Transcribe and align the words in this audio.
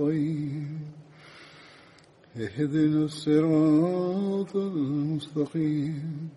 المستقيم 0.00 0.80
اهدنا 2.36 3.04
الصراط 3.04 4.56
المستقيم 4.56 6.28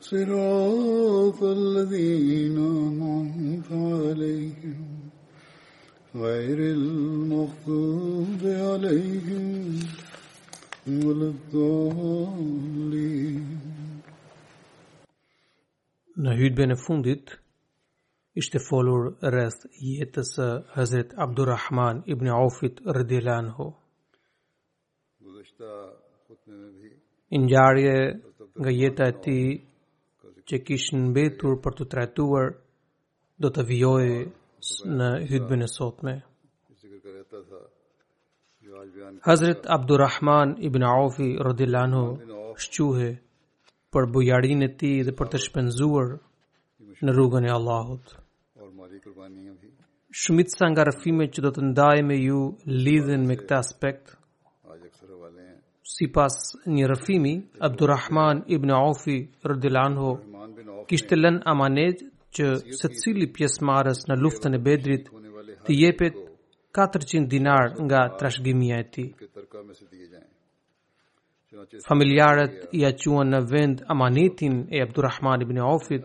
صراط 0.00 1.42
الذين 1.42 2.56
أنعمت 2.58 3.72
عليهم 3.72 4.86
غير 6.16 6.58
المغضوب 6.58 8.40
عليهم 8.44 9.78
ولا 10.88 11.28
الضالين 11.28 13.58
نهيد 16.16 16.54
بن 16.54 16.74
فوندت 16.74 17.45
ishte 18.40 18.58
folur 18.68 19.02
rreth 19.32 19.62
jetës 19.90 20.28
së 20.36 20.46
Hazrat 20.74 21.08
Abdulrahman 21.26 21.96
ibn 22.14 22.26
Aufit 22.38 22.74
radhiyallahu 22.96 23.66
in 27.36 27.42
jarje 27.52 27.94
nga 28.60 28.72
jeta 28.80 29.04
e 29.12 29.14
tij 29.24 29.46
që 30.48 30.56
kishin 30.66 30.98
mbetur 31.12 31.54
për 31.64 31.72
të 31.78 31.84
trajtuar 31.92 32.46
do 33.44 33.48
të 33.56 33.62
vijojë 33.70 34.20
në 34.98 35.08
hutbën 35.32 35.62
e 35.68 35.70
sotme 35.76 36.14
jo, 36.20 36.24
Hazrat 39.30 39.60
Abdulrahman 39.78 40.48
ibn 40.68 40.82
Aufi 40.92 41.28
radhiyallahu 41.50 42.06
shuhe 42.68 43.10
për 43.92 44.02
bujarinë 44.16 44.64
e 44.68 44.70
tij 44.82 44.98
dhe 45.08 45.16
për 45.18 45.26
të 45.32 45.38
shpenzuar 45.48 46.10
në 47.04 47.10
rrugën 47.16 47.44
e 47.48 47.50
Allahut. 47.58 48.04
Jo 49.16 49.52
Shumit 50.20 50.48
sa 50.56 50.64
nga 50.70 50.82
rëfime 50.88 51.24
që 51.34 51.40
do 51.44 51.50
të 51.56 51.62
ndaj 51.70 51.96
me 52.08 52.16
ju 52.28 52.40
lidhen 52.86 53.22
me 53.28 53.34
këta 53.40 53.56
aspekt. 53.64 54.12
Si 55.92 56.04
pas 56.16 56.34
një 56.74 56.84
rëfimi, 56.92 57.32
Abdurrahman 57.68 58.36
ibn 58.56 58.70
Aufi 58.78 59.16
rëdil 59.50 59.76
anho, 59.86 60.10
kishtë 60.90 61.16
lën 61.22 61.36
amanet 61.52 61.98
që 62.36 62.46
se 62.78 62.88
cili 63.00 63.26
pjesë 63.36 63.64
marës 63.68 64.00
në 64.08 64.18
luftën 64.22 64.58
e 64.58 64.62
bedrit 64.68 65.04
të 65.66 65.76
jepet 65.82 66.16
400 66.78 67.24
dinar 67.34 67.64
nga 67.86 68.00
trashgimi 68.18 68.68
e 68.80 68.82
ti. 68.92 69.04
Familjarët 71.88 72.56
i 72.78 72.84
aquan 72.90 73.30
në 73.32 73.40
vend 73.54 73.84
amanetin 73.94 74.56
e 74.74 74.82
Abdurrahman 74.86 75.46
ibn 75.46 75.62
Aufi, 75.72 76.02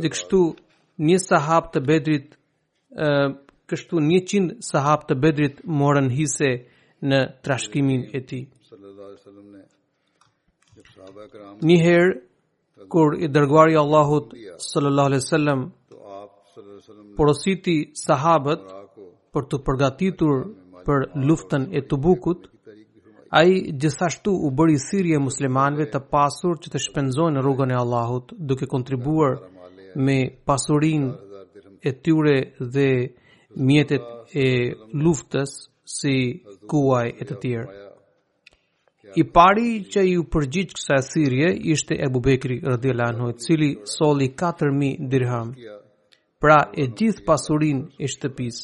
dhe 0.00 0.06
kështu 0.14 0.42
një 1.08 1.18
sahab 1.28 1.72
të 1.74 1.80
bedrit 1.90 2.38
kështu 2.94 4.00
100 4.00 4.60
sahab 4.62 5.06
të 5.08 5.14
bedrit 5.24 5.60
morën 5.66 6.10
hise 6.18 6.50
në 7.10 7.18
trashkimin 7.44 8.02
e 8.12 8.20
ti. 8.30 8.40
Një 11.68 11.78
herë, 11.86 12.12
kur 12.92 13.16
i 13.24 13.28
dërguari 13.28 13.74
Allahut 13.80 14.32
sallallahu 14.70 15.06
alaihi 15.10 15.22
wasallam 15.24 15.60
porositi 17.16 17.76
sahabët 18.06 18.62
për 19.34 19.42
të 19.50 19.56
përgatitur 19.66 20.34
për 20.86 21.04
luftën 21.26 21.62
e 21.76 21.80
a 21.80 23.40
ai 23.40 23.50
gjithashtu 23.82 24.30
u 24.46 24.50
bëri 24.58 24.76
sirje 24.78 25.18
muslimanëve 25.18 25.86
të 25.92 26.00
pasur 26.12 26.58
që 26.62 26.68
të 26.72 26.82
shpenzojnë 26.86 27.40
rrugën 27.42 27.70
e 27.74 27.78
Allahut 27.84 28.34
duke 28.38 28.66
kontribuar 28.74 29.32
me 30.06 30.18
pasurinë 30.46 31.33
e 31.88 31.92
tyre 32.02 32.36
dhe 32.74 32.90
mjetet 33.66 34.04
e 34.32 34.46
luftës 35.04 35.50
si 35.96 36.16
kuaj 36.70 37.08
e 37.20 37.26
të 37.28 37.34
tjerë. 37.42 37.72
I 39.20 39.22
pari 39.36 39.68
që 39.92 40.00
ju 40.10 40.22
përgjith 40.32 40.72
kësa 40.76 40.96
sirje 41.10 41.50
ishte 41.74 41.94
Ebu 42.06 42.20
Bekri 42.26 42.56
rëdhjela 42.64 43.10
në 43.18 43.26
cili 43.44 43.68
soli 43.96 44.30
4.000 44.40 45.08
dirham, 45.12 45.52
pra 46.40 46.56
e 46.82 46.88
gjithë 46.98 47.24
pasurin 47.28 47.84
e 48.00 48.06
shtëpis. 48.14 48.56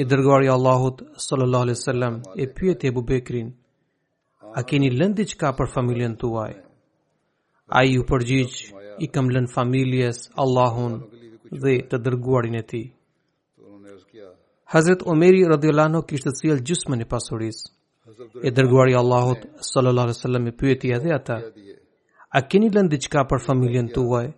I 0.00 0.04
dërgari 0.06 0.52
Allahut 0.54 1.00
sallallahu 1.24 1.66
alaihi 1.66 2.42
e 2.42 2.52
pyet 2.56 2.84
Ebu 2.90 3.02
Bekrin, 3.10 3.48
a 4.54 4.60
keni 4.68 4.92
lëndi 4.98 5.24
që 5.32 5.36
ka 5.40 5.50
për 5.58 5.68
familjen 5.74 6.14
tuaj? 6.20 6.52
A 7.78 7.84
ju 7.84 8.04
përgjith 8.08 8.58
i 9.04 9.08
kam 9.14 9.26
lënë 9.34 9.52
familjes 9.54 10.28
Allahun, 10.44 10.94
dhe 11.52 11.72
të 11.90 11.98
dërguarin 12.04 12.54
e 12.60 12.62
tij. 12.70 12.86
Hazrat 14.72 15.02
Omeri 15.06 15.44
radhiyallahu 15.54 15.88
anhu 15.90 16.02
kishte 16.08 16.30
sjell 16.36 16.60
gjysmën 16.68 17.00
e 17.00 17.06
pasurisë. 17.08 17.64
E 18.44 18.50
dërguari 18.52 18.94
Allahut 18.98 19.42
sallallahu 19.70 20.06
alaihi 20.10 20.18
wasallam 20.18 20.46
i 20.48 20.52
pyeti 20.60 20.92
edhe 20.96 21.10
ata: 21.18 21.36
"A 22.38 22.40
keni 22.50 22.68
lënë 22.76 22.90
diçka 22.92 23.20
për 23.30 23.40
familjen 23.48 23.88
tuaj?" 23.94 24.28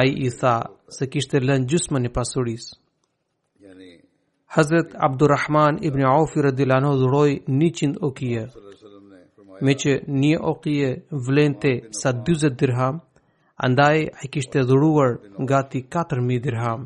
Ai 0.00 0.10
i 0.26 0.30
tha 0.40 0.54
se 0.96 1.04
kishte 1.12 1.36
lënë 1.48 1.68
gjysmën 1.70 2.06
e 2.08 2.14
pasurisë. 2.18 2.70
Hazrat 4.54 4.88
Abdurrahman 5.06 5.74
ibn 5.88 6.00
Auf 6.16 6.32
radhiyallahu 6.48 6.80
anhu 6.82 6.94
dhuroi 7.02 7.32
100 7.48 8.00
okie. 8.08 8.42
Me 9.64 9.72
që 9.80 9.92
një 10.22 10.34
okie 10.52 10.88
vlente 11.26 11.72
sa 12.00 12.10
20 12.12 12.56
dirham, 12.60 12.96
Andaj 13.64 13.96
ai 14.20 14.26
kishte 14.32 14.60
dhuruar 14.68 15.10
gati 15.50 15.78
4000 15.96 16.38
dirham. 16.44 16.80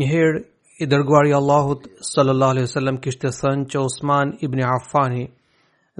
Një 0.00 0.06
herë 0.12 0.40
i 0.82 0.88
dërguari 0.94 1.30
i 1.30 1.36
Allahut 1.38 1.82
sallallahu 2.12 2.54
alaihi 2.54 2.66
wasallam 2.68 2.98
kishte 3.04 3.30
thënë 3.38 3.68
që 3.72 3.78
Osman 3.88 4.32
ibn 4.46 4.62
Affani 4.76 5.22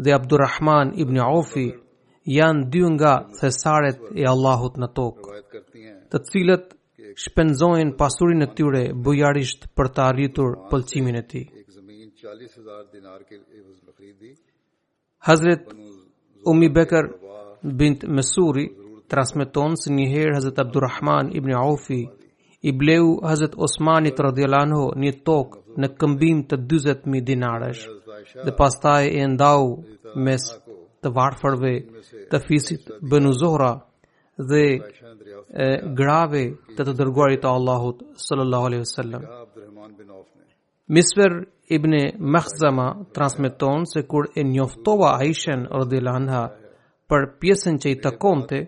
dhe 0.05 0.17
Abdurrahman 0.19 0.91
ibn 1.05 1.21
Aufi 1.29 1.67
janë 2.39 2.67
dy 2.73 2.81
nga 2.97 3.13
thesaret 3.41 3.99
e 4.23 4.25
Allahut 4.35 4.81
në 4.83 4.89
tokë, 4.99 5.39
të 6.11 6.19
cilët 6.31 6.67
shpenzojnë 7.25 7.95
pasurin 8.03 8.43
e 8.47 8.51
tyre 8.59 8.83
bujarisht 9.07 9.69
për 9.79 9.87
të 9.95 10.03
arritur 10.09 10.57
pëlqimin 10.73 11.21
e 11.23 11.25
ti. 11.31 11.43
Hazret 15.29 15.71
Umi 16.53 16.69
Bekër 16.77 17.07
bint 17.73 18.05
Mesuri 18.09 18.69
transmeton 19.09 19.77
se 19.81 19.93
një 19.93 20.07
herë 20.13 20.35
Hazrat 20.39 20.59
Abdulrahman 20.65 21.31
ibn 21.39 21.55
Aufi 21.57 22.03
i 22.63 22.73
bleu 22.73 23.19
Hazrat 23.23 23.55
Osmanit 23.67 24.21
radhiyallahu 24.21 24.65
anhu 24.67 25.01
një 25.05 25.13
tokë 25.29 25.79
në 25.83 25.89
këmbim 25.99 26.43
të 26.51 26.59
40000 26.71 27.23
dinarësh 27.31 27.83
dhe 28.45 28.55
pastaj 28.61 29.07
e 29.09 29.25
ndau 29.35 29.65
mes 30.29 30.45
të 31.03 31.13
varfërve 31.17 31.73
të 32.33 32.41
fisit 32.49 32.91
Banu 33.01 33.33
Zuhra 33.33 33.73
dhe 34.51 34.65
e, 34.77 35.69
grave 35.99 36.45
të 36.77 36.83
të 36.87 36.95
dërguarit 37.01 37.43
të 37.45 37.51
Allahut 37.51 38.01
sallallahu 38.27 38.67
alaihi 38.71 38.85
wasallam. 38.85 39.27
Misfer 40.95 41.41
ibn 41.69 41.93
Makhzama 42.19 42.89
transmeton 43.15 43.87
se 43.93 44.03
kur 44.11 44.25
e 44.39 44.43
njoftova 44.45 45.19
Aishën 45.23 45.69
radhiyallahu 45.71 46.21
anha 46.23 46.43
për 47.13 47.27
pjesën 47.43 47.77
që 47.83 47.93
i 47.95 47.99
takonte, 48.05 48.61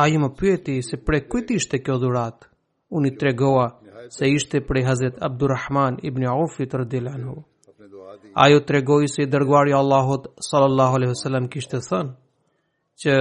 a 0.00 0.06
ju 0.08 0.18
më 0.22 0.30
pyeti 0.38 0.80
se 0.86 0.96
pre 1.06 1.20
kujt 1.30 1.50
ishte 1.58 1.78
kjo 1.82 1.96
dhurat. 2.02 2.48
Unë 2.90 3.12
i 3.12 3.14
tregoa 3.20 3.66
se 4.16 4.26
ishte 4.30 4.60
prej 4.66 4.84
Hazret 4.86 5.18
Abdurrahman 5.26 5.98
ibn 6.08 6.24
Aufi 6.30 6.66
të 6.66 6.80
rëdil 6.82 7.06
anhu. 7.12 7.36
A 8.34 8.48
ju 8.50 8.60
tregoi 8.66 9.06
se 9.10 9.22
i 9.22 9.30
dërguari 9.30 9.74
Allahot 9.80 10.28
sallallahu 10.48 10.96
aleyhi 10.98 11.18
sallam 11.22 11.46
kishte 11.52 11.78
thënë, 11.88 12.14
që 13.00 13.12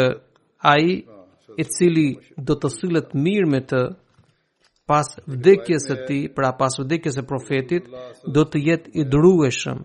a 0.71 0.73
i 0.89 0.93
e 1.61 1.65
cili 1.73 2.07
do 2.37 2.55
të 2.57 2.67
sëllet 2.77 3.13
mirë 3.25 3.49
me 3.53 3.59
të 3.69 3.79
pas 4.89 5.11
vdekjes 5.29 5.85
e 5.93 5.97
ti, 6.07 6.19
pra 6.33 6.49
pas 6.57 6.73
vdekjes 6.81 7.17
e 7.21 7.25
profetit, 7.31 7.83
do 8.33 8.45
të 8.49 8.57
jetë 8.67 8.89
i 9.01 9.05
drueshëm. 9.05 9.83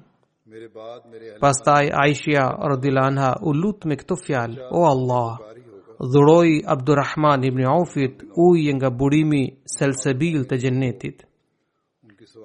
Pastaj 1.41 1.85
Aishia 2.03 2.45
Rodilanha 2.71 3.31
u 3.49 3.53
lut 3.61 3.85
me 3.91 3.97
këto 4.01 4.15
fjalë: 4.27 4.69
O 4.79 4.85
Allah, 4.95 5.31
dhuroj 6.12 6.51
Abdurrahman 6.75 7.45
ibn 7.49 7.62
Aufit 7.67 8.23
u 8.45 8.47
nga 8.77 8.91
burimi 9.01 9.43
selsebil 9.79 10.39
të 10.51 10.59
xhennetit. 10.62 11.27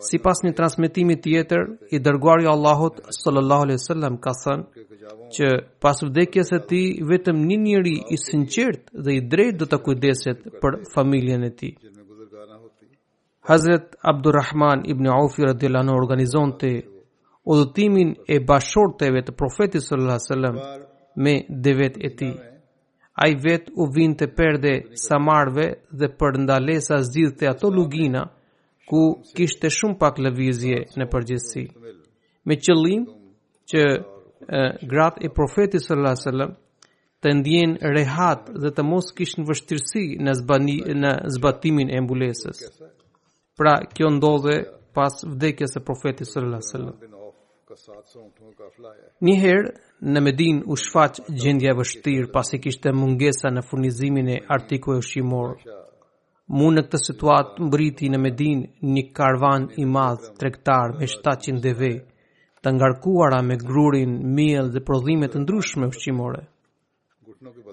Si 0.07 0.17
pas 0.25 0.39
një 0.45 0.53
transmitimi 0.59 1.15
tjetër, 1.23 1.61
i 1.95 1.97
dërguari 2.05 2.45
Allahut 2.55 2.95
sallallahu 3.21 3.63
alaihi 3.65 3.79
wasallam 3.81 4.15
ka 4.25 4.33
që 5.35 5.47
pas 5.83 5.97
vdekjes 6.09 6.47
së 6.53 6.59
tij 6.69 6.87
vetëm 7.11 7.37
një 7.49 7.57
njeri 7.67 7.95
i 8.15 8.17
sinqert 8.27 8.81
dhe 9.03 9.11
i 9.13 9.21
drejtë 9.31 9.57
do 9.61 9.65
të 9.71 9.77
kujdeset 9.85 10.39
për 10.61 10.71
familjen 10.95 11.43
e 11.49 11.51
tij. 11.59 11.73
Hazret 13.49 13.85
Abdurrahman 14.11 14.79
ibn 14.93 15.05
Aufi 15.19 15.41
radhiyallahu 15.51 15.83
anhu 15.85 15.97
organizonte 16.03 16.69
udhëtimin 17.51 18.09
e 18.27 18.35
bashorteve 18.51 19.21
të 19.27 19.33
profetit 19.41 19.81
sallallahu 19.85 20.19
alajhi 20.19 20.29
wasallam 20.29 20.57
me 21.23 21.33
devet 21.65 21.95
e 22.07 22.09
tij. 22.19 22.35
Ai 23.23 23.31
vet 23.45 23.63
u 23.81 23.89
vinte 23.95 24.25
të 24.27 24.35
perde 24.39 24.73
samarve 25.07 25.65
dhe 25.99 26.07
për 26.19 26.33
ndalesa 26.45 26.95
zgjidhte 27.09 27.45
ato 27.53 27.67
lugina 27.77 28.21
ku 28.89 29.01
kishte 29.35 29.67
shumë 29.77 29.97
pak 30.01 30.15
lëvizje 30.25 30.77
në 30.97 31.05
përgjithësi. 31.11 31.65
Me 32.47 32.55
qëllim 32.65 33.03
që 33.69 33.81
gratë 34.91 35.19
e 35.27 35.35
profetit 35.39 35.81
sallallahu 35.83 36.13
alajhi 36.15 36.25
wasallam 36.25 36.51
të 37.21 37.27
ndjen 37.39 37.71
rehat 37.97 38.41
dhe 38.61 38.69
të 38.75 38.81
mos 38.91 39.07
kishin 39.17 39.43
vështirësi 39.49 40.05
në 40.25 40.31
zbani 40.41 40.77
në 41.03 41.11
zbatimin 41.35 41.87
e 41.95 41.99
mbulesës. 42.05 42.57
Pra 43.57 43.73
kjo 43.95 44.07
ndodhe 44.15 44.55
pas 44.95 45.15
vdekjes 45.33 45.71
së 45.75 45.81
profetit 45.89 46.27
sallallahu 46.29 46.55
alajhi 46.55 46.69
wasallam. 46.69 46.95
Një 49.27 49.33
herë 49.43 49.71
në 50.13 50.21
Medin 50.27 50.59
u 50.73 50.77
shfaq 50.83 51.19
gjendja 51.41 51.73
e 51.73 51.77
vështirë 51.79 52.31
pasi 52.33 52.57
kishte 52.63 52.93
mungesa 52.99 53.51
në 53.53 53.61
furnizimin 53.67 54.31
e 54.35 54.37
artikujve 54.55 55.03
ushqimor. 55.03 55.51
Mu 56.57 56.69
në 56.73 56.83
këtë 56.87 56.99
situatë 57.07 57.67
mbriti 57.67 58.09
në 58.11 58.19
Medin 58.23 58.63
një 58.95 59.03
karvan 59.19 59.67
i 59.81 59.85
madh 59.95 60.31
tregtar 60.41 60.95
me 60.97 61.11
700 61.13 61.59
deve, 61.67 61.91
të 62.63 62.73
ngarkuara 62.79 63.43
me 63.45 63.59
grurin, 63.67 64.15
miell 64.39 64.71
dhe 64.73 64.81
prodhime 64.89 65.29
të 65.31 65.43
ndryshme 65.43 65.91
ushqimore. 65.93 66.41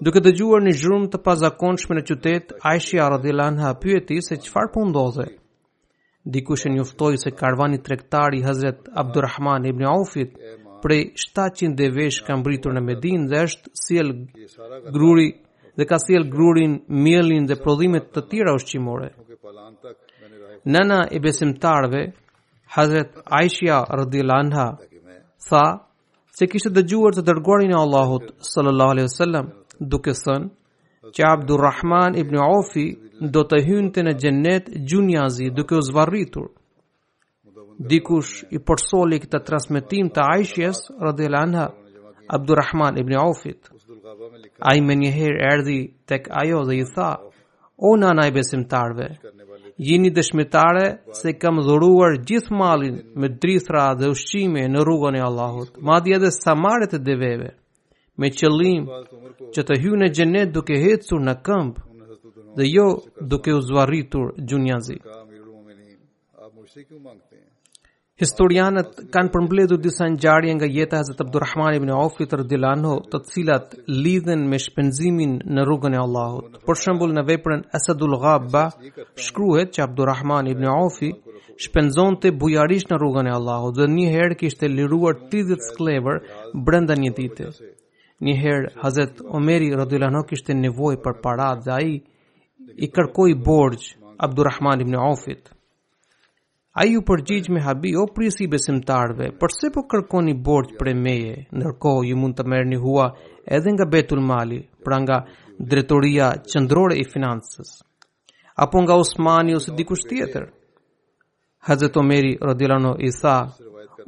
Duke 0.05 0.21
dëgjuar 0.27 0.61
një 0.63 0.73
zhurmë 0.81 1.09
të 1.15 1.23
pazakontshme 1.25 1.97
në 1.97 2.05
qytet, 2.11 2.53
Aisha 2.71 3.09
radhiyallahu 3.15 3.65
ha 3.65 3.73
pyeti 3.81 4.21
se 4.29 4.37
çfarë 4.45 4.73
po 4.77 4.85
ndodhte. 4.93 5.31
Dikush 6.33 6.65
e 6.67 6.69
njoftoi 6.69 7.17
se 7.23 7.31
karvani 7.31 7.77
tregtar 7.83 8.33
i 8.35 8.41
Hazrat 8.43 8.79
Abdulrahman 9.01 9.65
ibn 9.65 9.83
Aufit 9.85 10.31
prej 10.83 11.01
700 11.21 11.75
devesh 11.81 12.17
ka 12.27 12.35
mbritur 12.39 12.75
në 12.75 12.81
Medinë 12.87 13.29
dhe 13.31 13.39
është 13.47 13.71
sjell 13.83 14.09
gruri 14.95 15.29
dhe 15.77 15.85
ka 15.87 15.99
sjell 16.03 16.25
grurin, 16.33 16.75
miellin 17.05 17.45
dhe 17.49 17.55
prodhimet 17.63 18.07
të 18.13 18.21
tjera 18.31 18.53
ushqimore. 18.59 19.09
Nana 20.75 20.99
e 21.15 21.19
besimtarve 21.25 22.01
Hazrat 22.75 23.21
Aisha 23.39 23.77
radhiyallahu 23.99 24.43
anha 24.45 24.67
sa 25.49 25.63
se 26.37 26.47
kishte 26.51 26.73
dëgjuar 26.77 27.15
të 27.15 27.23
dërguarin 27.29 27.71
e 27.75 27.79
Allahut 27.85 28.25
sallallahu 28.53 28.93
alaihi 28.95 29.09
wasallam 29.11 29.53
duke 29.79 30.13
thënë 30.23 30.49
që 31.15 31.23
Abdur 31.25 31.59
Rahman 31.61 32.15
ibn 32.19 32.35
Aufi 32.41 32.85
do 33.35 33.43
të 33.49 33.59
hynë 33.67 33.91
të 33.95 34.03
në 34.07 34.13
gjennet 34.23 34.69
gjunjazi 34.89 35.49
duke 35.59 35.77
o 35.77 35.81
zvarritur. 35.87 36.47
Dikush 37.89 38.33
i 38.57 38.59
përsoli 38.65 39.19
këtë 39.23 39.41
transmitim 39.47 40.09
të 40.15 40.23
ajshjes, 40.35 40.79
rëdhjel 41.05 41.35
anha, 41.43 41.67
Abdur 42.37 42.57
Rahman 42.61 42.97
ibn 43.01 43.13
Aufit. 43.21 43.69
A 44.69 44.73
i 44.75 44.81
me 44.81 44.95
njëherë 44.97 45.41
erdi 45.53 45.79
tek 46.09 46.27
ajo 46.41 46.63
dhe 46.67 46.75
i 46.81 46.85
tha, 46.95 47.11
o 47.77 47.91
nana 48.01 48.25
i 48.27 48.33
besimtarve, 48.35 49.07
jini 49.87 50.09
dëshmitare 50.17 50.85
se 51.19 51.35
kam 51.39 51.61
dhuruar 51.67 52.17
gjithë 52.27 52.57
malin 52.59 52.95
me 53.21 53.29
drithra 53.41 53.85
dhe 53.99 54.09
ushqime 54.15 54.65
në 54.73 54.79
rrugën 54.81 55.15
e 55.19 55.23
Allahut, 55.29 55.71
madje 55.89 56.15
edhe 56.17 56.31
samaret 56.41 56.93
e 56.97 57.03
deveve 57.11 57.49
me 58.21 58.29
qëllim 58.39 58.85
që 59.55 59.63
të 59.67 59.77
hyjnë 59.83 59.99
në 60.05 60.09
xhenet 60.17 60.53
duke 60.55 60.77
hecur 60.83 61.21
në 61.27 61.35
këmb 61.45 61.83
dhe 62.57 62.65
jo 62.71 62.85
duke 63.29 63.53
u 63.53 63.61
zvarritur 63.61 64.31
gjunjazi. 64.49 64.99
Historianët 68.17 69.03
kanë 69.13 69.29
përmbledhur 69.33 69.77
disa 69.81 70.07
ngjarje 70.09 70.53
nga 70.57 70.65
jeta 70.77 70.97
e 70.97 71.01
Abdurrahman 71.01 71.19
Abdulrahman 71.27 71.75
ibn 71.79 71.89
Auf 71.93 72.15
fitr 72.17 72.41
dilano, 72.51 72.93
të 73.11 73.17
cilat 73.29 73.75
lidhen 73.87 74.47
me 74.49 74.57
shpenzimin 74.65 75.35
në 75.53 75.65
rrugën 75.67 75.93
e 75.93 76.01
Allahut. 76.05 76.57
Për 76.65 76.81
shembull 76.81 77.13
në 77.13 77.23
veprën 77.29 77.61
Asadul 77.77 78.17
Ghabba 78.23 78.63
shkruhet 79.27 79.75
që 79.77 79.85
Abdulrahman 79.87 80.49
ibn 80.49 80.65
Auf 80.65 80.97
shpenzonte 81.61 82.31
bujarisht 82.41 82.89
në 82.91 82.97
rrugën 83.01 83.29
e 83.29 83.37
Allahut 83.37 83.77
dhe 83.77 83.87
një 83.97 84.09
herë 84.15 84.39
kishte 84.41 84.65
liruar 84.67 85.19
30 85.33 85.69
sklever 85.71 86.23
brenda 86.63 86.97
një 86.97 87.13
dite. 87.21 87.53
Një 88.25 88.33
herë 88.41 88.69
Hazrat 88.81 89.19
Omeri 89.37 89.67
radhiyallahu 89.77 90.15
anhu 90.15 90.25
kishte 90.31 90.53
nevojë 90.61 90.97
për 91.03 91.17
para 91.25 91.51
dhe 91.65 91.73
ai 91.73 91.91
i 92.73 92.89
kërkoi 92.95 93.35
borx 93.47 93.91
Abdulrahman 94.27 94.81
ibn 94.81 94.95
Aufit. 94.97 95.51
Ai 96.81 96.95
u 96.97 97.03
përgjigj 97.05 97.51
me 97.53 97.61
habi 97.65 97.91
o 97.97 98.07
prisi 98.15 98.47
besimtarve, 98.49 99.29
pse 99.41 99.69
po 99.73 99.85
kërkoni 99.93 100.33
borx 100.49 100.73
për 100.79 100.91
meje? 100.97 101.35
Ndërkohë 101.59 102.07
ju 102.09 102.17
mund 102.23 102.37
të 102.39 102.45
merrni 102.53 102.81
hua 102.81 103.11
edhe 103.59 103.73
nga 103.75 103.85
Betul 103.85 104.21
Mali, 104.31 104.59
pra 104.85 104.97
nga 105.05 105.19
Drejtoria 105.59 106.31
Qendrore 106.49 106.97
e 107.01 107.05
Financës, 107.13 107.77
apo 108.55 108.81
nga 108.81 108.97
Osmani 109.03 109.53
ose 109.57 109.77
dikush 109.77 110.05
tjetër. 110.09 110.49
Hazret 111.67 111.95
Meri 111.99 112.37
Rodilano 112.41 112.93
i 113.03 113.09
tha, 113.11 113.33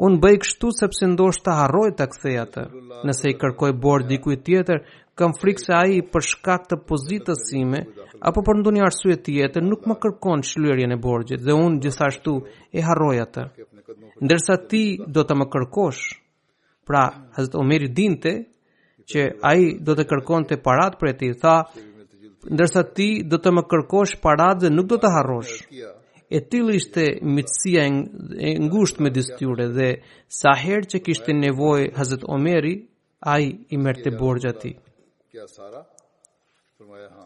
unë 0.08 0.20
bëj 0.24 0.36
kështu 0.46 0.70
sepse 0.80 1.08
ndosht 1.12 1.42
të 1.44 1.56
harroj 1.58 1.90
të 2.00 2.06
ktheja 2.14 2.46
të, 2.54 2.62
nëse 3.10 3.34
i 3.34 3.36
kërkoj 3.42 3.74
borë 3.86 4.08
dikuj 4.14 4.38
tjetër, 4.48 4.80
kam 5.20 5.34
frikë 5.42 5.64
se 5.66 5.74
aji 5.76 5.98
për 6.14 6.26
shkak 6.30 6.70
të 6.72 6.78
pozitës 6.90 7.42
sime, 7.50 7.82
apo 8.30 8.46
për 8.48 8.62
ndonjë 8.62 8.86
arsye 8.88 9.18
tjetër 9.28 9.68
nuk 9.74 9.84
më 9.92 9.98
kërkon 10.06 10.46
shlyerjen 10.52 10.96
e 10.96 11.00
borxhit 11.06 11.44
dhe 11.44 11.58
unë 11.66 11.82
gjithashtu 11.84 12.38
e 12.80 12.86
harroj 12.88 13.18
atë. 13.26 13.46
Ndërsa 14.24 14.56
ti 14.72 14.84
do 15.20 15.28
të 15.28 15.38
më 15.42 15.50
kërkosh, 15.58 16.04
pra 16.88 17.04
Hazrat 17.36 17.60
Omer 17.60 17.90
dinte 18.00 18.36
që 19.12 19.28
ai 19.52 19.74
do 19.84 20.00
të 20.00 20.08
kërkonte 20.14 20.62
paratë 20.70 21.02
për 21.04 21.14
ti, 21.20 21.34
tha, 21.44 21.58
ndërsa 22.56 22.88
ti 22.96 23.10
do 23.28 23.42
të 23.44 23.54
më 23.60 23.68
kërkosh 23.76 24.16
paratë 24.24 24.64
dhe 24.70 24.74
nuk 24.80 24.90
do 24.96 25.04
të 25.04 25.12
harrosh 25.20 25.58
e 26.30 26.38
tillë 26.46 26.76
ishte 26.78 27.04
mitësia 27.26 27.84
e 27.88 28.50
ngushtë 28.62 29.02
me 29.04 29.10
dystyre 29.16 29.66
dhe 29.78 29.88
sa 30.40 30.52
herë 30.64 30.88
që 30.92 31.00
kishte 31.06 31.34
nevojë 31.42 31.88
Hazrat 31.98 32.26
Omeri, 32.36 32.74
ai 33.32 33.46
i 33.74 33.78
merrte 33.82 34.12
borxhat 34.20 34.60
atij. 34.60 34.76
Kja 35.32 35.48
Sara, 35.56 35.82
ha. 37.18 37.26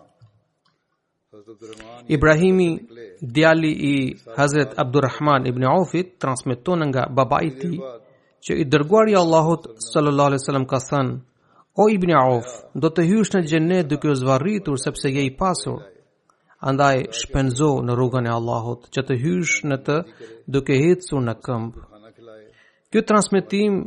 Ibrahimi, 2.15 2.69
djali 3.35 3.71
i 3.91 3.95
Hazret 4.37 4.71
Abdurrahman 4.83 5.43
ibn 5.51 5.63
Aufit, 5.75 6.15
transmiton 6.21 6.81
nga 6.89 7.03
baba 7.17 7.39
i 7.43 7.51
ti, 7.59 7.73
që 8.45 8.51
i 8.61 8.67
dërguar 8.71 9.07
i 9.11 9.17
Allahut 9.23 9.63
sallallahu 9.91 10.29
alaihi 10.31 10.41
wasallam 10.41 10.67
ka 10.73 10.79
thënë 10.89 11.15
O 11.81 11.87
ibn 11.89 12.11
Auf, 12.13 12.49
do 12.81 12.89
të 12.93 13.01
hysh 13.09 13.31
në 13.33 13.39
xhenet 13.49 13.87
duke 13.89 14.11
u 14.11 14.13
zvarritur 14.15 14.77
sepse 14.77 15.09
je 15.15 15.23
i 15.25 15.31
pasur 15.37 15.79
andaj 16.69 16.97
shpenzo 17.21 17.71
në 17.85 17.95
rrugën 17.99 18.27
e 18.27 18.31
Allahut 18.39 18.85
që 18.95 19.01
të 19.09 19.15
hysh 19.23 19.55
në 19.69 19.77
të 19.87 19.97
duke 20.55 20.77
hecur 20.81 21.23
në 21.25 21.35
këmbë. 21.45 21.79
Ky 22.93 23.01
transmetim 23.09 23.77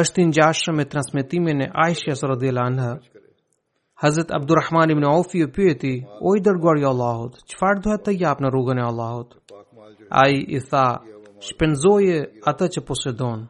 është 0.00 0.22
i 0.22 0.26
ngjashëm 0.30 0.76
me 0.80 0.86
transmetimin 0.94 1.60
e 1.64 1.70
Aishës 1.86 2.22
radhiyallahu 2.32 2.72
anha. 2.72 2.92
Hazrat 4.02 4.32
Abdulrahman 4.38 4.90
ibn 4.94 5.04
Auf 5.10 5.34
i 5.38 5.44
pyeti: 5.56 5.92
"O 6.28 6.34
i 6.36 6.40
dërguar 6.46 6.80
i 6.82 6.86
Allahut, 6.92 7.34
çfarë 7.50 7.82
duhet 7.84 8.04
të 8.06 8.16
jap 8.22 8.40
në 8.42 8.48
rrugën 8.54 8.80
e 8.82 8.86
Allahut?" 8.92 9.36
Ai 10.24 10.34
i 10.56 10.60
tha: 10.70 10.86
"Shpenzoje 11.48 12.16
atë 12.50 12.66
që 12.74 12.80
posedon." 12.90 13.44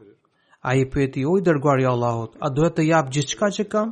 Ai 0.71 0.79
i 0.85 0.89
pyeti: 0.93 1.25
"O 1.31 1.37
i 1.39 1.45
dërguar 1.49 1.79
i 1.85 1.89
Allahut, 1.95 2.35
a 2.47 2.51
duhet 2.57 2.77
të 2.79 2.89
jap 2.91 3.13
gjithçka 3.15 3.49
që 3.57 3.65
kam?" 3.75 3.89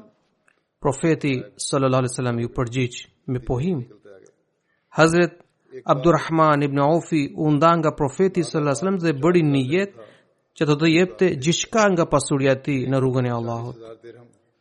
Profeti 0.82 1.32
sallallahu 1.66 2.02
alaihi 2.02 2.12
wasallam 2.14 2.38
ju 2.42 2.48
përgjigj 2.58 2.96
me 3.32 3.38
pohim: 3.48 3.78
Hazret 4.98 5.40
Abdurrahman 5.84 6.62
ibn 6.62 6.78
Aufi 6.84 7.32
u 7.36 7.50
nda 7.54 7.70
nga 7.78 7.90
profeti 7.96 8.42
sallallahu 8.44 8.70
alaihi 8.70 8.80
wasallam 8.80 9.02
dhe 9.04 9.12
bëri 9.22 9.42
një 9.52 9.60
jetë 9.72 9.98
që 10.58 10.64
të 10.80 10.86
jepte 10.96 11.26
gjithçka 11.44 11.84
nga 11.92 12.04
pasuria 12.14 12.52
e 12.56 12.62
tij 12.64 12.80
në 12.90 12.98
rrugën 13.02 13.26
e 13.30 13.36
Allahut. 13.40 13.76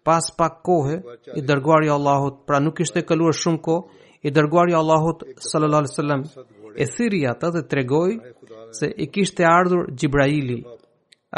Pas 0.07 0.25
pak 0.39 0.59
kohë 0.67 0.95
i 1.39 1.41
dërguari 1.49 1.89
i 1.89 1.93
Allahut, 1.97 2.35
pra 2.47 2.59
nuk 2.63 2.77
kishte 2.77 3.01
kaluar 3.09 3.33
shumë 3.41 3.61
kohë, 3.67 3.87
i 4.27 4.29
dërguari 4.37 4.71
i 4.75 4.79
Allahut 4.83 5.25
sallallahu 5.49 5.83
alaihi 5.83 5.95
wasallam 5.95 6.21
e 6.83 6.85
thirri 6.95 7.23
atë 7.33 7.51
dhe 7.55 7.63
tregoi 7.71 8.13
se 8.79 8.87
i 9.03 9.07
kishte 9.15 9.43
ardhur 9.57 9.89
Xhibraili 9.97 10.59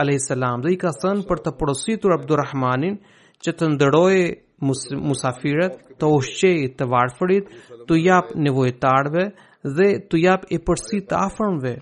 alayhis 0.01 0.27
salam 0.33 0.61
dhe 0.65 0.75
i 0.75 0.79
ka 0.83 0.91
thënë 1.01 1.25
për 1.29 1.41
të 1.45 1.55
porositur 1.61 2.17
Abdurrahmanin 2.19 2.99
që 3.45 3.51
të 3.59 3.67
ndërojë 3.75 4.25
mus 4.69 4.81
musafirët, 5.01 5.77
të 5.99 6.09
ushqej 6.17 6.57
të 6.77 6.87
varfërit, 6.93 7.45
të 7.89 7.97
jap 8.05 8.33
nevojtarve 8.45 9.23
dhe 9.77 9.87
të 10.09 10.19
jap 10.23 10.43
e 10.55 10.59
përsi 10.67 10.99
të 11.09 11.15
afërmve. 11.27 11.73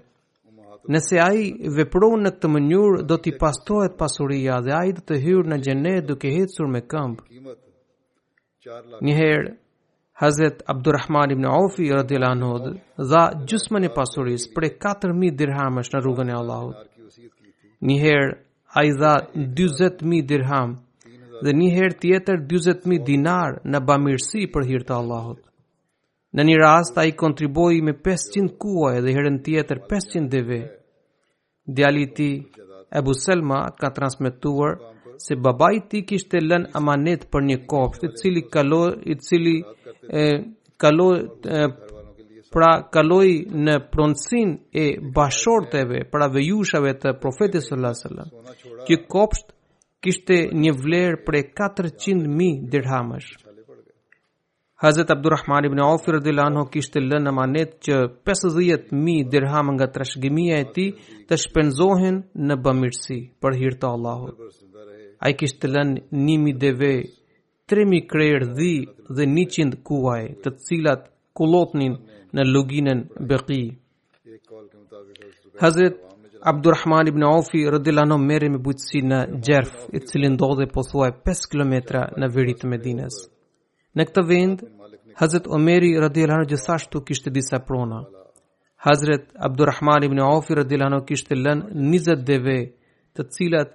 Nëse 0.93 1.17
ai 1.23 1.41
vepron 1.75 2.23
në 2.23 2.31
këtë 2.35 2.49
mënyrë, 2.53 3.01
do 3.09 3.17
t'i 3.21 3.33
pastohet 3.41 3.97
pasuria 3.99 4.61
dhe 4.65 4.71
ai 4.79 4.89
do 4.97 5.01
të 5.05 5.19
hyrë 5.25 5.47
në 5.51 5.57
xhenet 5.65 6.07
duke 6.09 6.31
ecur 6.43 6.69
me 6.73 6.81
këmbë. 6.91 7.21
Një 9.05 9.15
herë 9.21 9.49
Hazret 10.19 10.63
Abdurrahman 10.71 11.31
ibn 11.31 11.45
Aufi 11.47 11.85
radhiyallahu 11.93 12.35
anhu 12.35 12.71
dha 13.11 13.21
gjysmën 13.49 13.85
e 13.87 13.91
pasurisë 13.95 14.49
prej 14.55 14.73
4000 14.83 15.35
dirhamësh 15.41 15.91
në 15.93 16.01
rrugën 16.03 16.31
e 16.31 16.35
Allahut. 16.41 16.81
Një 17.87 17.97
herë 18.03 18.33
ai 18.81 18.89
dha 18.99 19.13
40000 19.35 20.27
dirham 20.33 20.75
dhe 21.43 21.51
një 21.59 21.69
herë 21.75 21.97
tjetër 22.03 22.39
40000 22.47 22.99
dinar 23.09 23.59
në 23.71 23.81
bamirësi 23.89 24.45
për 24.53 24.67
hir 24.69 24.83
të 24.87 24.95
Allahut. 24.97 25.39
Në 26.35 26.43
një 26.49 26.57
rast 26.61 26.97
ai 27.01 27.15
kontriboi 27.17 27.79
me 27.83 27.93
500 28.07 28.51
kuaj 28.61 28.97
dhe 29.05 29.15
herën 29.17 29.39
tjetër 29.45 29.79
500 29.89 30.27
dheve. 30.33 30.59
Djali 31.75 32.03
i 32.03 32.07
ti, 32.13 32.29
tij, 32.39 32.65
Abu 32.99 33.13
Selma, 33.13 33.59
ka 33.79 33.89
transmetuar 33.93 34.71
se 35.25 35.35
babai 35.35 35.73
i 35.79 35.83
tij 35.89 36.03
kishte 36.09 36.39
lënë 36.41 36.71
amanet 36.79 37.27
për 37.31 37.41
një 37.49 37.57
kopsht, 37.69 38.01
i 38.07 38.13
cili 38.17 38.41
kaloi 38.53 38.91
i 39.11 39.17
cili 39.27 39.55
e 40.21 40.25
kaloi 40.81 41.19
pra 42.53 42.71
kaloi 42.93 43.33
në 43.65 43.75
pronsin 43.93 44.55
e 44.73 44.85
bashorteve, 45.15 46.05
pra 46.11 46.25
vejushave 46.33 46.93
të 47.01 47.17
profetit 47.21 47.61
sallallahu 47.61 47.99
Kjo 47.99 48.09
wasallam. 48.09 49.05
kopsht 49.13 49.47
kishte 50.05 50.35
një 50.63 50.71
vlerë 50.81 51.17
për 51.27 51.37
400.000 51.55 52.67
dirhamësh. 52.71 53.29
Hazrat 54.79 55.09
Abdulrahman 55.11 55.65
ibn 55.67 55.81
Auf 55.83 56.05
radhiyallahu 56.07 56.69
kishte 56.73 57.01
lënë 57.03 57.33
amanet 57.33 57.73
që 57.85 57.93
50.000 58.29 59.25
dirham 59.33 59.73
nga 59.75 59.87
trashëgimia 59.95 60.61
e 60.63 60.67
tij 60.75 60.89
të 61.27 61.39
shpenzohen 61.43 62.21
në 62.47 62.55
bamirësi 62.65 63.17
për 63.43 63.59
hir 63.59 63.75
të 63.81 63.89
Allahut. 63.91 64.37
Ai 65.25 65.33
kishte 65.39 65.67
lënë 65.67 65.99
1000 66.27 66.55
deve, 66.63 66.91
3000 67.69 68.07
krer 68.11 68.45
dhi 68.55 68.73
dhe 69.17 69.23
100 69.27 69.81
kuaj, 69.87 70.23
të 70.43 70.49
cilat 70.65 71.01
kullotnin 71.37 71.93
në 72.35 72.41
luginën 72.53 72.99
Beqi. 73.29 73.63
Hazrat 75.61 75.95
Abdurrahman 76.41 77.07
ibn 77.07 77.21
Aufi 77.21 77.65
radhiyallahu 77.71 78.05
anhu 78.11 78.17
merre 78.25 78.47
me 78.51 78.57
bujtësi 78.65 78.99
në 79.11 79.17
Jerf, 79.47 79.71
i 79.97 79.99
cili 80.07 80.29
ndodhej 80.31 80.69
pothuaj 80.75 81.09
5 81.27 81.47
kilometra 81.51 82.03
në 82.23 82.27
veri 82.35 82.53
të 82.61 82.67
Medinës. 82.71 83.15
Në 83.99 84.03
këtë 84.07 84.21
vend, 84.29 84.61
Hazrat 85.19 85.49
Umeri 85.57 85.89
radhiyallahu 86.05 86.39
anhu 86.39 86.49
gjithashtu 86.53 87.01
kishte 87.09 87.33
disa 87.37 87.59
prona. 87.67 87.99
Hazrat 88.87 89.25
Abdurrahman 89.49 90.05
ibn 90.07 90.19
Aufi 90.23 90.55
radhiyallahu 90.61 90.91
anhu 90.93 91.05
kishte 91.09 91.35
lënë 91.35 91.73
20 91.75 92.23
deve, 92.31 92.55
të 93.15 93.25
cilat 93.35 93.73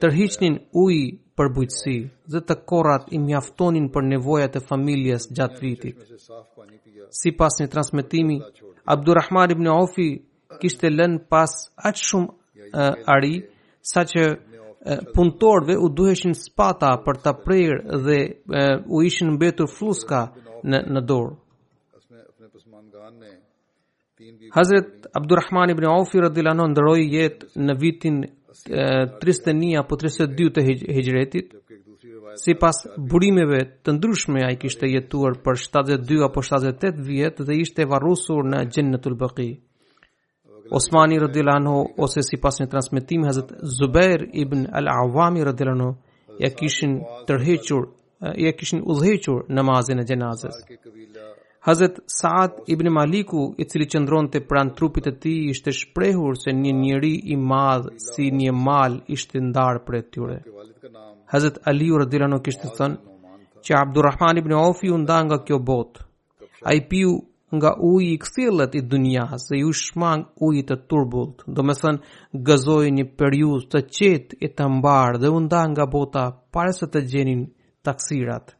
tërhiqnin 0.00 0.56
ujë 0.84 1.04
për 1.36 1.50
bujtësi 1.58 1.98
dhe 2.32 2.40
të 2.48 2.54
korat 2.72 3.12
i 3.16 3.20
mjaftonin 3.26 3.90
për 3.94 4.08
nevojat 4.14 4.56
e 4.56 4.64
familjes 4.72 5.28
gjatë 5.36 5.60
vitit. 5.66 6.00
Si 7.20 7.36
pas 7.40 7.60
një 7.60 7.68
transmitimi, 7.74 8.38
Abdurrahman 8.96 9.52
ibn 9.58 9.68
Aufi 9.74 10.10
kishte 10.60 10.88
lën 10.98 11.14
pas 11.30 11.52
aq 11.88 11.96
shumë 12.08 13.06
ari 13.14 13.34
sa 13.92 14.00
që 14.12 14.22
punëtorve 15.14 15.74
u 15.84 15.88
duheshin 15.98 16.34
spata 16.46 16.90
për 17.04 17.16
të 17.24 17.32
prerë 17.44 17.98
dhe 18.06 18.18
u 18.94 19.02
ishin 19.08 19.32
mbetur 19.36 19.68
fluska 19.78 20.20
në, 20.70 20.78
në 20.94 21.00
dorë. 21.08 21.32
Hazret 24.56 25.08
Abdurrahman 25.18 25.70
ibn 25.74 25.84
Auf 25.90 26.14
radhiyallahu 26.14 26.56
anhu 26.58 26.70
ndroi 26.74 27.02
jetë 27.16 27.50
në 27.66 27.74
vitin 27.82 28.20
31 28.70 29.72
apo 29.82 29.98
32 30.00 30.52
të 30.56 30.62
Hijretit. 30.98 31.52
Sipas 32.40 32.82
burimeve 33.10 33.60
të 33.84 33.94
ndryshme 33.98 34.42
ai 34.48 34.56
kishte 34.60 34.86
jetuar 34.92 35.38
për 35.44 35.60
72 35.66 36.20
apo 36.28 36.42
78 36.46 37.02
vjet 37.10 37.42
dhe 37.48 37.58
ishte 37.64 37.86
varrosur 37.92 38.44
në 38.52 38.62
Jannatul 38.76 39.14
Baqi. 39.20 39.50
Osmani 40.70 41.20
radhiyallahu 41.20 41.56
anhu 41.56 41.86
ose 42.02 42.22
sipas 42.22 42.56
një 42.60 42.66
transmetimi 42.70 43.26
Hazrat 43.26 43.50
Zubair 43.78 44.24
ibn 44.42 44.64
al-Awami 44.80 45.44
radhiyallahu 45.48 45.82
anhu 45.82 46.38
ja 46.42 46.50
kishin 46.60 46.96
tërhequr 47.28 47.84
ja 48.46 48.52
kishin 48.58 48.82
udhëhequr 48.92 49.44
namazin 49.58 50.02
e 50.02 50.04
jenazës 50.10 50.56
Hazrat 51.68 52.00
Saad 52.18 52.56
ibn 52.74 52.90
Maliku 52.98 53.44
i 53.62 53.64
cili 53.70 53.86
qëndronte 53.92 54.42
pran 54.50 54.72
trupit 54.78 55.06
të 55.08 55.12
tij 55.22 55.38
ishte 55.54 55.74
shprehur 55.80 56.34
se 56.42 56.54
një 56.62 56.72
njeri 56.82 57.14
i 57.34 57.36
madh 57.52 57.86
si 58.08 58.30
një 58.40 58.52
mal 58.68 58.98
ishte 59.16 59.40
ndar 59.50 59.78
për 59.86 60.00
tyre 60.14 60.40
Hazrat 61.32 61.62
Ali 61.70 61.90
radhiyallahu 62.04 62.32
anhu 62.32 62.42
kishte 62.48 62.74
thënë 62.78 63.16
që 63.66 63.78
Abdurrahman 63.84 64.42
ibn 64.42 64.56
Auf 64.64 64.82
i 64.86 64.90
unda 64.98 65.18
nga 65.26 65.38
kjo 65.46 65.58
botë. 65.70 66.02
ai 66.70 66.78
piu 66.90 67.10
nga 67.54 67.74
uji 67.80 68.12
i 68.12 68.18
kthjellët 68.18 68.74
i 68.74 68.82
dunjas 68.82 69.46
dhe 69.48 69.56
ju 69.60 69.72
shmang 69.72 70.24
uji 70.46 70.62
të 70.68 70.76
turbullt. 70.90 71.44
Do 71.46 71.62
të 71.62 71.76
thënë, 71.80 72.14
gëzoi 72.48 72.88
një 72.98 73.04
periudhë 73.18 73.68
të 73.72 73.82
qetë 73.98 74.40
e 74.46 74.52
të 74.56 74.66
mbar 74.78 75.20
dhe 75.22 75.28
u 75.30 75.40
nda 75.46 75.62
nga 75.72 75.86
bota 75.86 76.24
para 76.52 76.72
se 76.72 76.86
të 76.86 77.04
gjenin 77.12 77.46
taksirat. 77.86 78.54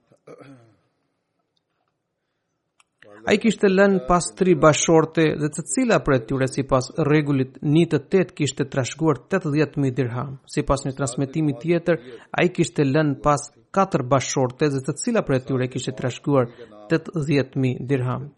A 3.26 3.32
i 3.34 3.40
kishte 3.42 3.66
lënë 3.66 4.04
pas 4.06 4.22
tri 4.38 4.54
bashorte 4.54 5.24
dhe 5.40 5.48
të 5.54 5.62
cila 5.70 5.96
për 6.06 6.12
e 6.16 6.18
tyre 6.28 6.46
si 6.46 6.62
pas 6.62 6.86
regullit 7.10 7.56
një 7.74 7.84
të 7.94 8.20
kishte 8.38 8.68
trashëguar 8.72 9.16
80.000 9.26 9.90
dirham. 9.96 10.38
Si 10.46 10.62
pas 10.62 10.84
një 10.86 10.92
transmetimi 10.94 11.56
tjetër, 11.62 11.96
a 12.38 12.46
i 12.46 12.52
kishte 12.54 12.86
lënë 12.86 13.18
pas 13.26 13.50
4 13.74 14.06
bashorte 14.06 14.70
dhe 14.70 14.84
të 14.86 14.94
cila 15.02 15.26
për 15.26 15.36
e 15.38 15.40
tyre 15.48 15.66
kishte 15.74 15.96
trashëguar 15.98 16.44
80.000 16.86 17.82
dirham. 17.82 18.30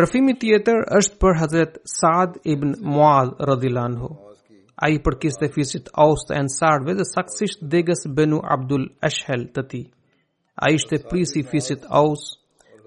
Rëfimi 0.00 0.32
tjetër 0.40 0.78
është 0.96 1.16
për 1.22 1.34
Hazret 1.40 1.74
Saad 1.92 2.36
ibn 2.52 2.74
Muad 2.92 3.32
radhilanhu. 3.50 4.08
A 4.84 4.88
i 4.94 5.00
përkis 5.04 5.36
të 5.40 5.48
fisit 5.56 5.90
Aust 6.04 6.30
e 6.32 6.38
Ansarve 6.40 6.94
dhe 6.98 7.04
saksisht 7.08 7.64
degës 7.74 8.06
Benu 8.16 8.38
Abdul 8.56 8.86
Ashhel 9.08 9.42
të 9.56 9.64
ti. 9.72 9.82
A 10.64 10.70
i 10.74 10.78
shte 10.80 11.00
prisi 11.10 11.42
fisit 11.50 11.82
Aus, 12.00 12.22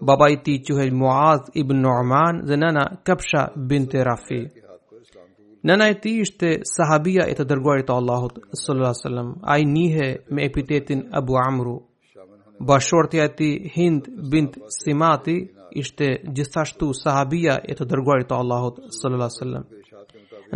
baba 0.10 0.28
i 0.34 0.40
ti 0.46 0.56
quhel 0.66 0.94
Muad 1.02 1.52
ibn 1.64 1.82
Norman 1.86 2.42
dhe 2.50 2.58
nëna 2.66 2.86
Kapsha 3.10 3.44
binte 3.72 4.02
Rafi. 4.10 4.42
Nëna 5.70 5.86
e 5.94 6.00
ti 6.04 6.16
ishte 6.26 6.54
sahabia 6.74 7.24
e 7.32 7.38
të 7.38 7.46
dërguarit 7.52 7.86
të 7.90 7.96
Allahut 8.00 8.40
sallallahu 8.40 8.86
alaihi 8.86 9.04
wasallam. 9.04 9.30
Ai 9.54 9.62
nihe 9.76 10.10
me 10.36 10.48
epitetin 10.50 11.06
Abu 11.20 11.38
Amru. 11.48 11.78
Bashortja 12.70 13.28
e 13.30 13.36
ti 13.38 13.50
Hind 13.76 14.10
bint 14.32 14.58
Simati 14.82 15.38
ishte 15.82 16.08
gjithashtu 16.38 16.90
sahabia 17.04 17.56
e 17.72 17.76
të 17.78 17.88
dërguarit 17.94 18.30
të 18.30 18.38
Allahut 18.42 18.78
sallallahu 19.00 19.30
alaihi 19.30 19.38
wasallam. 19.38 19.66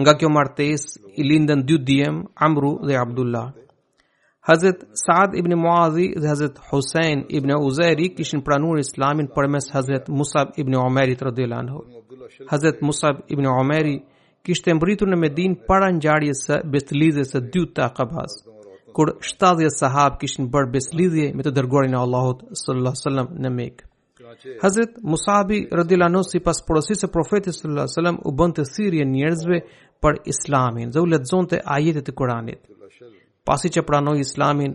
Nga 0.01 0.13
kjo 0.19 0.29
martes 0.37 0.83
i 1.21 1.25
lindën 1.29 1.61
dy 1.69 1.77
djem, 1.89 2.15
Amru 2.47 2.71
dhe 2.87 2.95
Abdullah. 3.05 3.47
Hazret 4.49 4.79
Saad 5.05 5.33
ibn 5.41 5.53
Muazi 5.61 6.05
dhe 6.21 6.27
Hazret 6.33 6.59
Hussein 6.69 7.25
ibn 7.37 7.49
Uzairi 7.69 8.05
kishin 8.17 8.41
pranuar 8.47 8.77
Islamin 8.85 9.27
përmes 9.35 9.65
Hazret 9.75 10.05
Musab 10.19 10.53
ibn 10.61 10.73
Umari 10.79 11.15
radhiyallahu 11.29 11.63
anhu. 11.65 11.79
Hazret 12.51 12.77
Musab 12.87 13.15
ibn 13.33 13.45
Umairi 13.59 13.95
kishte 14.45 14.73
mbritur 14.77 15.09
në 15.11 15.17
Medinë 15.23 15.55
para 15.67 15.89
ngjarjes 15.95 16.45
së 16.47 16.61
Betlidhjes 16.73 17.33
së 17.33 17.41
dytë 17.53 17.73
të 17.79 17.83
Aqabas, 17.89 18.37
kur 18.95 19.17
70 19.31 19.75
sahab 19.83 20.15
kishin 20.21 20.47
bërë 20.53 20.71
beslidhje 20.75 21.27
me 21.35 21.43
të 21.43 21.51
dërguarin 21.57 21.97
e 21.97 22.01
Allahut 22.05 22.47
sallallahu 22.61 22.93
alaihi 22.93 23.01
wasallam 23.03 23.27
në 23.43 23.49
Mekë. 23.59 23.83
Hazret 24.61 24.89
Musabi 25.03 25.59
radhiyallahu 25.77 26.23
si 26.31 26.39
pas 26.45 26.57
porosisë 26.69 27.03
së 27.05 27.09
profetit 27.13 27.55
sallallahu 27.55 27.83
alaihi 27.87 27.93
wasallam 27.95 28.17
u 28.27 28.33
bën 28.41 28.53
të 28.57 28.63
thirrje 28.73 29.05
njerëzve 29.15 29.59
për 30.03 30.19
islamin 30.33 30.91
dhe 30.95 31.03
u 31.05 31.07
lexonte 31.13 31.59
ajetet 31.75 32.09
e 32.11 32.15
Kuranit. 32.19 32.59
Pasi 33.47 33.71
që 33.75 33.85
pranoi 33.89 34.19
islamin, 34.25 34.73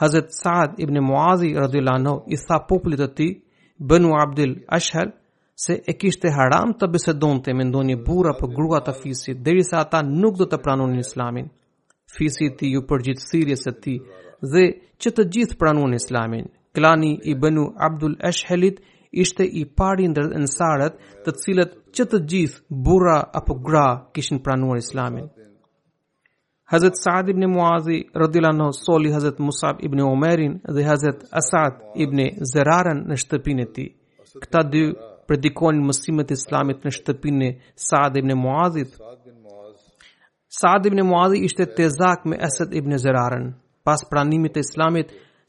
Hazret 0.00 0.34
Saad 0.42 0.74
ibn 0.84 0.98
Muazi 1.08 1.50
radhiyallahu 1.64 2.18
i 2.34 2.36
tha 2.46 2.58
popullit 2.68 3.00
të 3.04 3.08
tij 3.18 3.32
Banu 3.90 4.10
Abdul 4.24 4.52
Ashhal 4.78 5.10
se 5.66 5.74
e 5.90 5.96
kishte 6.00 6.28
haram 6.36 6.74
të 6.80 6.90
bisedonte 6.94 7.54
me 7.56 7.64
ndonjë 7.68 7.96
burr 8.06 8.34
apo 8.34 8.46
grua 8.56 8.80
të 8.84 8.94
fisit 9.02 9.38
derisa 9.46 9.80
ata 9.84 10.00
nuk 10.20 10.36
do 10.40 10.44
të 10.48 10.58
pranonin 10.64 11.00
islamin. 11.06 11.48
Fisi 12.16 12.50
i 12.60 12.68
ju 12.72 12.80
u 12.84 12.86
përgjigj 12.90 13.20
thirrjes 13.30 13.64
së 13.64 13.72
tij 13.82 13.98
dhe 14.52 14.64
që 15.02 15.08
të 15.16 15.28
gjithë 15.34 15.58
pranonin 15.60 16.00
islamin. 16.02 16.48
Klani 16.74 17.18
i 17.24 17.34
bënu 17.34 17.64
Abdul 17.86 18.14
Eshelit 18.30 18.80
ishte 19.24 19.44
i 19.44 19.62
pari 19.80 20.06
ndër 20.10 20.28
ensarët, 20.38 20.94
të 21.26 21.30
cilët 21.42 21.72
që 21.96 22.04
të 22.12 22.18
gjithë 22.30 22.78
burra 22.88 23.16
apo 23.40 23.56
gra 23.68 23.86
kishin 24.14 24.38
pranuar 24.44 24.78
Islamin. 24.78 25.24
Hazrat 26.70 27.00
Saad 27.02 27.32
ibn 27.32 27.48
Muaz 27.50 27.88
i 27.96 28.04
radhiyallahu 28.22 28.68
anhu 28.68 28.84
soli 28.84 29.10
Hazrat 29.10 29.40
Musab 29.46 29.80
ibn 29.88 29.98
Umairin 30.06 30.52
dhe 30.76 30.84
Hazrat 30.86 31.24
Asad 31.40 31.80
ibn 32.04 32.22
Zararan 32.52 33.02
në 33.10 33.18
shtëpinë 33.24 33.66
e 33.66 33.70
tij. 33.74 33.88
Këta 34.44 34.62
dy 34.74 34.82
predikonin 35.26 35.82
mësimet 35.88 36.30
e 36.34 36.38
Islamit 36.38 36.86
në 36.86 36.92
shtëpinë 37.00 37.48
e 37.48 37.56
Saad 37.88 38.20
ibn 38.22 38.36
Muazit. 38.44 38.94
Saad 40.60 40.86
ibn 40.90 41.02
Muazi 41.10 41.42
ishte 41.48 41.66
tezak 41.74 42.22
me 42.30 42.38
Asad 42.48 42.70
ibn 42.80 42.94
Zararan. 43.02 43.50
Pas 43.84 44.06
pranimit 44.10 44.54
të 44.54 44.62
Islamit, 44.66 45.10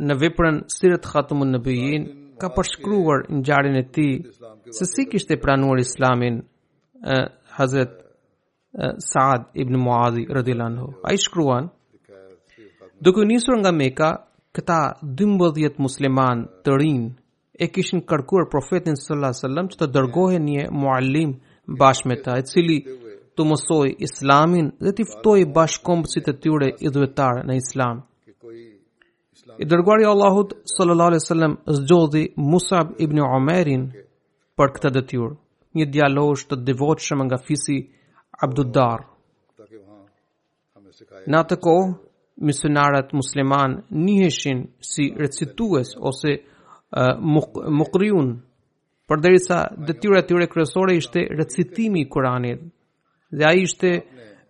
në 0.00 0.14
veprën 0.20 0.58
Sirat 0.72 1.04
Khatumun 1.04 1.50
Nabiyin 1.52 2.04
ka 2.40 2.48
përshkruar 2.56 3.26
ngjarjen 3.38 3.76
e 3.76 3.84
tij 3.94 4.12
se 4.76 4.84
si 4.92 5.04
kishte 5.10 5.36
pranuar 5.42 5.78
Islamin 5.78 6.38
uh, 7.04 7.28
Hazrat 7.56 7.92
uh, 8.80 8.96
Saad 8.98 9.42
ibn 9.62 9.76
Muadh 9.84 10.16
radhiyallahu 10.36 10.70
anhu. 10.70 10.86
Ai 11.04 11.16
shkruan 11.18 11.64
Duke 13.02 13.20
u 13.20 13.24
nisur 13.24 13.56
nga 13.58 13.72
Mekka, 13.72 14.10
këta 14.54 14.78
12 15.02 15.78
musliman 15.78 16.46
të 16.64 16.70
rinj 16.80 17.04
e 17.52 17.66
kishin 17.74 18.00
kërkuar 18.10 18.46
profetin 18.50 18.96
sallallahu 18.96 19.28
alajhi 19.32 19.42
wasallam 19.42 19.66
që 19.72 19.76
të 19.78 19.86
dërgohej 19.94 20.40
një 20.48 20.60
muallim 20.80 21.30
bashkë 21.82 22.08
me 22.08 22.16
ta, 22.24 22.32
i 22.40 22.46
cili 22.50 22.78
të 23.34 23.40
mësoj 23.48 23.88
islamin 24.06 24.66
dhe 24.84 24.90
të 24.94 25.00
iftoj 25.06 25.40
bashkombësit 25.56 26.26
e 26.32 26.38
tyre 26.46 26.68
idhvetar 26.88 27.42
në 27.48 27.58
islam 27.62 28.04
i 29.58 29.64
dërguari 29.66 30.04
Allahut 30.04 30.52
sallallahu 30.76 31.10
alaihi 31.10 31.22
wasallam 31.24 31.52
zgjodhi 31.78 32.24
Musab 32.52 32.86
ibn 33.04 33.18
Umairin 33.20 33.82
për 34.58 34.68
këtë 34.74 34.90
detyrë 34.96 35.30
një 35.78 35.86
djalosh 35.94 36.44
të 36.50 36.58
devotshëm 36.68 37.20
nga 37.26 37.38
fisi 37.46 37.76
Abduddar 38.44 39.02
në 41.32 41.36
atë 41.42 41.56
kohë 41.66 41.90
misionarët 42.48 43.12
musliman 43.18 43.76
njëheshin 44.04 44.60
si 44.92 45.04
recitues 45.22 45.88
ose 46.10 46.30
uh, 46.36 47.14
muqriun 47.80 48.30
për 49.08 49.22
derisa 49.24 49.58
detyra 49.88 50.22
e 50.22 50.26
tyre 50.30 50.46
kryesore 50.52 50.96
ishte 51.00 51.20
recitimi 51.40 52.00
i 52.04 52.08
Kuranit 52.12 52.60
dhe 53.38 53.44
ai 53.50 53.58
ishte 53.66 53.90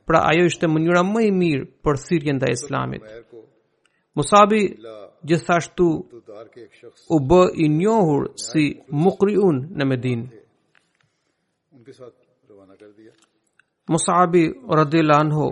pra 0.06 0.18
ajo 0.30 0.44
ishte 0.50 0.66
mënyra 0.74 1.02
më 1.12 1.22
e 1.26 1.32
mirë 1.42 1.64
për 1.84 1.94
thirrjen 2.06 2.36
ndaj 2.40 2.52
Islamit 2.58 3.02
Musabi 4.14 4.76
gjithashtu 5.28 5.86
u 7.14 7.16
bë 7.28 7.40
i 7.54 7.66
njohur 7.80 8.22
si 8.48 8.64
Muqriun 9.04 9.62
në 9.78 9.86
Medinë. 9.88 10.26
Unke 11.76 11.92
sa 11.96 12.04
rëvana 12.50 12.74
kër 12.80 12.90
Musabi 13.92 14.44
radhjel 14.78 15.10
anho 15.16 15.46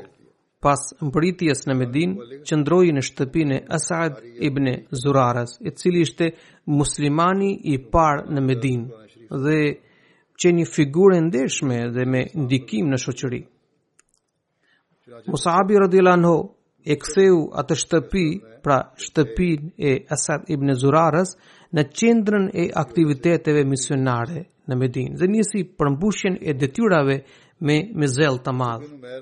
pas 0.64 0.80
mbritjes 1.08 1.64
në 1.68 1.74
Medin, 1.78 2.12
qëndroi 2.46 2.92
në 2.92 3.04
shtëpinë 3.08 3.56
e 3.62 3.64
Asad 3.78 4.20
ibn 4.48 4.68
Zuraras, 5.00 5.56
e 5.64 5.70
cili 5.80 6.04
ishte 6.04 6.28
muslimani 6.66 7.50
i 7.72 7.78
parë 7.94 8.28
në 8.34 8.40
Medin 8.48 8.82
dhe 9.44 9.58
që 10.40 10.48
një 10.58 10.68
figurë 10.74 11.22
ndeshme 11.30 11.78
dhe 11.96 12.04
me 12.12 12.22
ndikim 12.44 12.92
në 12.92 13.00
shoqëri. 13.06 13.40
Musabi 15.32 15.76
anho 16.14 16.36
e 16.84 16.96
ktheu 16.98 17.48
atë 17.60 17.76
shtëpi, 17.82 18.26
pra 18.64 18.78
shtëpin 19.04 19.60
e 19.78 19.92
Asad 20.14 20.48
ibn 20.52 20.72
Zurarës, 20.80 21.34
në 21.76 21.84
qendrën 21.98 22.46
e 22.54 22.64
aktiviteteve 22.82 23.64
misionare 23.68 24.44
në 24.68 24.76
Medinë, 24.80 25.18
dhe 25.20 25.28
njësi 25.28 25.64
përmbushjen 25.78 26.36
e 26.40 26.52
detyrave 26.54 27.20
me 27.66 27.76
mizel 28.00 28.38
të 28.44 28.52
madhë. 28.56 29.18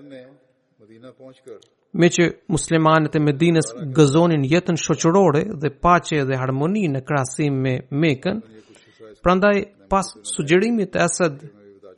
Me 1.99 2.09
që 2.15 2.27
muslimanët 2.53 3.17
e 3.17 3.23
Medinës 3.27 3.73
gëzonin 3.97 4.45
jetën 4.51 4.79
shoqërore 4.79 5.43
dhe 5.63 5.71
pache 5.85 6.23
dhe 6.29 6.37
harmoni 6.39 6.87
në 6.93 7.03
krasim 7.09 7.61
me 7.65 7.75
mekën, 7.91 8.43
prandaj 9.25 9.57
pas 9.91 10.13
sugjerimit 10.33 10.95
e 10.97 11.05
Asad, 11.07 11.43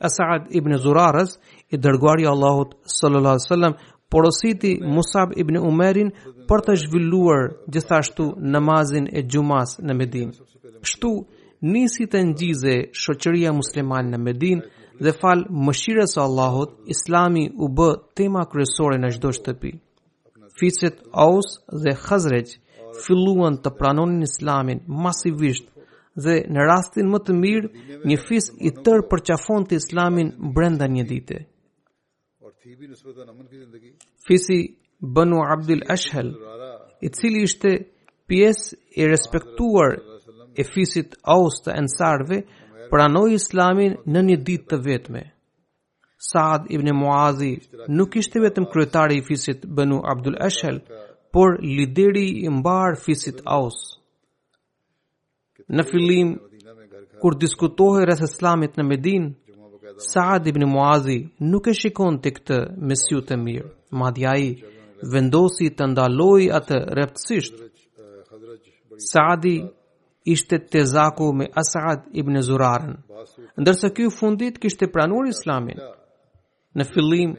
Asad 0.09 0.47
ibn 0.57 0.77
Zurarës, 0.81 1.37
i 1.73 1.77
dërguari 1.79 2.25
Allahut 2.31 2.73
sallallahu 2.89 3.35
alaihi 3.39 3.47
wasallam 3.47 3.75
porositi 4.11 4.79
Musab 4.93 5.31
ibn 5.41 5.55
Umerin 5.69 6.11
për 6.49 6.63
të 6.67 6.73
zhvilluar 6.83 7.47
gjithashtu 7.73 8.25
namazin 8.53 9.07
e 9.19 9.23
gjumas 9.31 9.77
në 9.87 9.93
Medin. 9.99 10.29
Kështu, 10.83 11.11
nisi 11.73 12.03
të 12.11 12.19
njize 12.31 12.75
shoqëria 13.03 13.51
musliman 13.59 14.11
në 14.11 14.19
Medin 14.27 14.59
dhe 15.05 15.13
falë 15.21 15.47
mëshirës 15.65 16.15
së 16.15 16.21
Allahot, 16.27 16.73
islami 16.95 17.45
u 17.65 17.69
bë 17.77 17.89
tema 18.17 18.43
kryesore 18.51 18.99
në 19.01 19.13
gjdo 19.15 19.31
shtëpi. 19.37 19.71
Fiset 20.59 20.95
Aus 21.25 21.47
dhe 21.83 21.95
Khazreq 22.03 22.49
filluan 23.05 23.55
të 23.63 23.69
pranonin 23.79 24.27
islamin 24.27 24.83
masivisht 25.05 25.67
dhe 26.23 26.35
në 26.53 26.61
rastin 26.71 27.07
më 27.13 27.19
të 27.25 27.33
mirë 27.43 27.69
një 28.09 28.17
fis 28.27 28.51
i 28.59 28.69
tërë 28.83 29.07
përqafon 29.13 29.61
të 29.69 29.79
islamin 29.81 30.27
brenda 30.55 30.85
një 30.97 31.03
dite. 31.13 31.37
Po 32.63 32.69
Fisi 34.29 34.75
Banu 34.99 35.39
Abdul 35.53 35.81
Ashhal 35.95 36.27
i 37.01 37.09
cili 37.17 37.39
ishte 37.47 37.71
pjes 38.29 38.59
e 38.99 39.03
respektuar 39.13 39.91
e 40.57 40.63
fisit 40.73 41.09
Aus 41.35 41.57
të 41.65 41.73
Ansarve 41.81 42.37
pranoi 42.91 43.33
Islamin 43.39 43.95
në 44.13 44.23
një 44.27 44.37
ditë 44.49 44.67
të 44.73 44.79
vetme 44.87 45.23
Saad 46.29 46.69
ibn 46.77 46.93
Muazi 46.99 47.53
nuk 47.97 48.19
ishte 48.21 48.43
vetëm 48.45 48.69
kryetari 48.73 49.17
i 49.21 49.25
fisit 49.31 49.65
Banu 49.65 49.97
Abdul 50.13 50.37
Ashhal 50.49 50.77
por 51.33 51.57
lideri 51.63 52.27
i 52.45 52.53
mbar 52.59 52.99
fisit 53.07 53.41
Aus 53.57 53.79
në 55.79 55.87
fillim 55.89 56.35
kur 57.25 57.39
diskutohej 57.45 58.05
rreth 58.05 58.27
Islamit 58.29 58.77
në 58.77 58.87
Medinë 58.93 59.37
Saad 60.03 60.47
ibn 60.47 60.63
Muazi 60.65 61.17
nuk 61.51 61.67
e 61.69 61.73
shikon 61.77 62.17
të 62.23 62.31
këtë 62.37 62.57
mesiu 62.89 63.19
të 63.27 63.37
mirë, 63.37 63.69
ma 63.99 64.09
djai 64.15 64.47
vendosi 65.13 65.67
të 65.77 65.85
ndaloj 65.91 66.41
atë 66.57 66.79
reptësisht. 66.97 67.59
Saad 69.11 69.45
i 69.51 70.35
shte 70.41 70.57
të 70.73 70.83
zaku 70.95 71.27
me 71.37 71.47
Asaad 71.61 72.07
ibn 72.21 72.39
Zuraren. 72.47 72.95
ndërse 73.61 73.87
kjo 73.95 74.09
fundit 74.17 74.55
kishte 74.61 74.85
pranur 74.93 75.25
islamin. 75.29 75.77
Në 76.77 76.83
fillim, 76.93 77.31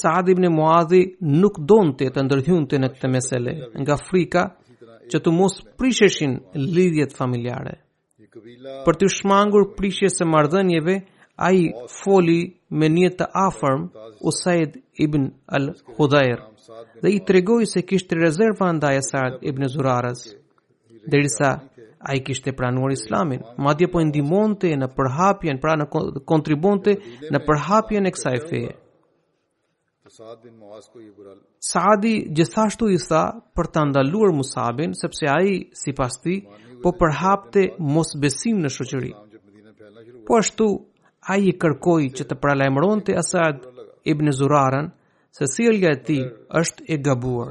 Saad 0.00 0.28
ibn 0.32 0.48
Muazi 0.56 1.02
nuk 1.42 1.60
donë 1.70 1.92
të 1.98 2.08
të 2.14 2.30
të 2.70 2.80
në 2.80 2.88
këtë 2.94 3.08
mesele, 3.14 3.54
nga 3.82 3.96
frika 4.08 4.44
që 5.10 5.18
të 5.22 5.30
mos 5.38 5.54
prisheshin 5.78 6.32
lidhjet 6.76 7.12
familjare, 7.20 7.74
për 8.86 8.94
të 8.96 9.06
shmangur 9.16 9.64
prishjes 9.78 10.20
e 10.24 10.30
mardhenjeve, 10.32 10.96
a 11.46 11.52
i 11.52 11.72
foli 12.04 12.40
me 12.80 12.86
një 12.96 13.10
të 13.18 13.26
afërm 13.46 13.82
Usaid 14.28 14.78
ibn 15.04 15.28
al-Hudair 15.56 16.40
dhe 17.02 17.12
i 17.14 17.20
tregoj 17.28 17.62
se 17.72 17.82
kishte 17.86 18.18
rezerva 18.18 18.70
ndaj 18.74 18.94
Asad 19.04 19.36
ibn 19.50 19.66
Zuraras 19.74 20.24
derisa 21.12 21.50
a 22.08 22.14
i 22.16 22.20
kishte 22.26 22.52
pranuar 22.58 22.92
islamin 22.92 23.40
ma 23.64 23.74
po 23.92 24.02
ndimonte 24.08 24.72
në 24.82 24.88
përhapjen 24.96 25.60
pra 25.62 25.76
në 25.80 25.86
kontribonte 26.30 26.92
në 27.32 27.38
përhapjen 27.46 28.06
e 28.06 28.12
kësaj 28.16 28.36
feje 28.48 28.74
Saadi 31.70 32.12
gjithashtu 32.38 32.88
i 32.96 32.98
tha 33.08 33.22
për 33.54 33.66
të 33.72 33.80
ndaluar 33.90 34.32
Musabin 34.40 34.90
sepse 35.00 35.24
a 35.30 35.38
i 35.52 35.54
si 35.80 35.92
ti 36.22 36.34
po 36.82 36.90
përhapte 37.00 37.62
mos 37.94 38.08
besim 38.22 38.58
në 38.64 38.70
shëqëri 38.78 39.12
po 40.26 40.38
ashtu 40.42 40.68
Ai 41.32 41.48
i 41.50 41.56
kërkoj 41.60 42.00
që 42.16 42.24
të 42.30 42.36
pralajmëron 42.40 43.02
të 43.04 43.16
Asad 43.20 43.64
ibn 44.08 44.30
Zuraran, 44.32 44.86
se 45.36 45.46
sielja 45.54 45.90
e 45.94 45.98
ti 46.06 46.18
është 46.60 46.80
e 46.94 46.96
gabuar. 47.04 47.50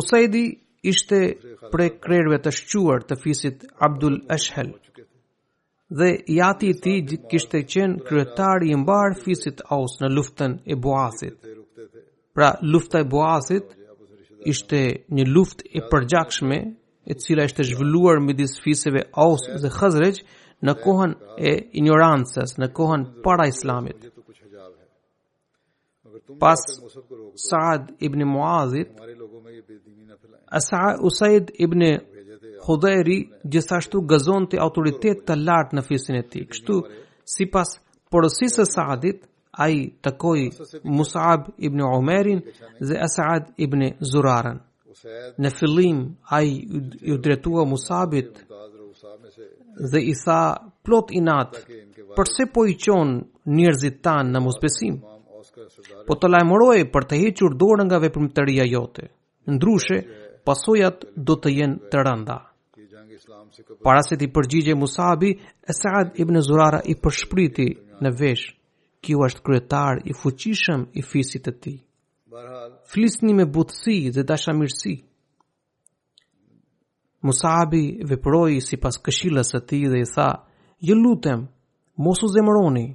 Usaidi 0.00 0.44
ishte 0.92 1.18
prej 1.72 1.88
krerëve 2.04 2.38
të 2.44 2.52
shquar 2.58 3.02
të 3.08 3.16
fisit 3.24 3.66
Abdul 3.86 4.20
Ashhel, 4.36 4.70
dhe 5.98 6.10
jati 6.38 6.70
ti 6.84 6.94
kishte 7.30 7.64
qenë 7.72 8.06
kryetari 8.08 8.70
i 8.72 8.78
mbar 8.82 9.16
fisit 9.24 9.64
Aus 9.76 9.98
në 10.02 10.10
luftën 10.16 10.54
e 10.72 10.76
Boasit. 10.84 11.36
Pra, 12.36 12.52
lufta 12.72 13.02
e 13.02 13.08
Boasit 13.14 13.74
ishte 14.54 14.80
një 15.16 15.26
luftë 15.34 15.66
e 15.78 15.82
përgjakshme, 15.90 16.58
e 17.10 17.18
cila 17.24 17.44
ishte 17.48 17.66
zhvilluar 17.68 18.22
midis 18.28 18.54
fisëve 18.64 19.04
Aus 19.26 19.42
dhe 19.64 19.70
Khazrejë, 19.78 20.22
në 20.66 20.72
kohën 20.82 21.12
e 21.48 21.52
ignorancës, 21.80 22.56
në 22.62 22.68
kohën 22.78 23.04
para 23.24 23.46
islamit. 23.50 24.08
Pas 26.40 26.62
Saad 27.48 27.90
ibn 28.06 28.22
Muazit, 28.28 28.94
Usaid 31.08 31.50
ibn 31.64 31.82
Khudairi 32.66 33.16
gjithashtu 33.50 34.02
gëzon 34.10 34.44
të 34.52 34.60
autoritet 34.60 35.24
të 35.26 35.36
lartë 35.46 35.76
në 35.78 35.84
fisin 35.86 36.18
e 36.20 36.24
ti. 36.30 36.42
Kështu, 36.50 36.76
si 37.34 37.46
pas 37.50 37.68
porosisë 38.12 38.62
e 38.66 38.70
Saadit, 38.70 39.22
a 39.52 39.66
i 39.68 39.82
takoi 40.00 40.44
Musaab 40.96 41.48
ibn 41.58 41.80
Umerin 41.84 42.38
dhe 42.88 42.96
Asaad 43.06 43.50
ibn 43.66 43.82
Zuraran. 44.12 44.60
Në 45.42 45.50
fillim, 45.58 45.98
a 46.36 46.42
i 46.42 46.62
udretua 47.16 47.64
Musaabit 47.68 48.38
dhe 49.92 50.00
i 50.00 50.14
tha 50.14 50.72
plot 50.84 51.10
i 51.14 51.20
natë, 51.20 51.60
përse 52.16 52.46
po 52.52 52.66
i 52.68 52.74
qonë 52.76 53.20
njerëzit 53.46 54.00
tanë 54.04 54.30
në 54.32 54.42
musbesim? 54.44 54.98
Po 56.06 56.16
të 56.16 56.30
lajmëroj 56.32 56.82
për 56.92 57.06
të 57.08 57.20
hequr 57.24 57.56
dorën 57.60 57.88
nga 57.88 57.98
veprimtëria 58.02 58.66
jote. 58.68 59.08
Ndrushe, 59.56 59.98
pasojat 60.46 61.04
do 61.16 61.36
të 61.38 61.52
jenë 61.58 61.90
të 61.90 62.04
rënda. 62.06 62.36
Para 63.84 64.02
se 64.06 64.16
ti 64.16 64.28
përgjigje 64.32 64.74
Musabi, 64.78 65.34
Esad 65.70 66.14
ibn 66.22 66.40
Zurara 66.42 66.80
i 66.88 66.94
përshpriti 67.02 67.68
në 68.02 68.10
vesh, 68.18 68.46
kjo 69.02 69.24
është 69.28 69.42
kryetar 69.46 70.00
i 70.06 70.14
fuqishëm 70.14 70.88
i 70.98 71.02
fisit 71.02 71.44
të 71.46 71.52
ti. 71.62 71.74
Flisni 72.90 73.34
me 73.34 73.46
butësi 73.54 73.96
dhe 74.14 74.24
dashamirësi. 74.24 74.90
mirësi. 74.94 75.11
Musabi 77.22 78.02
veproi 78.04 78.58
sipas 78.66 78.96
këshillës 79.06 79.54
së 79.54 79.60
tij 79.70 79.84
dhe 79.92 80.00
i 80.02 80.06
tha: 80.14 80.28
"Ju 80.82 80.94
lutem, 80.98 81.44
mos 82.02 82.22
u 82.26 82.28
zemëroni. 82.34 82.86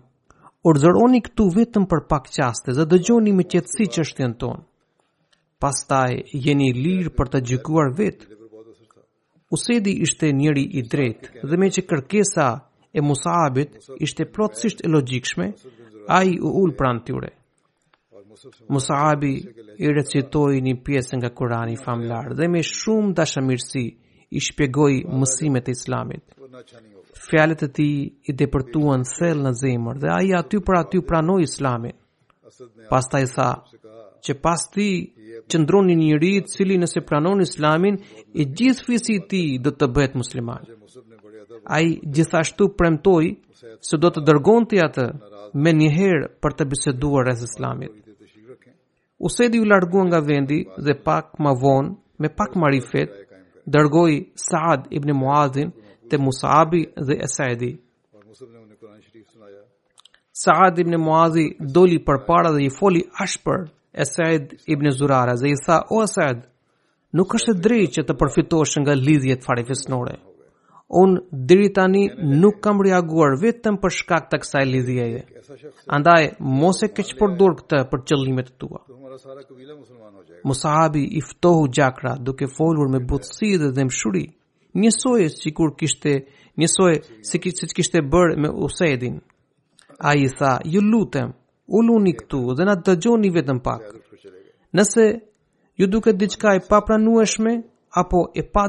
Urdhëroni 0.68 1.20
këtu 1.28 1.46
vetëm 1.56 1.84
për 1.92 2.02
pak 2.12 2.26
çaste 2.36 2.74
dhe 2.78 2.86
dëgjoni 2.92 3.32
me 3.38 3.46
qetësi 3.54 3.86
çështjen 3.96 4.34
tonë. 4.42 4.62
Pastaj 5.64 6.12
jeni 6.46 6.68
lirë 6.84 7.14
për 7.18 7.28
të 7.32 7.40
gjykuar 7.50 7.94
vetë." 8.02 8.28
Usedi 9.56 9.94
ishte 10.06 10.28
njëri 10.42 10.66
i 10.80 10.82
drejtë 10.92 11.28
dhe 11.50 11.56
me 11.58 11.68
që 11.76 11.82
kërkesa 11.90 12.48
e 12.98 13.00
Musabit 13.08 13.78
ishte 14.06 14.28
plotësisht 14.34 14.84
e 14.86 14.92
logjikshme, 14.96 15.48
ai 16.20 16.36
u 16.48 16.50
ul 16.62 16.74
pranë 16.80 17.04
tyre. 17.08 17.30
Musabi 18.76 19.34
i 19.84 19.86
recitoi 19.98 20.60
një 20.68 20.76
pjesë 20.86 21.14
nga 21.20 21.30
Kurani 21.38 21.74
i 21.78 22.34
dhe 22.38 22.46
me 22.52 22.60
shumë 22.76 23.14
dashamirësi 23.22 23.88
i 24.36 24.40
shpjegoi 24.44 25.04
mësimet 25.08 25.70
e 25.72 25.76
Islamit. 25.76 26.24
Fjalët 27.28 27.64
e 27.66 27.70
tij 27.78 27.96
i 28.30 28.36
depërtuan 28.42 29.02
thellë 29.08 29.44
në 29.48 29.52
zemër 29.62 29.98
dhe 30.04 30.10
ai 30.14 30.30
aty 30.38 30.60
për 30.64 30.78
aty 30.82 31.00
pranoi 31.04 31.44
Islamin. 31.48 31.94
Pastaj 32.92 33.24
tha 33.34 33.50
që 34.24 34.34
pas 34.44 34.62
ti 34.74 34.88
qëndroni 35.52 35.96
një 35.98 36.10
njëri 36.12 36.34
cili 36.52 36.78
nëse 36.82 37.02
pranon 37.08 37.40
islamin, 37.44 37.96
i 38.34 38.44
gjithë 38.60 38.86
fisi 38.88 39.16
ti 39.30 39.42
do 39.64 39.72
të 39.76 39.86
bëhet 39.96 40.16
musliman. 40.20 40.62
A 41.76 41.80
i 41.88 42.00
gjithashtu 42.16 42.64
premtoj 42.80 43.26
se 43.88 43.96
do 44.02 44.10
të 44.12 44.22
dërgon 44.28 44.64
të 44.70 44.78
atë 44.88 45.06
me 45.64 45.72
njëherë 45.80 46.30
për 46.44 46.52
të 46.58 46.64
biseduar 46.74 47.28
rrës 47.30 47.44
islamit. 47.50 47.94
Usedi 49.28 49.60
u 49.62 49.66
largu 49.72 50.02
nga 50.10 50.20
vendi 50.20 50.60
dhe 50.86 50.94
pak 51.08 51.38
ma 51.44 51.52
vonë, 51.64 51.92
me 52.22 52.30
pak 52.40 52.56
marifet, 52.58 53.14
dërgoj 53.76 54.14
Saad 54.50 54.88
ibn 54.98 55.12
Muadhin 55.20 55.72
të 56.12 56.20
Musaabi 56.24 56.84
dhe 57.08 57.18
Esaidi. 57.28 57.72
Saad 60.38 60.80
ibn 60.84 60.94
Muadhi 61.02 61.48
doli 61.74 61.98
për 62.08 62.20
para 62.30 62.52
dhe 62.56 62.62
i 62.68 62.70
foli 62.80 63.02
ashpër 63.24 63.66
Esaid 64.06 64.52
ibn 64.74 64.92
Zurara 64.94 65.34
dhe 65.42 65.50
i 65.52 65.56
tha, 65.66 65.78
o 65.98 66.04
Saad, 66.06 66.44
nuk 67.18 67.34
është 67.40 67.56
drejt 67.68 67.96
që 67.98 68.04
të 68.08 68.16
përfitosh 68.22 68.76
nga 68.84 68.94
lidhjet 68.96 69.46
farefisnore. 69.48 70.14
Unë 71.02 71.18
deri 71.50 71.72
tani 71.76 72.04
nuk 72.42 72.60
kam 72.64 72.80
reaguar 72.86 73.34
vetëm 73.42 73.80
për 73.82 73.96
shkak 73.98 74.30
të 74.30 74.38
kësaj 74.44 74.64
lidhjeje. 74.70 75.24
Andaj, 75.98 76.30
mos 76.62 76.80
e 76.86 76.88
keqë 76.98 77.18
përdur 77.20 77.58
këtë 77.60 77.82
për 77.92 78.04
qëllimet 78.08 78.54
të 78.54 78.56
tua 78.62 78.86
nasara 79.26 79.44
kabila 79.44 79.76
musliman 79.76 80.14
Gjakra 80.94 81.84
jakra 81.86 82.16
duke 82.18 82.48
folur 82.58 82.88
me 82.94 83.00
butsi 83.10 83.50
dhe 83.62 83.70
dëmshuri 83.78 84.26
njësoj 84.82 85.22
sikur 85.42 85.70
kishte 85.80 86.14
njësoj 86.62 86.94
sikur 87.30 87.54
siç 87.60 87.72
kishte 87.78 88.00
bër 88.14 88.28
me 88.42 88.50
usedin 88.66 89.16
ai 90.10 90.28
tha 90.38 90.52
ju 90.74 90.82
lutem 90.92 91.30
uluni 91.78 92.14
këtu 92.20 92.40
dhe 92.58 92.64
na 92.70 92.76
dëgjoni 92.86 93.30
vetëm 93.38 93.60
pak 93.68 93.82
nëse 94.78 95.06
ju 95.80 95.88
duket 95.94 96.16
diçka 96.22 96.50
e 96.58 96.62
papranueshme 96.70 97.54
apo 98.02 98.20
e 98.42 98.44
pa 98.54 98.66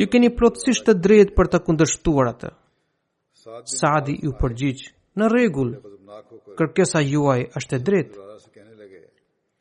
ju 0.00 0.06
keni 0.12 0.28
plotësisht 0.38 0.86
të 0.86 0.94
drejt 1.04 1.28
për 1.36 1.46
të 1.50 1.58
kundërshtuar 1.66 2.26
atë 2.34 2.50
Saadi 3.72 4.14
ju 4.26 4.30
përgjigj, 4.40 4.82
në 5.18 5.24
regull, 5.32 5.70
kërkesa 6.58 7.00
juaj 7.12 7.40
është 7.58 7.76
e 7.76 7.78
drejt, 7.86 8.10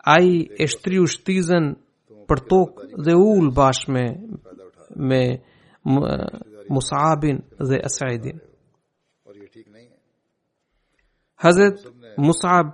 Ai 0.05 0.47
e 0.59 0.65
shtri 0.71 0.99
u 1.03 1.07
shtizën 1.11 1.73
për 2.29 2.39
tokë 2.51 3.01
dhe 3.05 3.15
ullë 3.21 3.51
bashkë 3.57 3.91
me, 3.97 4.03
me 5.09 5.21
Musaabin 6.75 7.41
dhe 7.71 7.79
Asaidin. 7.89 8.39
Hazet 11.43 11.83
Musaab 12.17 12.71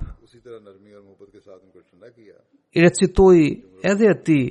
i 2.76 2.82
recitoj 2.84 3.38
edhe 3.92 4.08
atij 4.12 4.46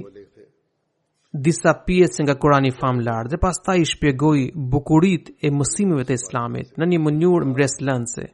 disa 1.46 1.72
pjesë 1.86 2.20
nga 2.24 2.34
Korani 2.42 2.70
famlar, 2.80 3.24
dhe 3.30 3.38
pas 3.42 3.54
ta 3.64 3.74
i 3.78 3.84
shpjegoj 3.90 4.40
bukurit 4.70 5.24
e 5.42 5.48
mësimive 5.58 6.04
të 6.08 6.16
islamit 6.18 6.74
në 6.78 6.84
një 6.90 6.98
mënyur 7.06 7.46
mbres 7.52 7.78
lëndëse. 7.86 8.26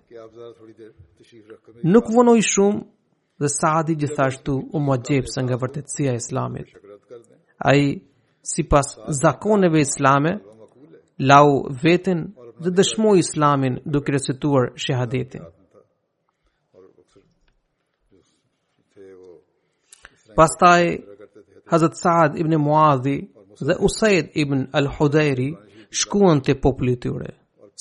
Nuk 1.92 2.09
vënoj 2.16 2.40
shumë 2.53 2.81
dhe 3.40 3.48
Saadi 3.61 3.94
gjithashtu 4.03 4.55
u 4.76 4.83
më 4.87 4.96
gjepë 5.09 5.40
nga 5.44 5.57
vërtetësia 5.62 6.12
islamit. 6.20 6.68
A 7.70 7.72
i, 7.85 7.87
si 8.50 8.62
pas 8.72 8.87
zakoneve 9.22 9.79
islame, 9.88 10.33
lau 11.31 11.48
vetin 11.85 12.20
dhe 12.62 12.70
dëshmu 12.79 13.11
islamin 13.24 13.74
duke 13.94 14.11
resituar 14.16 14.66
shihadetin. 14.85 15.42
Pas 20.38 20.53
taj, 20.62 20.83
Hazat 21.70 21.94
Saad 22.03 22.33
ibn 22.42 22.53
Muadhi 22.66 23.16
dhe 23.66 23.74
Usaid 23.87 24.26
ibn 24.42 24.59
Al-Hudairi 24.79 25.48
shkuan 26.00 26.38
të 26.46 26.53
popullit 26.64 27.00
të 27.05 27.09
ure. 27.14 27.31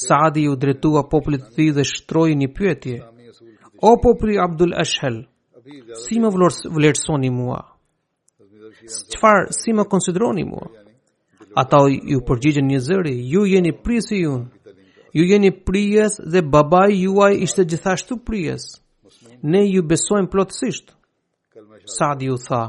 Saadi 0.06 0.42
ju 0.48 0.56
dretua 0.64 1.02
popullit 1.14 1.42
të 1.42 1.52
të 1.76 1.86
të 2.56 2.76
të 2.84 3.00
O 3.82 3.92
të 4.04 4.32
Abdul 4.46 4.72
të 4.76 5.18
si 6.06 6.16
më 6.24 6.30
vlerësoni 6.78 7.30
mua? 7.40 7.62
Çfarë 9.14 9.46
si 9.62 9.70
më 9.78 9.84
konsideroni 9.94 10.44
mua? 10.52 10.68
Ata 11.62 11.78
ju 12.12 12.20
përgjigjen 12.30 12.68
një 12.72 12.80
zëri, 12.88 13.16
ju 13.34 13.42
jeni 13.54 13.72
prisi 13.84 14.18
ju. 14.26 14.36
ju 15.18 15.24
jeni 15.34 15.52
prijes 15.68 16.14
dhe 16.34 16.42
babaj 16.54 16.92
juaj 17.06 17.34
ishte 17.46 17.64
gjithashtu 17.72 18.14
prijes. 18.28 18.62
Ne 19.52 19.62
ju 19.74 19.82
besojmë 19.92 20.30
plotësisht. 20.34 20.88
Saadi 21.98 22.26
ju 22.30 22.36
tha, 22.48 22.64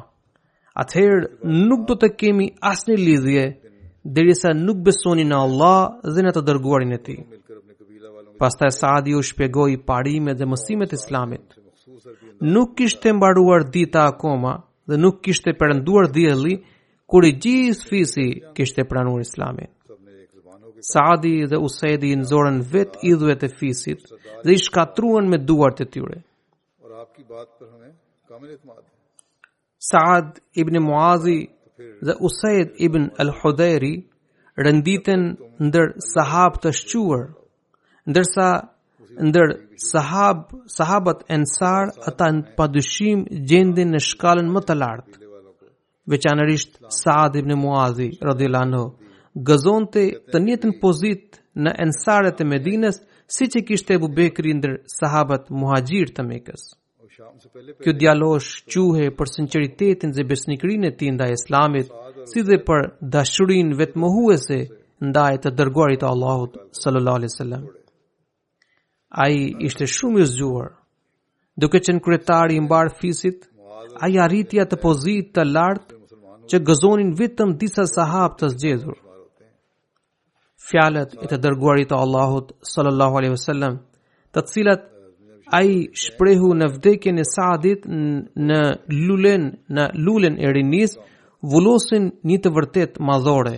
atëherë 0.82 1.24
nuk 1.68 1.80
do 1.88 1.94
të 2.00 2.08
kemi 2.20 2.46
asë 2.70 2.84
një 2.90 2.96
lidhje, 3.08 3.44
derisa 4.16 4.50
nuk 4.66 4.78
besoni 4.88 5.24
në 5.30 5.36
Allah 5.46 5.78
dhe 6.14 6.20
në 6.24 6.30
të 6.34 6.42
dërguarin 6.48 6.92
e 6.96 7.00
ti. 7.06 7.16
Pastaj 8.40 8.72
Saadi 8.80 9.12
u 9.14 9.20
shpjegoi 9.22 9.74
parimet 9.88 10.36
dhe 10.40 10.46
mësimet 10.52 10.90
e 10.96 10.98
Islamit 11.00 11.44
nuk 12.54 12.70
kishtë 12.78 13.02
të 13.08 13.12
mbaruar 13.18 13.64
dita 13.74 14.06
akoma 14.10 14.54
dhe 14.88 14.96
nuk 15.04 15.20
kishtë 15.24 15.50
të 15.52 15.58
përënduar 15.60 16.06
kur 17.10 17.24
i 17.26 17.30
gjithë 17.44 17.86
fisi 17.90 18.26
kishtë 18.56 18.82
të 18.82 18.88
pranur 18.90 19.20
islami. 19.24 19.64
Saadi 20.92 21.34
dhe 21.50 21.58
Usedi 21.66 22.12
në 22.16 22.24
zorën 22.30 22.58
vet 22.72 22.94
idhve 23.04 23.34
të 23.40 23.48
fisit 23.58 24.02
dhe 24.44 24.52
i 24.54 24.58
shkatruen 24.64 25.26
me 25.30 25.38
duart 25.48 25.80
e 25.80 25.84
tyre. 25.92 26.18
Saad 29.90 30.40
ibn 30.62 30.76
Muazi 30.86 31.38
dhe 32.06 32.14
Usaid 32.26 32.68
ibn 32.86 33.02
Al-Hudairi 33.22 33.94
rënditen 34.64 35.22
ndër 35.66 35.88
sahab 36.12 36.52
të 36.62 36.70
shquar, 36.80 37.26
ndërsa 38.10 38.46
ndër 39.18 39.48
sahab, 39.90 40.38
sahabat 40.78 41.18
ensar 41.36 41.86
ata 42.08 42.26
në 42.34 42.40
padushim 42.58 43.24
gjendin 43.48 43.90
në 43.94 44.00
shkallën 44.08 44.48
më 44.54 44.60
të 44.68 44.76
lartë. 44.80 45.16
Veçanërisht 46.12 46.78
Saad 47.00 47.36
ibn 47.40 47.54
Muazi 47.62 48.10
radhiyallahu 48.28 48.66
anhu 48.68 48.84
gëzonte 49.48 50.00
të 50.32 50.36
njëjtën 50.44 50.72
pozitë 50.82 51.38
në 51.64 51.70
ensaret 51.84 52.38
e 52.42 52.46
Medinës 52.52 52.96
siç 53.36 53.52
e 53.60 53.64
kishte 53.68 53.98
Abu 53.98 54.08
Bekri 54.18 54.52
ndër 54.58 54.74
sahabët 54.98 55.50
muhajir 55.60 56.10
të 56.16 56.22
Mekës. 56.30 56.62
Kjo 57.84 57.92
djalosh 58.00 58.50
quhe 58.70 59.06
për 59.18 59.28
sinqeritetin 59.36 60.14
dhe 60.16 60.24
besnikrinë 60.30 60.90
e 60.90 60.94
tij 60.98 61.12
ndaj 61.16 61.30
Islamit, 61.38 61.88
si 62.30 62.40
dhe 62.48 62.58
për 62.68 62.88
dashurinë 63.14 63.76
vetmohuese 63.80 64.58
ndaj 65.08 65.32
të 65.44 65.54
dërguarit 65.58 66.02
të 66.02 66.10
Allahut 66.12 66.58
sallallahu 66.82 67.18
alaihi 67.20 67.32
wasallam. 67.34 67.62
A 69.10 69.26
i 69.28 69.48
ishte 69.66 69.86
shumë 69.90 70.22
i 70.22 70.26
zgjuar. 70.30 70.68
Duke 71.58 71.80
qenë 71.82 72.00
kryetari 72.04 72.56
i 72.56 72.62
mbar 72.62 72.92
fisit, 73.00 73.46
ai 74.06 74.16
arriti 74.22 74.60
atë 74.62 74.78
pozitë 74.82 75.32
të 75.36 75.44
lartë 75.54 75.96
që 76.50 76.60
gëzonin 76.68 77.10
vetëm 77.18 77.56
disa 77.58 77.84
sahabë 77.90 78.38
të 78.40 78.50
zgjedhur. 78.54 78.96
Fjalët 80.70 81.16
e 81.22 81.26
të 81.26 81.40
dërguarit 81.46 81.90
të 81.90 81.98
Allahut 82.04 82.52
sallallahu 82.74 83.18
alaihi 83.18 83.34
wasallam, 83.34 83.76
të 84.32 84.44
cilat 84.52 84.84
ai 85.58 85.72
shprehu 86.04 86.52
në 86.60 86.68
vdekjen 86.76 87.18
e 87.18 87.24
Saadit 87.32 87.88
në 87.88 88.60
lulen 88.98 89.48
në 89.74 89.88
lulen 90.06 90.38
e 90.46 90.52
rinis, 90.58 90.94
vullosin 91.54 92.10
një 92.30 92.38
të 92.44 92.54
vërtet 92.58 93.02
madhore 93.10 93.56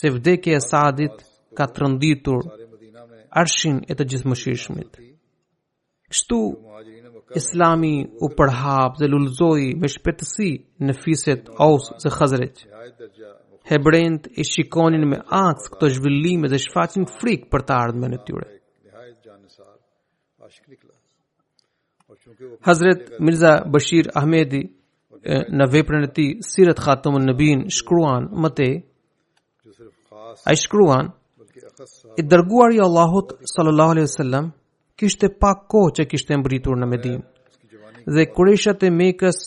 se 0.00 0.14
vdekja 0.16 0.56
e 0.56 0.64
Saadit 0.70 1.26
ka 1.58 1.66
trënditur 1.76 2.44
arshin 3.36 3.82
e 3.88 3.94
të 3.94 4.04
gjithë 4.12 4.30
mëshishmit. 4.32 4.98
Kështu, 6.08 6.38
islami 7.36 7.94
u 8.24 8.30
përhap 8.38 8.96
dhe 9.00 9.08
lullzoj 9.12 9.64
me 9.82 9.88
shpetësi 9.92 10.50
në 10.86 10.94
fiset 11.02 11.50
aus 11.66 11.90
zë 12.00 12.12
khazreq. 12.14 12.62
Hebrejnët 13.68 14.30
e 14.40 14.44
shikonin 14.48 15.04
me 15.10 15.18
aks 15.44 15.66
këto 15.74 15.90
zhvillime 15.98 16.48
dhe 16.48 16.60
shfaqin 16.64 17.04
frik 17.18 17.48
për 17.52 17.66
të 17.68 17.72
ardhme 17.76 18.08
në 18.14 18.20
tyre. 18.26 18.48
Hazret 22.64 23.00
Mirza 23.20 23.52
Bashir 23.72 24.08
Ahmedi 24.16 24.62
në 25.60 25.66
veprën 25.74 26.06
e 26.08 26.10
tij 26.16 26.28
Sirat 26.48 26.80
Khatamun 26.84 27.26
Nabin 27.28 27.66
shkruan 27.76 28.30
më 28.42 28.50
te 28.56 28.68
ai 30.48 30.56
shkruan 30.56 31.06
i 32.16 32.22
dërguar 32.32 32.70
i 32.76 32.80
Allahut 32.88 33.28
sallallahu 33.54 33.90
alaihi 33.94 34.06
wasallam 34.10 34.44
kishte 34.98 35.26
pak 35.42 35.58
kohë 35.72 35.90
që 35.96 36.02
kishte 36.10 36.32
mbritur 36.40 36.76
në 36.80 36.86
Medinë. 36.92 37.22
Dhe 38.14 38.22
kurishat 38.36 38.82
e 38.82 38.90
Mekës 39.00 39.38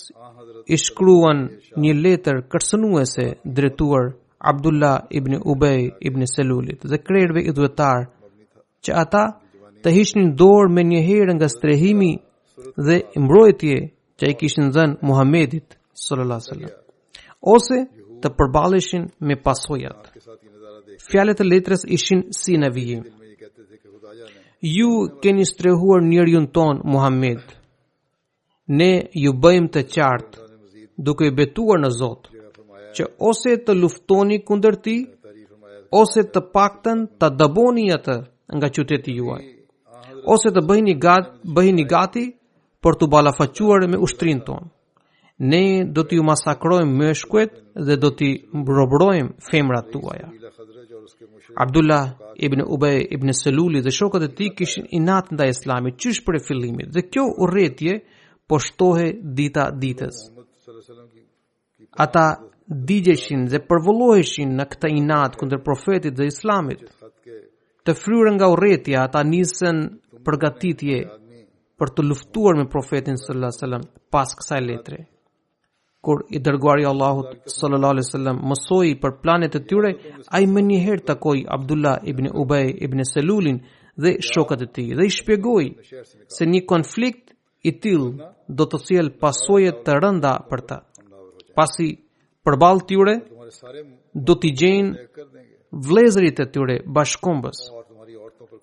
i 0.67 0.77
shkruan 0.85 1.39
një 1.83 1.93
letër 2.03 2.37
kërcënuese 2.51 3.25
drejtuar 3.55 4.03
Abdullah 4.51 4.97
ibn 5.19 5.33
Ubay 5.51 5.81
ibn 6.07 6.21
Selulit 6.35 6.79
dhe 6.91 6.97
krerëve 7.07 7.41
i 7.49 7.51
që 8.85 8.91
ata 9.03 9.23
të 9.83 9.89
hiqnin 9.97 10.27
dorë 10.41 10.69
me 10.75 10.83
një 10.91 11.01
herë 11.09 11.33
nga 11.37 11.47
strehimi 11.55 12.11
dhe 12.87 12.95
mbrojtje 13.23 13.77
që 14.19 14.25
i 14.31 14.37
kishin 14.39 14.67
dhënë 14.75 14.95
Muhamedit 15.07 15.77
sallallahu 16.05 16.41
alaihi 16.47 16.47
wasallam 16.47 17.43
ose 17.55 17.77
të 18.21 18.27
përballeshin 18.37 19.03
me 19.27 19.35
pasojat 19.45 19.99
fjalët 20.99 21.39
e 21.43 21.47
letrës 21.47 21.85
ishin 21.97 22.21
si 22.35 22.57
në 22.57 22.69
vijë. 22.75 22.99
Ju 24.75 24.89
keni 25.23 25.45
strehuar 25.45 26.03
njërjun 26.03 26.45
ton, 26.55 26.81
Muhammed. 26.83 27.41
Ne 28.79 28.91
ju 29.23 29.31
bëjmë 29.43 29.69
të 29.73 29.81
qartë, 29.95 30.39
duke 30.97 31.23
i 31.29 31.35
betuar 31.39 31.79
në 31.81 31.89
Zotë, 31.99 32.29
që 32.95 33.03
ose 33.29 33.51
të 33.65 33.73
luftoni 33.81 34.37
kunder 34.47 34.75
ti, 34.85 34.97
ose 36.01 36.23
të 36.33 36.41
pakten 36.55 37.07
të 37.19 37.27
dëboni 37.39 37.87
jetë 37.91 38.15
nga 38.57 38.67
qyteti 38.75 39.11
juaj, 39.19 39.41
ose 40.33 40.47
të 40.53 40.61
bëjni 40.67 40.93
gat, 41.03 41.25
bëhini 41.55 41.85
gati 41.91 42.25
për 42.83 42.93
të 42.99 43.09
balafacuar 43.13 43.81
me 43.91 43.97
ushtrin 44.05 44.39
tonë 44.47 44.67
ne 45.43 45.85
do 45.89 46.03
t'ju 46.05 46.21
masakrojmë 46.25 46.93
më 46.99 47.07
shkuet 47.21 47.51
dhe 47.87 47.95
do 48.01 48.09
t'i 48.17 48.31
mbrobrojmë 48.61 49.31
femrat 49.49 49.87
tuaja. 49.93 50.27
Abdullah 51.63 52.13
ibn 52.45 52.61
Ubej 52.67 53.01
ibn 53.15 53.29
Seluli 53.33 53.81
dhe 53.81 53.91
shokët 53.99 54.23
e 54.27 54.33
ti 54.37 54.45
kishin 54.57 54.85
inat 54.99 55.31
nda 55.33 55.45
islamit 55.49 55.97
qysh 56.03 56.21
për 56.25 56.35
e 56.39 56.43
fillimit 56.47 56.89
dhe 56.95 57.01
kjo 57.11 57.23
uretje 57.45 57.93
po 58.47 58.59
shtohe 58.65 59.07
dita 59.39 59.65
ditës. 59.83 60.17
Ata 62.05 62.25
digjeshin 62.87 63.47
dhe 63.51 63.59
përvoloheshin 63.69 64.53
në 64.59 64.65
këta 64.73 64.87
inat 65.01 65.31
këndër 65.39 65.61
profetit 65.65 66.13
dhe 66.19 66.29
islamit. 66.29 66.85
Të 67.85 67.91
fryrën 67.97 68.35
nga 68.37 68.51
uretja, 68.53 69.03
ata 69.07 69.21
nisën 69.31 69.77
përgatitje 70.25 70.97
për 71.81 71.87
të 71.95 72.01
luftuar 72.09 72.53
me 72.59 72.67
profetin 72.69 73.17
sallallahu 73.17 73.49
alaihi 73.49 73.57
wasallam 73.59 73.83
pas 74.13 74.29
kësaj 74.37 74.61
letre 74.69 75.01
kur 76.05 76.19
i 76.29 76.39
dërguari 76.47 76.85
Allahut 76.91 77.27
sallallahu 77.57 77.93
alaihi 77.95 78.07
wasallam 78.07 78.37
mësoi 78.51 78.89
për 79.03 79.11
planet 79.23 79.53
e 79.59 79.65
tyre, 79.69 79.89
ai 80.37 80.45
më 80.53 80.61
një 80.69 80.79
herë 80.85 81.05
takoi 81.11 81.41
Abdullah 81.57 81.97
ibn 82.11 82.29
Ubay 82.41 82.67
ibn 82.87 83.03
Selulin 83.11 83.59
dhe 84.03 84.11
shokët 84.31 84.61
e 84.65 84.69
tij 84.75 84.89
dhe 84.97 85.03
i 85.09 85.13
shpjegoi 85.17 85.67
se 86.35 86.43
një 86.53 86.61
konflikt 86.71 87.25
i 87.63 87.71
tillë 87.83 88.09
do 88.57 88.63
të 88.71 88.77
sjell 88.85 89.09
pasoje 89.23 89.71
të 89.85 89.99
rënda 90.03 90.33
për 90.49 90.61
ta. 90.69 90.77
Pasi 91.57 91.87
përballë 92.45 92.85
tyre 92.89 93.13
do 94.27 94.33
t'i 94.41 94.51
gjejnë 94.57 95.25
vlezërit 95.87 96.37
e 96.45 96.51
tyre 96.53 96.75
bashkombës 96.95 97.59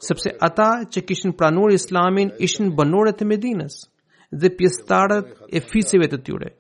sepse 0.07 0.31
ata 0.49 0.69
që 0.93 0.99
kishin 1.09 1.33
pranuar 1.39 1.73
islamin 1.79 2.29
ishin 2.47 2.67
banorët 2.79 3.19
e 3.25 3.29
Medinës 3.31 3.77
dhe 4.41 4.49
pjestarët 4.59 5.27
e 5.57 5.63
fisive 5.71 6.07
të 6.13 6.19
tyre. 6.27 6.51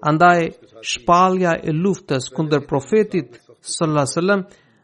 Andaj 0.00 0.50
shpalja 0.84 1.56
e 1.64 1.72
luftës 1.72 2.28
kundër 2.34 2.66
profetit 2.68 3.38
sallallahu 3.62 4.02
alajhi 4.02 4.14
wasallam 4.18 4.42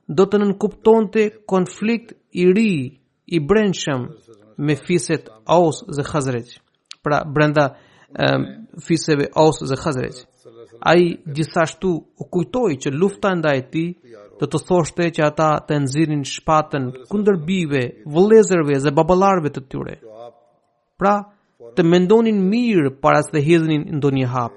do 0.09 0.25
të 0.27 0.39
nënkuptonte 0.43 1.25
konflikt 1.53 2.15
i 2.33 2.47
ri 2.57 2.71
i 3.27 3.39
brendshëm 3.49 4.07
me 4.59 4.75
fiset 4.77 5.29
Aus 5.47 5.83
dhe 5.97 6.05
Khazraj. 6.05 6.47
Pra 7.05 7.23
brenda 7.35 7.65
um, 7.69 8.47
fiseve 8.87 9.29
Aus 9.45 9.61
dhe 9.69 9.77
Khazraj. 9.83 10.17
Ai 10.81 11.05
gjithashtu 11.37 11.91
u 11.93 12.25
kujtoi 12.33 12.75
që 12.83 12.89
lufta 13.01 13.35
ndaj 13.37 13.59
tij 13.73 13.91
do 14.41 14.45
të 14.51 14.59
thoshte 14.67 15.05
që 15.15 15.21
ata 15.29 15.51
të 15.69 15.75
nxirin 15.85 16.25
shpatën 16.33 16.85
kundër 17.11 17.37
bijve, 17.47 17.83
vëllezërve 18.15 18.81
dhe 18.85 18.95
babalarve 18.97 19.49
të 19.55 19.61
tyre. 19.71 19.95
Pra, 20.99 21.15
të 21.77 21.81
mendonin 21.93 22.39
mirë 22.51 22.97
para 23.05 23.21
se 23.23 23.31
të 23.37 23.41
hedhnin 23.49 23.83
ndonjë 24.01 24.29
hap. 24.35 24.55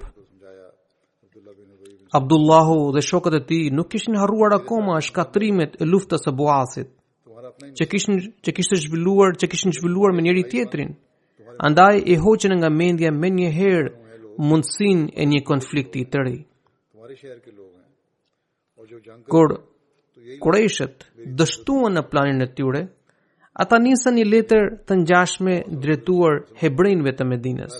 Abdullahu 2.18 2.76
dhe 2.96 3.02
shokët 3.12 3.36
e 3.40 3.42
tij 3.50 3.66
nuk 3.78 3.88
kishin 3.94 4.16
harruar 4.22 4.52
akoma 4.60 4.96
shkatrimet 5.08 5.72
e 5.84 5.86
luftës 5.92 6.22
së 6.28 6.32
Buasit, 6.40 6.90
që 7.80 7.86
kishin 7.92 8.14
që 8.70 8.80
zhvilluar, 8.84 9.32
që 9.42 9.46
kishin 9.54 9.74
zhvilluar 9.78 10.12
me 10.16 10.22
njëri 10.26 10.44
tjetrin. 10.54 10.92
Andaj 11.68 11.96
e 12.12 12.16
hoqën 12.26 12.54
nga 12.60 12.70
mendja 12.80 13.10
me 13.22 13.28
një 13.40 13.50
herë 13.60 13.92
mundësin 14.50 15.00
e 15.22 15.24
një 15.32 15.40
konflikti 15.50 16.02
të 16.12 16.18
ri. 16.26 16.38
Kur 19.34 19.50
koreshet 20.44 20.96
dështuan 21.40 21.94
në 21.96 22.04
planin 22.12 22.42
e 22.48 22.48
tyre, 22.58 22.82
ata 23.62 23.76
nisën 23.86 24.16
një 24.18 24.26
letër 24.34 24.64
të 24.88 24.92
ngjashme 25.02 25.54
drejtuar 25.84 26.34
hebrejve 26.64 27.12
të 27.18 27.30
Medinës. 27.32 27.76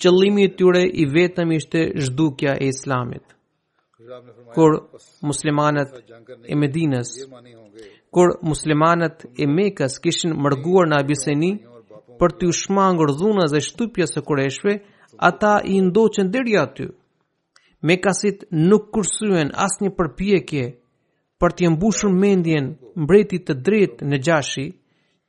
Qëllimi 0.00 0.42
i 0.44 0.50
tyre 0.58 0.82
i 0.84 1.04
vetëm 1.14 1.50
ishte 1.56 1.80
zhdukja 2.06 2.52
e 2.60 2.66
islamit. 2.72 3.24
Kur 4.54 4.72
muslimanët 5.28 5.90
e 6.52 6.56
Medinës, 6.62 7.10
kur 8.14 8.36
muslimanët 8.50 9.24
e 9.42 9.48
Mekës 9.56 9.96
kishin 10.04 10.36
mërguar 10.44 10.88
në 10.90 10.98
Abiseni, 11.04 11.50
për 12.20 12.32
të 12.40 12.50
shmangur 12.60 13.08
ngër 13.10 13.16
dhunës 13.22 13.52
dhe 13.54 13.62
shtupja 13.68 14.06
së 14.10 14.22
koreshve, 14.28 14.74
ata 15.30 15.54
i 15.76 15.80
ndoqen 15.88 16.30
dheri 16.32 16.58
aty. 16.64 16.86
Mekasit 17.88 18.44
nuk 18.68 18.90
kursyen 18.94 19.50
as 19.66 19.76
një 19.82 19.90
përpjekje 19.98 20.66
për 21.40 21.50
të 21.56 21.70
mbushur 21.72 22.12
mendjen 22.22 22.68
mbretit 23.04 23.44
të 23.48 23.54
drejtë 23.66 24.06
në 24.12 24.20
gjashi, 24.28 24.66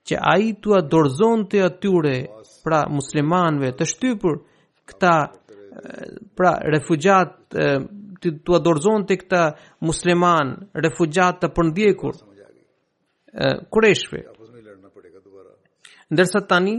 që 0.07 0.19
a 0.31 0.35
i 0.47 0.53
të 0.63 0.75
adorzon 0.81 1.47
të 1.51 1.63
atyre 1.69 2.15
pra 2.63 2.79
muslimanve 2.97 3.73
të 3.79 3.87
shtypur, 3.93 4.35
këta 4.87 5.13
pra 6.37 6.51
refugjat 6.75 7.37
të 7.53 7.67
të 8.21 8.55
adorzon 8.57 9.03
të 9.07 9.15
këta 9.21 9.41
musliman 9.85 10.55
refugjat 10.85 11.43
të 11.43 11.51
përndjekur 11.57 12.15
kureshve 13.73 14.21
ndërsa 16.15 16.39
tani 16.49 16.75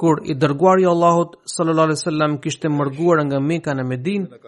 kur 0.00 0.16
i 0.32 0.34
dërguari 0.42 0.86
Allahut 0.90 1.36
sallallahu 1.54 1.88
alaihi 1.90 2.00
wasallam 2.00 2.36
kishte 2.44 2.68
mërguar 2.78 3.20
nga 3.28 3.40
Mekka 3.48 3.74
në 3.76 3.84
Medinë 3.92 4.40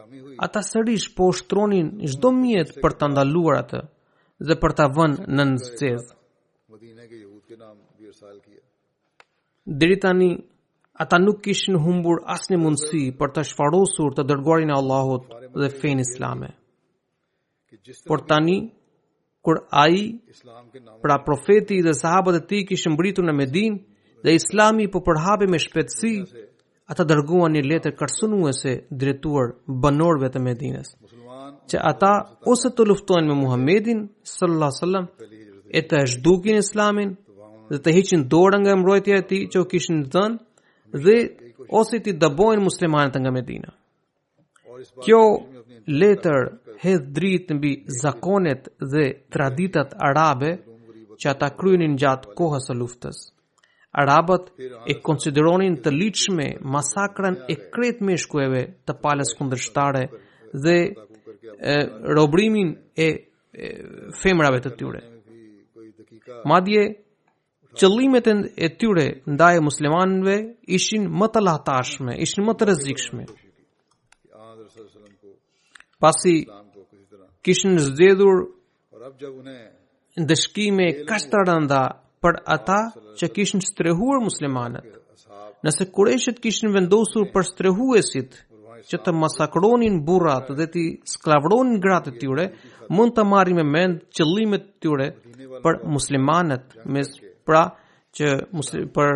ata 0.47 0.63
sërish 0.71 1.09
po 1.17 1.31
shtronin 1.41 1.89
çdo 2.13 2.31
mjet 2.43 2.75
për 2.83 2.93
ta 2.99 3.07
ndaluar 3.13 3.61
atë 3.63 3.81
dhe 4.49 4.55
për 4.63 4.73
ta 4.79 4.85
vënë 4.97 5.29
në 5.37 5.43
nxehtësi 5.53 6.19
Deri 9.81 9.97
tani 10.03 10.29
Ata 11.01 11.17
nuk 11.25 11.39
kishin 11.45 11.77
humbur 11.85 12.19
asni 12.35 12.57
mundësi 12.63 13.01
për 13.21 13.31
të 13.37 13.43
shfarosur 13.51 14.17
të 14.19 14.25
dërguarin 14.31 14.73
e 14.73 14.77
Allahot 14.77 15.31
dhe 15.63 15.69
fen 15.83 16.01
islame. 16.03 16.51
Por 18.11 18.21
tani, 18.29 18.57
kur 19.45 19.63
aji 19.85 20.05
pra 21.07 21.17
profeti 21.27 21.79
dhe 21.87 21.95
sahabat 22.03 22.37
e 22.43 22.43
ti 22.51 22.59
kishin 22.69 22.93
mbritur 22.97 23.25
në 23.29 23.35
Medin 23.39 23.79
dhe 24.27 24.35
islami 24.41 24.91
për 24.93 25.01
po 25.07 25.07
përhabi 25.09 25.49
me 25.53 25.59
shpejtësi, 25.65 26.13
ata 26.93 27.03
dërguan 27.15 27.57
një 27.57 27.63
letër 27.71 27.97
kërsunuese 28.03 28.77
dretuar 29.01 29.55
banorve 29.85 30.29
të 30.35 30.41
Medines. 30.49 30.93
Që 31.71 31.77
ata 31.93 32.13
ose 32.53 32.75
të 32.77 32.89
luftojnë 32.91 33.29
me 33.31 33.39
Muhammedin, 33.41 34.05
sallallahu 34.37 34.79
sallam, 34.83 35.05
e 35.79 35.81
të 35.81 36.05
është 36.05 36.25
dukin 36.29 36.61
islamin 36.61 37.17
dhe 37.73 37.79
të 37.81 37.91
heqin 37.97 38.29
dorën 38.35 38.61
nga 38.67 38.77
mbrojtja 38.81 39.17
e 39.25 39.29
ti 39.33 39.39
që 39.55 39.65
u 39.65 39.69
kishin 39.73 40.01
dhënë, 40.13 40.39
dhe 40.93 41.35
ose 41.69 42.01
ti 42.03 42.13
dëbojnë 42.15 42.63
muslimanët 42.65 43.15
nga 43.21 43.31
Medina. 43.31 43.71
Kjo 45.05 45.23
letër 45.87 46.41
hedhë 46.83 47.13
dritë 47.17 47.55
mbi 47.57 47.73
zakonet 48.03 48.71
dhe 48.81 49.05
traditat 49.31 49.95
arabe 49.99 50.51
që 51.21 51.27
ata 51.31 51.49
krynin 51.59 51.99
gjatë 52.01 52.35
kohës 52.39 52.71
e 52.73 52.75
luftës. 52.79 53.19
Arabët 54.03 54.45
e 54.91 54.95
konsideronin 55.03 55.81
të 55.85 55.91
liqme 55.93 56.47
masakran 56.63 57.37
e 57.51 57.55
kret 57.75 58.01
me 58.07 58.17
shkueve 58.17 58.63
të 58.87 58.93
palës 59.03 59.33
kundrështare 59.39 60.05
dhe 60.65 60.77
robrimin 62.17 62.69
e 62.97 63.09
femrave 64.23 64.61
të 64.65 64.71
tyre. 64.79 65.01
Madje, 66.47 66.85
qëllimet 67.79 68.27
e 68.57 68.67
tyre 68.79 69.07
ndaj 69.31 69.57
muslimanëve 69.63 70.37
ishin 70.77 71.05
më 71.19 71.27
të 71.33 71.41
lahtashme, 71.47 72.13
ishin 72.25 72.45
më 72.47 72.53
të 72.59 72.65
rrezikshme. 72.69 73.25
Pasi 76.03 76.35
kishin 77.47 77.79
zgjedhur 77.87 78.37
ndëshkime 80.23 80.87
kaq 81.09 81.23
rënda 81.49 81.83
për 82.23 82.35
ata 82.57 82.81
që 83.19 83.27
kishin 83.37 83.61
strehuar 83.71 84.19
muslimanët. 84.29 84.85
Nëse 85.65 85.85
kureshët 85.95 86.41
kishin 86.43 86.73
vendosur 86.75 87.29
për 87.33 87.43
strehuesit 87.53 88.31
që 88.91 88.97
të 89.05 89.13
masakronin 89.23 90.01
burrat 90.07 90.47
dhe 90.59 90.67
të 90.73 90.83
sklavronin 91.15 91.81
gratë 91.85 92.11
të 92.15 92.19
tyre, 92.21 92.47
mund 92.89 93.13
të 93.15 93.25
marrim 93.31 93.61
mend 93.75 94.01
qëllimet 94.17 94.65
e 94.69 94.73
tyre 94.81 95.09
për 95.65 95.75
muslimanët 95.95 96.79
mes 96.95 97.09
pra 97.45 97.63
që 98.11 98.27
për 98.91 99.11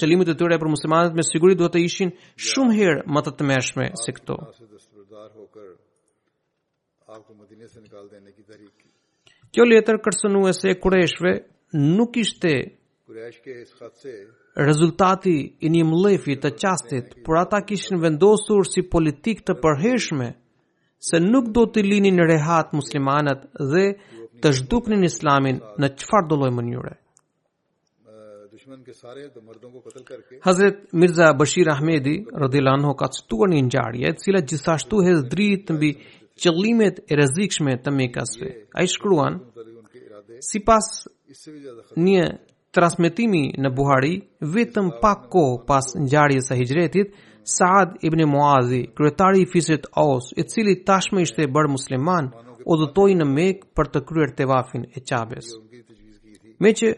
qëllimet 0.00 0.30
e 0.32 0.36
tyre 0.40 0.56
për 0.60 0.70
muslimanët 0.72 1.16
me 1.18 1.24
siguri 1.26 1.56
duhet 1.60 1.74
të 1.76 1.82
ishin 1.84 2.12
shumë 2.50 2.76
herë 2.78 3.02
më 3.04 3.22
të 3.26 3.32
tmeshme 3.42 3.88
se 4.00 4.14
këto. 4.16 4.36
Kjo 9.52 9.66
letër 9.68 9.98
kërcënuese 10.06 10.70
e 10.72 10.76
Qureshve 10.82 11.32
nuk 11.98 12.16
ishte 12.22 12.54
rezultati 14.70 15.36
i 15.66 15.68
një 15.74 15.82
mlefi 15.90 16.38
të 16.40 16.52
qastit, 16.60 17.12
por 17.26 17.36
ata 17.42 17.60
kishin 17.66 18.00
vendosur 18.02 18.64
si 18.70 18.86
politik 18.92 19.42
të 19.44 19.58
përheshme 19.62 20.30
se 21.10 21.18
nuk 21.26 21.50
do 21.56 21.66
të 21.72 21.84
linin 21.90 22.22
rehat 22.30 22.72
muslimanat 22.78 23.44
dhe 23.72 23.84
të 24.40 24.48
zhduknin 24.60 25.04
islamin 25.10 25.60
në 25.82 25.92
qëfar 25.98 26.28
doloj 26.30 26.52
mënyre. 26.60 26.99
Hazret 30.40 30.92
Mirza 30.92 31.38
Bashir 31.38 31.66
Ahmedi 31.70 32.24
radhiyallahu 32.40 32.74
anhu 32.80 32.92
ka 33.00 33.06
cituar 33.16 33.48
një 33.54 33.60
ngjarje 33.68 34.04
e 34.08 34.14
cila 34.22 34.40
gjithashtu 34.50 34.96
hedh 35.06 35.22
dritë 35.32 35.74
mbi 35.76 35.90
qëllimet 36.42 36.96
e 37.10 37.16
rrezikshme 37.20 37.72
të 37.84 37.90
Mekasve. 37.98 38.48
Ai 38.78 38.86
shkruan 38.94 39.34
sipas 40.50 40.86
një 42.06 42.24
transmetimi 42.76 43.44
në 43.62 43.74
Buhari 43.78 44.14
vetëm 44.56 44.86
pak 45.02 45.26
kohë 45.34 45.56
pas 45.68 45.86
ngjarjes 46.04 46.50
së 46.52 46.60
Hijretit 46.60 47.08
Saad 47.50 47.94
ibn 48.06 48.20
Muazi, 48.32 48.82
kryetari 48.96 49.40
i 49.42 49.46
fisit 49.52 49.86
Aus, 50.02 50.26
i 50.40 50.44
cili 50.52 50.74
tashmë 50.88 51.22
ishte 51.24 51.46
bërë 51.54 51.70
musliman, 51.74 52.28
udhëtoi 52.72 53.14
në 53.20 53.26
Mekë 53.36 53.66
për 53.76 53.86
të 53.92 54.02
kryer 54.10 54.34
tevafin 54.38 54.84
e 54.96 55.00
Qabes. 55.08 55.48
Me 56.60 56.70
që 56.78 56.88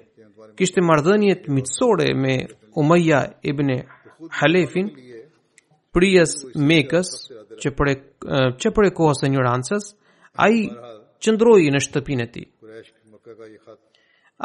kishte 0.59 0.81
marrëdhënie 0.89 1.35
të 1.45 1.55
miqësore 1.57 2.09
me 2.23 2.35
Umayya 2.83 3.21
ibn 3.53 3.71
Halefin 4.41 4.89
prijes 5.93 6.33
Mekës 6.69 7.11
që 7.63 7.73
për 7.79 7.91
e, 7.93 7.97
që 8.63 8.73
për 8.79 8.89
e 8.89 8.93
kohës 9.01 9.21
së 9.23 9.29
ignorancës 9.31 9.91
ai 10.47 10.57
qëndroi 11.23 11.69
në 11.75 11.83
shtëpinë 11.85 12.25
e 12.27 12.31
tij. 12.37 12.47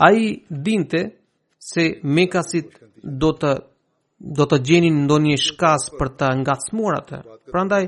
Ai 0.08 0.20
dinte 0.68 1.04
se 1.70 1.86
Mekasit 2.18 2.76
do 3.24 3.32
të 3.42 3.54
do 4.38 4.46
të 4.50 4.58
gjenin 4.68 4.96
ndonjë 5.06 5.38
shkas 5.46 5.84
për 6.00 6.10
të 6.20 6.28
ngacmuar 6.42 6.96
atë. 7.04 7.18
Prandaj 7.54 7.84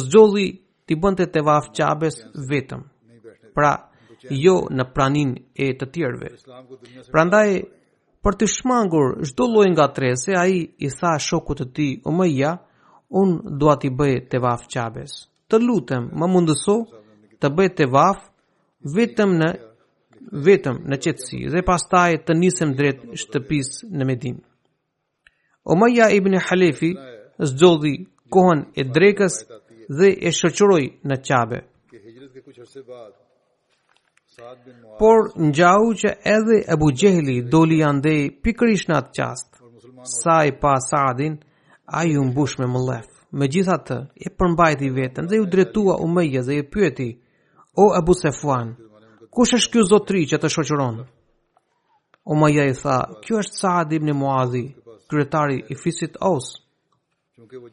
zgjolli 0.00 0.46
ti 0.88 0.96
bënte 0.96 1.26
te 1.28 1.42
vaf 1.44 1.66
vetëm. 2.50 2.80
Pra, 3.56 3.72
jo 4.30 4.54
në 4.70 4.84
pranin 4.94 5.34
e 5.54 5.70
të 5.78 5.86
tjerëve. 5.94 6.30
Prandaj 7.12 7.48
për 8.24 8.38
të 8.40 8.46
shmangur 8.50 9.14
çdo 9.28 9.46
lloj 9.52 9.66
trese, 9.94 10.32
ai 10.36 10.62
i 10.78 10.88
tha 10.90 11.18
shokut 11.18 11.60
të 11.60 11.66
tij, 11.74 11.92
"O 12.04 12.10
Maja, 12.10 12.58
un 13.10 13.58
do 13.58 13.68
ati 13.70 13.90
bëj 13.90 14.28
te 14.30 14.38
vaf 14.38 14.62
çabes. 14.72 15.12
Të 15.48 15.56
lutem, 15.66 16.04
më 16.18 16.26
mundëso, 16.32 16.76
të 17.40 17.46
bëj 17.56 17.70
te 17.76 17.84
vaf 17.86 18.18
vetëm 18.96 19.30
në 19.40 19.50
vetëm 20.46 20.76
në 20.90 20.96
qetësi 21.04 21.40
dhe 21.52 21.62
pastaj 21.70 22.12
të 22.26 22.32
nisem 22.42 22.70
drejt 22.78 22.98
shtëpisë 23.20 23.86
në 23.98 24.04
Medinë." 24.10 24.42
O 25.64 25.72
ibn 26.18 26.32
Halefi 26.46 26.90
zgjodhi 27.50 27.94
kohën 28.34 28.60
e 28.76 28.82
drekës 28.96 29.34
dhe 29.98 30.08
e 30.28 30.30
shoqëroi 30.38 30.86
në 31.08 31.16
çabe 31.28 31.58
por 35.00 35.18
njau 35.46 35.92
që 36.00 36.08
edhe 36.36 36.56
Ebu 36.74 36.88
Gjehli 37.00 37.36
doli 37.52 37.78
andej 37.90 38.22
pikrish 38.42 38.86
në 38.88 38.96
atë 39.00 39.12
qast, 39.16 39.48
sa 40.20 40.36
i 40.48 40.52
pa 40.60 40.74
Saadin, 40.88 41.36
a 41.98 42.04
ju 42.08 42.22
mbush 42.28 42.58
me 42.58 42.66
më 42.72 42.80
lef. 42.88 43.08
Me 43.38 43.46
gjitha 43.50 43.76
të, 43.88 43.96
e 44.26 44.30
përmbajti 44.38 44.88
vetën 44.98 45.28
dhe 45.30 45.36
ju 45.40 45.46
dretua 45.52 45.94
u 46.04 46.06
meje 46.08 46.42
dhe 46.46 46.54
ju 46.60 46.64
pyeti, 46.74 47.10
o 47.82 47.90
Ebu 47.98 48.14
Sefuan, 48.14 48.74
kush 49.34 49.54
është 49.58 49.72
kjo 49.72 49.84
zotri 49.92 50.22
që 50.30 50.36
të 50.38 50.48
shoqëronë? 50.54 51.04
O 52.30 52.48
i 52.48 52.74
tha, 52.82 52.98
kjo 53.24 53.36
është 53.42 53.58
Saad 53.60 53.92
ibn 53.92 54.10
Muadhi, 54.16 54.66
kryetari 55.10 55.58
i 55.70 55.74
fisit 55.76 56.16
os 56.20 56.46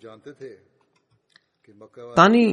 jante 0.01 0.33
the 0.39 0.57
Tani 2.15 2.45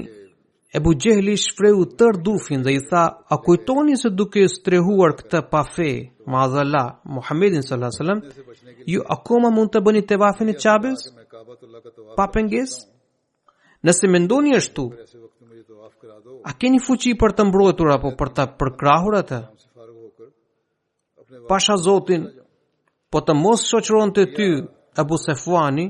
Ebu 0.75 0.93
Gjehli 1.03 1.33
shfreu 1.41 1.87
tër 1.97 2.19
dufin 2.21 2.61
dhe 2.65 2.73
i 2.77 2.81
tha, 2.91 3.05
a 3.33 3.37
kujtoni 3.45 3.95
se 3.97 4.11
duke 4.13 4.43
strehuar 4.53 5.13
këtë 5.17 5.41
pa 5.51 5.63
fe, 5.75 5.93
ma 6.31 6.45
la 6.73 6.85
Muhammedin 7.09 7.65
s.a.s. 7.65 7.99
Ju 8.93 9.01
akoma 9.17 9.49
mund 9.51 9.73
të 9.73 9.81
bëni 9.85 10.03
të 10.05 10.19
vafin 10.21 10.53
e 10.53 10.57
qabes? 10.63 11.09
Pa 12.17 12.27
pënges? 12.29 12.73
Nëse 13.87 14.11
me 14.13 14.19
ndoni 14.21 14.53
tu, 14.77 14.85
a 16.49 16.53
keni 16.61 16.81
fuqi 16.85 17.15
për 17.17 17.31
të 17.37 17.49
mbrojtur 17.49 17.89
apo 17.97 18.13
për 18.19 18.29
të 18.37 18.45
përkrahur 18.61 19.17
atë? 19.23 19.41
Pasha 21.49 21.77
Zotin, 21.81 22.29
po 23.11 23.25
të 23.25 23.33
mos 23.35 23.65
shoqëron 23.71 24.13
të 24.13 24.25
ty, 24.37 24.49
Ebu 25.01 25.17
Sefuani, 25.23 25.87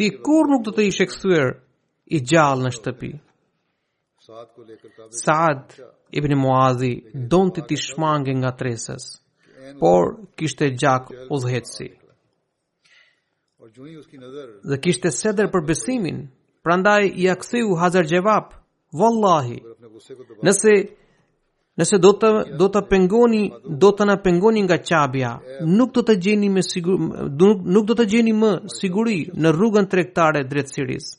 ti 0.00 0.08
kur 0.24 0.48
nuk 0.48 0.64
do 0.64 0.72
të 0.72 0.88
ishe 0.88 1.06
kësuer 1.12 1.52
i 2.16 2.24
gjallë 2.30 2.64
në 2.64 2.74
shtëpi? 2.80 3.12
Saad 5.24 5.74
ibn 6.18 6.32
Muazi 6.38 6.90
donte 7.30 7.62
të 7.62 7.68
të 7.76 7.78
shmange 7.86 8.32
nga 8.40 8.50
tresës, 8.62 9.04
por 9.82 10.08
kishte 10.40 10.70
gjak 10.82 11.12
udhëhetësi. 11.36 11.86
Dhe 14.72 14.78
kishte 14.86 15.12
seder 15.20 15.50
për 15.54 15.64
besimin, 15.70 16.18
prandaj 16.66 17.00
i 17.24 17.30
aksiu 17.36 17.78
Hazar 17.82 18.06
Gjevap, 18.12 18.54
Wallahi, 19.02 19.58
nëse 20.50 20.76
Nëse 21.80 21.98
do 22.00 22.10
të 22.20 22.28
do 22.60 22.66
të 22.74 22.80
pengoni, 22.90 23.42
do 23.82 23.90
të 23.96 24.04
na 24.08 24.14
pengoni 24.26 24.62
nga 24.64 24.78
qabja, 24.90 25.32
nuk 25.80 25.90
do 25.98 26.00
të 26.08 26.14
gjeni 26.26 26.48
me 26.54 26.62
sigur, 26.64 27.02
nuk, 27.42 27.66
nuk 27.74 27.84
do 27.90 27.96
të 27.98 28.06
gjeni 28.14 28.32
më 28.38 28.52
siguri 28.78 29.18
në 29.44 29.52
rrugën 29.58 29.90
tregtare 29.92 30.40
drejt 30.52 30.72
Siris. 30.72 31.10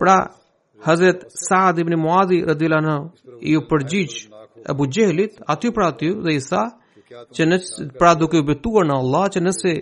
Pra, 0.00 0.16
Hazret 0.82 1.24
Saad 1.48 1.78
ibn 1.82 1.94
Muadhi 2.04 2.38
radhiyallahu 2.50 2.82
anhu 2.86 3.10
i 3.40 3.52
u 3.56 3.60
përgjigj 3.70 4.14
Abu 4.72 4.84
Jehlit 4.94 5.32
aty 5.54 5.68
për 5.76 5.82
aty 5.90 6.08
dhe 6.24 6.32
i 6.36 6.40
tha 6.48 6.62
që 7.36 7.46
në 7.50 7.58
pra 8.00 8.10
duke 8.22 8.40
u 8.42 8.46
betuar 8.50 8.86
në 8.90 8.96
Allah 9.02 9.28
që 9.34 9.42
nëse 9.46 9.74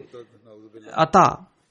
ata 1.05 1.23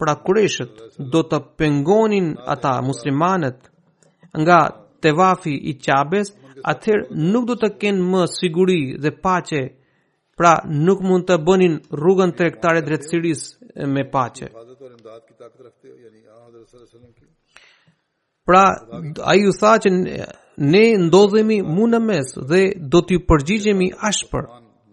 pra 0.01 0.15
kureshët 0.25 0.73
do 1.13 1.21
të 1.31 1.39
pengonin 1.61 2.27
ata 2.55 2.73
muslimanët 2.89 3.57
nga 4.43 4.59
tevafi 5.03 5.53
i 5.71 5.73
qabes, 5.85 6.27
atëherë 6.71 7.05
nuk 7.31 7.43
do 7.49 7.55
të 7.61 7.69
kenë 7.81 8.07
më 8.11 8.21
siguri 8.39 8.79
dhe 9.03 9.11
paqe 9.25 9.61
pra 10.39 10.53
nuk 10.87 10.99
mund 11.09 11.25
të 11.29 11.37
bënin 11.47 11.75
rrugën 12.01 12.35
të 12.37 12.49
rektare 12.49 12.81
drejtësiris 12.87 13.41
me 13.95 14.03
pache. 14.15 14.47
Pra, 18.49 18.67
a 19.29 19.33
ju 19.37 19.51
tha 19.59 19.75
që 19.83 19.89
ne 20.57 20.81
ndodhemi 21.05 21.59
mu 21.61 21.85
në 21.91 21.99
mes 22.01 22.29
dhe 22.51 22.61
do 22.91 23.01
t'ju 23.05 23.19
përgjigjemi 23.29 23.91
ashpër. 24.09 24.47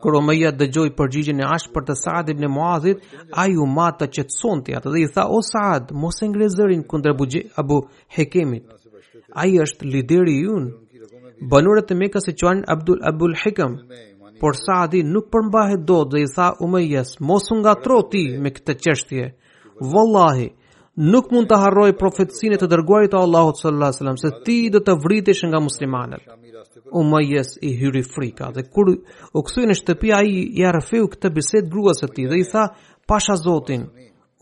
Kërë 0.05 0.19
omeja 0.21 0.51
dëgjoj 0.53 0.91
përgjigjën 0.99 1.41
e 1.41 1.47
ashpër 1.57 1.87
të 1.89 1.95
Saad 2.03 2.29
ibn 2.35 2.45
e 2.45 2.51
Muadhit, 2.53 2.99
a 3.43 3.47
ju 3.49 3.65
ma 3.77 3.87
të 3.97 4.11
qëtëson 4.15 4.61
të 4.67 4.75
jatë 4.75 4.93
dhe 4.93 5.01
i 5.07 5.13
tha, 5.15 5.25
o 5.37 5.41
Saad, 5.53 5.89
mos 6.03 6.21
e 6.23 6.29
ngrezërin 6.29 6.83
këndër 6.91 7.15
abu 7.63 7.79
hekemit. 8.19 8.67
A 9.41 9.49
i 9.49 9.57
është 9.65 9.89
lideri 9.89 10.37
junë. 10.43 10.71
Banurët 11.51 11.95
e 11.95 11.99
me 12.03 12.11
ka 12.13 12.21
se 12.21 12.37
qënë 12.37 12.69
Abdul 12.75 13.01
Abul 13.11 13.33
Hekem, 13.43 13.79
por 14.41 14.53
Saadi 14.67 15.01
nuk 15.15 15.31
përmbahet 15.33 15.87
do 15.89 16.03
dhe 16.13 16.21
i 16.27 16.29
tha, 16.37 16.53
omejes, 16.65 17.17
mos 17.21 17.49
unë 17.53 17.63
nga 17.65 17.75
troti 17.85 18.23
me 18.43 18.53
këtë 18.57 18.77
qështje. 18.83 19.25
Vëllahi, 19.93 20.49
nuk 20.97 21.29
mund 21.31 21.49
të 21.51 21.59
harroj 21.61 21.91
profetësinë 21.99 22.57
të 22.61 22.69
dërguarit 22.73 23.11
të 23.13 23.19
Allahut 23.21 23.59
sallallahu 23.61 23.93
alajhi 23.93 24.01
wasallam 24.01 24.21
se 24.21 24.45
ti 24.45 24.59
do 24.73 24.81
të 24.81 24.95
vritesh 25.05 25.43
nga 25.47 25.61
muslimanët. 25.61 26.23
jes 27.35 27.49
i 27.69 27.71
hyri 27.81 28.03
frika 28.03 28.51
dhe 28.55 28.63
kur 28.73 28.87
u 29.37 29.43
kthye 29.47 29.67
në 29.69 29.75
shtëpi 29.81 30.11
ai 30.19 30.29
i 30.61 30.65
arfeu 30.65 31.07
këtë 31.13 31.29
bisedë 31.37 31.69
gruas 31.73 32.01
së 32.01 32.09
ti 32.15 32.27
dhe 32.31 32.39
i 32.41 32.45
tha 32.53 32.69
Pasha 33.07 33.37
Zotin, 33.37 33.83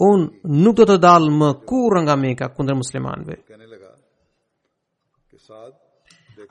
unë 0.08 0.30
nuk 0.44 0.74
do 0.76 0.84
të 0.86 0.96
dalë 1.06 1.30
më 1.40 1.48
kurrë 1.68 2.00
nga 2.04 2.14
Mekka 2.22 2.46
kundër 2.56 2.74
muslimanëve. 2.82 3.36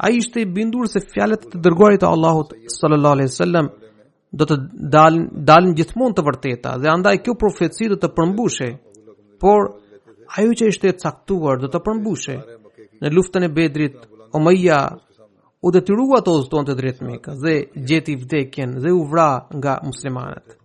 A 0.05 0.09
ishte 0.09 0.39
i 0.41 0.45
bindur 0.45 0.85
se 0.87 0.99
fjalet 0.99 1.41
të 1.49 1.57
dërguarit 1.65 1.99
të 2.03 2.11
Allahut 2.13 2.53
sallallahu 2.79 3.23
wasallam 3.23 3.69
do 4.31 4.43
të 4.49 4.55
dalin 4.95 5.25
dalin 5.33 5.75
gjithmonë 5.77 6.15
të 6.15 6.23
vërteta 6.27 6.77
dhe 6.81 6.87
andaj 6.95 7.17
kjo 7.23 7.33
profeci 7.43 7.89
do 7.89 7.95
të 7.99 8.07
përmbushej. 8.17 8.73
Por 9.41 9.59
ajo 10.31 10.53
që 10.57 10.65
ishte 10.71 10.91
caktuar 11.01 11.59
do 11.61 11.67
të 11.71 11.79
përmbushe. 11.85 12.35
Në 13.01 13.11
luftën 13.15 13.43
e 13.45 13.49
bedrit, 13.49 13.95
omëja 14.35 14.79
u 15.65 15.71
detyrua 15.71 16.19
të 16.23 16.31
ozëton 16.39 16.65
të 16.67 16.75
drejtë 16.79 17.07
mikë 17.09 17.33
dhe 17.43 17.55
gjeti 17.89 18.15
vdekjen 18.23 18.77
dhe 18.83 18.91
u 18.95 19.03
vra 19.11 19.29
nga 19.57 19.77
muslimanët. 19.87 20.55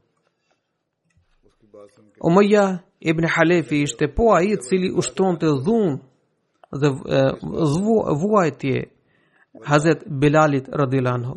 Omëja 2.29 2.67
ibn 3.01 3.27
Halefi 3.37 3.83
ishte 3.87 4.09
po 4.11 4.33
aji 4.37 4.57
cili 4.67 4.91
ushton 5.01 5.37
të 5.41 5.49
dhun 5.67 5.99
dhe 6.81 6.89
vuajtje 8.23 8.77
Hazet 9.67 10.01
Bilalit 10.07 10.67
Radilanho. 10.69 11.37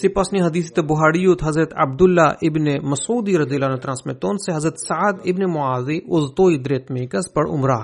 Si 0.00 0.08
pas 0.08 0.28
një 0.32 0.46
hadithit 0.46 0.72
të 0.78 0.82
Buhariut, 0.88 1.42
Hazret 1.44 1.74
Abdullah 1.76 2.38
ibn 2.48 2.68
Masudi 2.88 3.34
rëdila 3.36 3.68
në 3.68 3.80
transmiton 3.82 4.38
se 4.40 4.54
Hazret 4.56 4.78
Saad 4.80 5.26
ibn 5.28 5.44
Muadhi 5.52 5.98
u 6.08 6.22
dhëtoj 6.22 6.54
dret 6.64 6.88
me 6.90 7.02
për 7.36 7.50
umrah. 7.56 7.82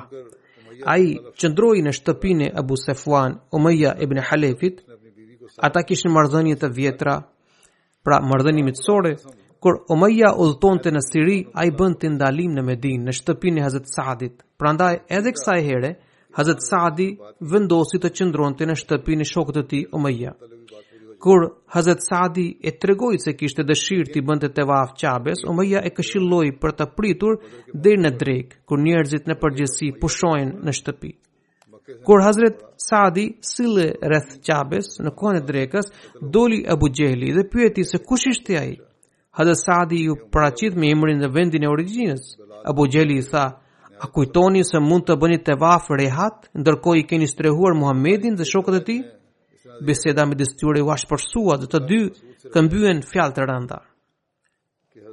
A 0.93 0.97
i 0.97 1.11
qëndroj 1.41 1.83
në 1.85 1.93
shtëpin 1.99 2.41
e 2.47 2.53
Abu 2.61 2.79
Sefuan, 2.81 3.37
Umeja 3.53 3.93
ibn 4.05 4.23
Halefit, 4.31 4.81
ata 5.69 5.81
në 5.91 6.15
mërdhënjë 6.17 6.57
të 6.63 6.73
vjetra, 6.79 7.19
pra 8.05 8.23
mërdhënjë 8.31 8.65
mitësore, 8.71 9.13
kur 9.61 9.83
Umeja 9.93 10.33
u 10.41 10.49
të 10.63 10.97
në 10.97 11.03
Siri, 11.11 11.39
a 11.53 11.69
i 11.69 11.77
bënd 11.79 12.01
të 12.01 12.15
ndalim 12.17 12.53
në 12.57 12.63
Medin, 12.71 13.01
në 13.05 13.13
shtëpinë 13.21 13.61
e 13.61 13.67
Hazret 13.67 13.87
Saadit. 13.95 14.41
Pra 14.57 14.73
ndaj 14.73 14.95
edhe 15.19 15.35
kësa 15.37 15.61
e 15.61 15.67
here, 15.69 15.93
Hazret 16.39 16.61
Saadi 16.65 17.11
vendosi 17.41 18.01
të 18.01 18.09
qëndroj 18.17 18.55
të 18.57 18.71
në 18.73 18.81
shtëpin 18.81 19.25
shokët 19.35 19.61
të 19.61 19.67
ti 19.71 19.85
Umeja. 19.97 20.33
Kur 21.19 21.49
Hazret 21.67 21.99
Sadi 22.09 22.59
e 22.63 22.71
tregoi 22.81 23.19
se 23.25 23.33
kishte 23.41 23.65
dëshirë 23.69 24.11
të 24.15 24.23
bënte 24.29 24.49
tawaf 24.57 24.91
Qabes, 25.01 25.41
Umayya 25.49 25.81
e 25.89 25.93
këshilloi 25.97 26.51
për 26.65 26.75
të 26.79 26.87
pritur 26.99 27.39
deri 27.87 28.01
në 28.03 28.11
drek, 28.21 28.49
kur 28.69 28.81
njerëzit 28.85 29.29
në 29.31 29.37
përgjithësi 29.43 29.89
pushojnë 30.03 30.59
në 30.67 30.75
shtëpi. 30.81 31.13
Kur 32.05 32.21
Hazret 32.27 32.61
Sadi 32.89 33.27
sille 33.53 33.87
rreth 34.11 34.35
Qabes 34.49 34.93
në 35.07 35.15
kohën 35.21 35.41
e 35.41 35.45
drekës, 35.49 35.89
doli 36.37 36.61
Abu 36.75 36.91
Jehli 37.01 37.33
dhe 37.37 37.47
pyeti 37.53 37.85
se 37.93 38.01
kush 38.11 38.27
ishte 38.35 38.59
ai. 38.61 38.75
Hazret 39.41 39.63
Sadi 39.65 40.03
ju 40.09 40.19
paraqit 40.35 40.77
me 40.77 40.91
emrin 40.97 41.23
dhe 41.25 41.33
vendin 41.35 41.65
e 41.65 41.73
origjinës. 41.73 42.27
Abu 42.73 42.87
Jehli 42.93 43.23
tha: 43.31 43.47
"A 44.05 44.07
kujtoni 44.15 44.63
se 44.69 44.79
mund 44.85 45.05
të 45.09 45.15
bëni 45.23 45.41
vafë 45.65 45.97
rehat 46.03 46.49
ndërko 46.61 46.97
i 47.01 47.07
keni 47.09 47.27
strehuar 47.31 47.75
Muhamedit 47.81 48.37
dhe 48.39 48.51
shokët 48.53 48.81
e 48.81 48.85
tij?" 48.91 49.03
beseda 49.81 50.25
me 50.27 50.35
distyre 50.39 50.83
u 50.85 50.91
ashtë 50.93 51.45
dhe 51.63 51.69
të 51.73 51.81
dy 51.89 51.99
këmbyen 52.55 53.01
fjalë 53.11 53.37
të 53.37 53.47
rënda. 53.51 53.79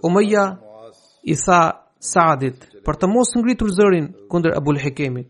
Umeja 0.08 0.46
i 1.24 1.36
tha 1.46 1.62
Saadit 2.04 2.66
për 2.84 2.96
të 3.00 3.08
mos 3.08 3.30
ngritur 3.40 3.70
zërin 3.78 4.08
kunder 4.30 4.52
Abul 4.58 4.76
Hekemit, 4.84 5.30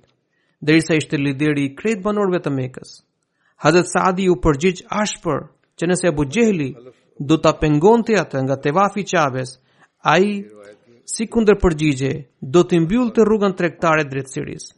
dhe 0.66 0.82
sa 0.82 0.94
ishte 0.98 1.18
lideri 1.22 1.68
i 1.68 1.76
kretë 1.78 2.02
banorve 2.02 2.40
të 2.42 2.50
mekës. 2.50 2.96
Hazet 3.62 3.90
Saadi 3.94 4.26
u 4.34 4.40
përgjith 4.42 4.82
ashpër 5.02 5.44
që 5.78 5.84
nëse 5.92 6.10
Abu 6.10 6.26
Gjehli 6.34 6.70
du 7.30 7.38
të 7.38 7.52
pengon 7.62 8.02
të 8.04 8.18
atë 8.24 8.42
nga 8.46 8.56
te 8.64 8.74
vafi 8.74 9.06
qabes, 9.12 9.60
a 10.02 10.18
i 10.26 10.34
si 11.14 11.28
kunder 11.30 11.60
përgjigje 11.62 12.14
do 12.42 12.66
të 12.66 12.82
imbyll 12.82 13.14
të 13.14 13.22
rrugën 13.28 13.54
trektare 13.60 14.04
dretësiris 14.10 14.72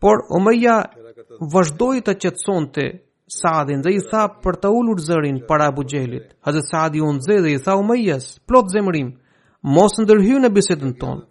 por 0.00 0.16
Umeja 0.38 0.76
vazhdoj 1.54 1.96
të 2.06 2.14
qëtëson 2.22 2.66
të 2.76 2.82
Saadin 3.38 3.80
dhe 3.84 3.92
i 3.98 4.02
tha 4.10 4.22
për 4.44 4.56
të 4.62 4.68
ullur 4.78 5.00
zërin 5.04 5.40
para 5.48 5.66
Abu 5.68 5.82
Jehlit. 5.90 6.30
Hazet 6.46 6.70
Saadi 6.70 7.02
unë 7.04 7.20
zë 7.26 7.36
dhe 7.44 7.52
i 7.54 7.62
tha 7.66 7.74
Umejas, 7.82 8.28
plot 8.48 8.70
zemërim, 8.74 9.10
mos 9.76 9.98
ndërhyj 10.00 10.38
në 10.44 10.50
bisedën 10.56 10.94
tonë. 11.02 11.24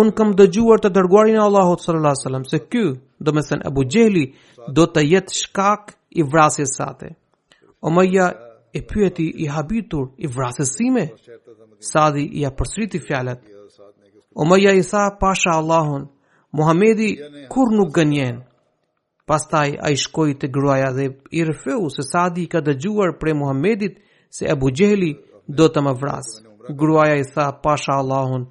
Unë 0.00 0.12
kam 0.16 0.32
dëgjuar 0.38 0.82
të 0.82 0.90
dërguarin 0.96 1.38
e 1.38 1.42
Allahot 1.44 1.82
sallallahu 1.84 2.18
wasallam 2.18 2.44
se 2.48 2.58
ky, 2.70 2.84
do 3.24 3.32
me 3.32 3.42
thënë 3.48 3.66
Abu 3.70 3.86
Jehli, 3.94 4.24
do 4.76 4.84
të 4.86 5.04
jetë 5.12 5.36
shkak 5.40 5.94
i 6.18 6.22
vrasjes 6.22 6.76
sate. 6.78 7.14
Umeja 7.88 8.26
e 8.76 8.80
pyeti 8.90 9.26
i 9.44 9.48
habitur 9.54 10.10
i 10.16 10.26
vrasjes 10.36 10.74
sime, 10.76 11.04
Saadi 11.80 12.24
i 12.40 12.44
apërsriti 12.48 13.00
fjalet. 13.06 13.40
Umeja 14.34 14.72
i 14.76 14.82
tha 14.82 15.08
pasha 15.20 15.56
Allahon, 15.60 16.08
Muhamedi 16.54 17.08
kur 17.50 17.70
nuk 17.76 17.90
gënjen. 17.96 18.36
Pastaj 19.30 19.68
a 19.86 19.90
i 19.90 19.96
shkoj 20.02 20.34
të 20.40 20.50
gruaja 20.56 20.90
dhe 20.96 21.06
i 21.38 21.44
rëfëhu 21.48 21.88
se 21.94 22.04
Sadi 22.06 22.44
ka 22.52 22.60
dëgjuar 22.66 23.14
pre 23.20 23.32
Muhamedit 23.40 23.96
se 24.36 24.46
Ebu 24.52 24.70
Gjeli 24.78 25.10
do 25.58 25.66
të 25.72 25.82
më 25.86 25.94
vrasë. 26.02 26.36
Gruaja 26.82 27.16
i 27.18 27.24
tha 27.34 27.46
pasha 27.64 27.96
Allahun, 28.02 28.44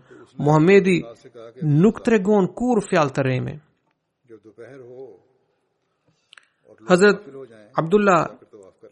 Muhamedi 0.45 0.97
nuk 1.81 2.01
të 2.03 2.13
regon 2.15 2.47
kur 2.57 2.81
fjal 2.89 3.13
të 3.15 3.25
reme. 3.27 3.53
Hazret 6.89 7.21
Abdullah 7.79 8.23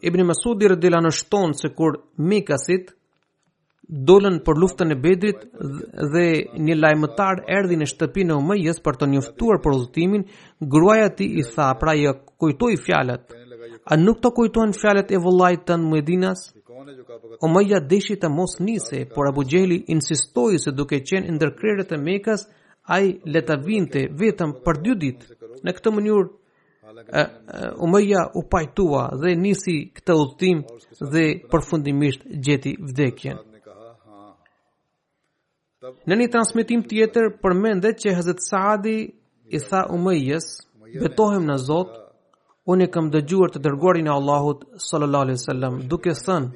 ibn 0.08 0.22
Masudi 0.28 0.70
rëdila 0.72 1.02
në 1.04 1.12
shtonë 1.20 1.58
se 1.62 1.68
kur 1.78 1.98
Mikasit, 2.30 2.94
dolën 3.88 4.36
për 4.46 4.56
luftën 4.62 4.92
e 4.92 4.96
Bedrit 4.96 5.40
dhe 6.12 6.26
një 6.62 6.76
lajmëtar 6.78 7.40
erdhi 7.58 7.76
në 7.76 7.88
shtëpinë 7.90 8.28
në 8.30 8.36
Umëjës 8.42 8.78
për 8.84 8.98
të 9.00 9.08
njoftuar 9.14 9.58
për 9.64 9.74
udhëtimin, 9.76 10.22
gruaja 10.70 11.08
i 11.18 11.42
tha, 11.54 11.72
pra 11.80 11.94
ja 11.98 12.12
kujtoi 12.14 12.76
fjalët. 12.84 13.32
A 13.90 13.96
nuk 13.96 14.20
të 14.22 14.30
kujtojnë 14.36 14.78
fjalët 14.78 15.10
e 15.12 15.18
vullait 15.18 15.64
tën 15.66 15.82
Muedinas? 15.82 16.52
Umayya 17.46 17.78
deshi 17.80 18.16
të 18.16 18.28
mos 18.30 18.56
nise, 18.60 19.04
por 19.14 19.28
Abu 19.28 19.42
Gjeli 19.46 19.84
insistoi 19.92 20.58
se 20.58 20.70
duke 20.74 20.98
qenë 21.06 21.30
ndër 21.36 21.52
krerët 21.58 21.92
e 21.94 21.98
Mekës, 21.98 22.46
ai 22.90 23.18
leta 23.24 23.54
vinte 23.62 24.06
vetëm 24.20 24.50
për 24.64 24.80
dy 24.82 24.94
ditë. 25.02 25.26
Në 25.66 25.74
këtë 25.76 25.92
mënyrë 25.94 27.76
Umayya 27.86 28.24
u 28.40 28.44
pajtua 28.50 29.04
dhe 29.22 29.34
nisi 29.44 29.76
këtë 29.96 30.14
udhtim 30.22 30.60
dhe 31.14 31.24
përfundimisht 31.50 32.22
gjeti 32.44 32.74
vdekjen. 32.82 33.38
Në 36.10 36.16
një 36.20 36.26
transmitim 36.30 36.82
tjetër 36.88 37.30
përmendet 37.42 37.98
që 38.02 38.14
Hazrat 38.14 38.38
Saadi 38.44 38.96
i 39.56 39.58
tha 39.58 39.82
Umayyes, 39.94 40.44
"Betohem 41.02 41.42
në 41.48 41.56
Zot, 41.58 41.90
unë 42.70 42.86
kam 42.94 43.08
dëgjuar 43.10 43.50
të 43.50 43.58
dërguarin 43.64 44.06
e 44.06 44.12
Allahut 44.18 44.58
sallallahu 44.88 45.24
alaihi 45.26 45.40
wasallam 45.40 45.74
duke 45.90 46.10
thënë 46.10 46.48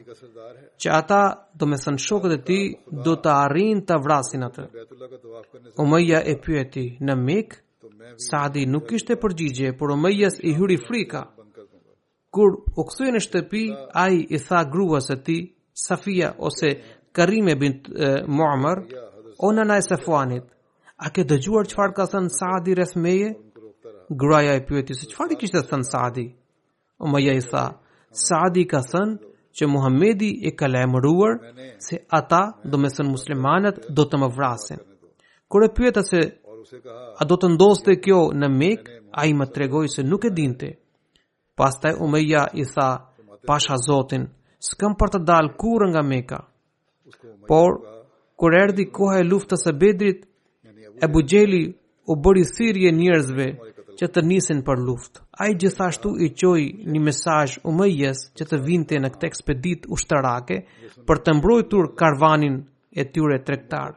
që 0.81 0.89
ata 1.01 1.21
do 1.59 1.67
me 1.67 1.77
thënë 1.83 2.03
shokët 2.07 2.33
e 2.37 2.41
ti 2.49 2.59
do 3.05 3.15
të 3.23 3.31
arrin 3.45 3.79
të 3.89 3.95
vrasin 4.05 4.43
atë. 4.49 4.65
Omeja 5.83 6.19
e 6.33 6.35
pyeti 6.45 6.87
në 7.07 7.15
mikë, 7.29 7.57
Saadi 8.29 8.63
nuk 8.67 8.93
ishte 8.93 9.15
përgjigje, 9.21 9.77
por 9.79 9.91
Omejas 9.91 10.35
i 10.41 10.53
hyri 10.59 10.77
frika. 10.89 11.21
Kur 12.31 12.51
u 12.81 12.83
kësujë 12.89 13.13
në 13.15 13.21
shtëpi, 13.27 13.63
a 14.03 14.09
i 14.11 14.21
i 14.37 14.39
tha 14.47 14.61
gruas 14.73 15.07
e 15.11 15.17
ti, 15.27 15.39
Safia 15.87 16.29
ose 16.39 16.69
Karime 17.13 17.55
bint 17.61 17.83
Muammar, 18.29 18.79
o 19.39 19.51
nëna 19.53 19.77
e 19.77 19.83
Sefuanit, 19.85 20.45
a 21.05 21.11
ke 21.13 21.25
dëgjuar 21.29 21.67
qëfar 21.69 21.91
ka 21.97 22.05
thënë 22.13 22.33
Saadi 22.33 22.75
resmeje? 22.75 23.33
Gruaja 24.11 24.55
e 24.57 24.63
pyeti 24.69 24.95
se 24.97 25.07
qëfar 25.11 25.35
i 25.35 25.39
kishtë 25.41 25.65
thënë 25.69 25.89
Saadi? 25.91 26.25
O 27.05 27.11
më 27.13 27.19
i 27.35 27.41
tha, 27.51 27.67
Saadi 28.17 28.65
ka 28.71 28.81
thënë 28.81 29.33
që 29.57 29.65
Muhammedi 29.73 30.31
e 30.49 30.55
ka 30.59 30.67
lemëruar 30.69 31.35
se 31.87 31.97
ata 32.21 32.43
do 32.65 32.79
me 32.79 32.89
sënë 32.89 33.11
muslimanet 33.13 33.81
do 33.97 34.05
të 34.05 34.17
më 34.21 34.29
vrasin. 34.37 34.81
Kër 35.53 35.65
e 35.65 35.71
pyeta 35.77 36.03
se 36.03 36.21
a 37.21 37.25
do 37.31 37.37
të 37.39 37.53
ndoste 37.55 37.99
kjo 38.05 38.21
në 38.41 38.49
mek, 38.61 38.89
a 39.21 39.25
i 39.27 39.33
më 39.39 39.47
tregoj 39.55 39.87
se 39.97 40.03
nuk 40.05 40.25
e 40.29 40.33
dinte. 40.35 40.69
Pastaj 41.57 41.97
Umeja 42.05 42.47
i 42.53 42.65
tha, 42.69 42.89
pasha 43.49 43.77
Zotin, 43.87 44.25
s'këm 44.61 44.97
për 45.01 45.13
të 45.15 45.21
dalë 45.29 45.55
kur 45.57 45.87
nga 45.89 46.03
meka. 46.03 46.41
Por, 47.49 47.79
kur 48.37 48.55
erdi 48.55 48.85
koha 48.93 49.19
e 49.21 49.25
luftës 49.25 49.65
e 49.69 49.73
bedrit, 49.81 50.21
e 51.05 51.09
bugjeli 51.13 51.63
u 52.07 52.15
bëri 52.25 52.45
sirje 52.55 52.93
njerëzve 52.93 53.47
që 53.99 54.07
të 54.13 54.23
nisin 54.29 54.61
për 54.67 54.81
luftë. 54.87 55.21
A 55.41 55.49
i 55.51 55.57
gjithashtu 55.61 56.13
i 56.27 56.31
qoj 56.41 56.63
një 56.93 57.01
mesaj 57.07 57.57
u 57.69 57.73
që 58.39 58.43
të 58.51 58.57
vinte 58.67 58.97
në 59.01 59.09
këtë 59.15 59.29
ekspedit 59.31 59.87
u 59.93 59.97
shtërake 60.03 60.59
për 61.09 61.17
të 61.25 61.37
mbrojtur 61.39 61.91
karvanin 61.99 62.59
e 62.93 63.03
tyre 63.13 63.39
trektar. 63.45 63.97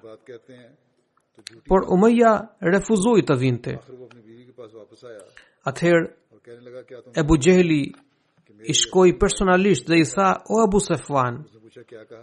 Por 1.70 1.82
u 1.84 1.96
refuzoi 2.04 2.72
refuzoj 2.74 3.22
të 3.30 3.36
vinte. 3.44 3.76
Atëherë, 5.68 6.08
e 7.20 7.24
bugjeli 7.24 7.82
i 8.72 8.74
shkoj 8.76 9.18
personalisht 9.20 9.88
dhe 9.88 9.98
i 10.04 10.06
tha, 10.12 10.30
o 10.52 10.64
Abu 10.66 10.80
Sefuan, 10.80 11.44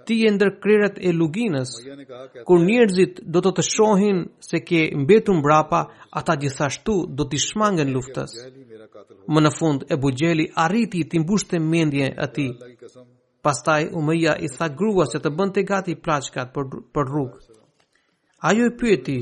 ti 0.06 0.16
e 0.28 0.30
ndër 0.34 0.50
krerat 0.62 0.96
e 1.08 1.12
luginës, 1.20 1.70
po 1.76 2.44
kur 2.48 2.58
njerëzit 2.68 3.14
do 3.32 3.38
të 3.44 3.50
të 3.56 3.62
shohin 3.72 4.18
se 4.48 4.58
ke 4.68 4.80
mbetu 5.02 5.30
mbrapa, 5.38 5.80
ata 6.18 6.34
gjithashtu 6.42 6.94
do 7.16 7.22
t'i 7.30 7.38
shmangën 7.48 7.90
luftës. 7.96 8.30
Më 9.32 9.40
në 9.44 9.50
fund, 9.58 9.80
e 9.92 9.94
bugjeli 10.02 10.44
arriti 10.64 11.00
t'i 11.08 11.18
mbusht 11.22 11.46
të 11.50 11.58
mendje 11.72 12.06
ati. 12.26 12.46
Pastaj, 13.44 13.82
umëja 13.98 14.32
i 14.46 14.48
tha 14.56 14.66
grua 14.78 15.04
se 15.10 15.18
të 15.22 15.30
bënd 15.36 15.50
të 15.54 15.62
gati 15.70 15.92
plaqkat 16.04 16.48
për, 16.54 16.64
për 16.94 17.04
rrugë. 17.12 17.38
Ajo 18.48 18.64
i 18.68 18.74
pyeti 18.80 19.18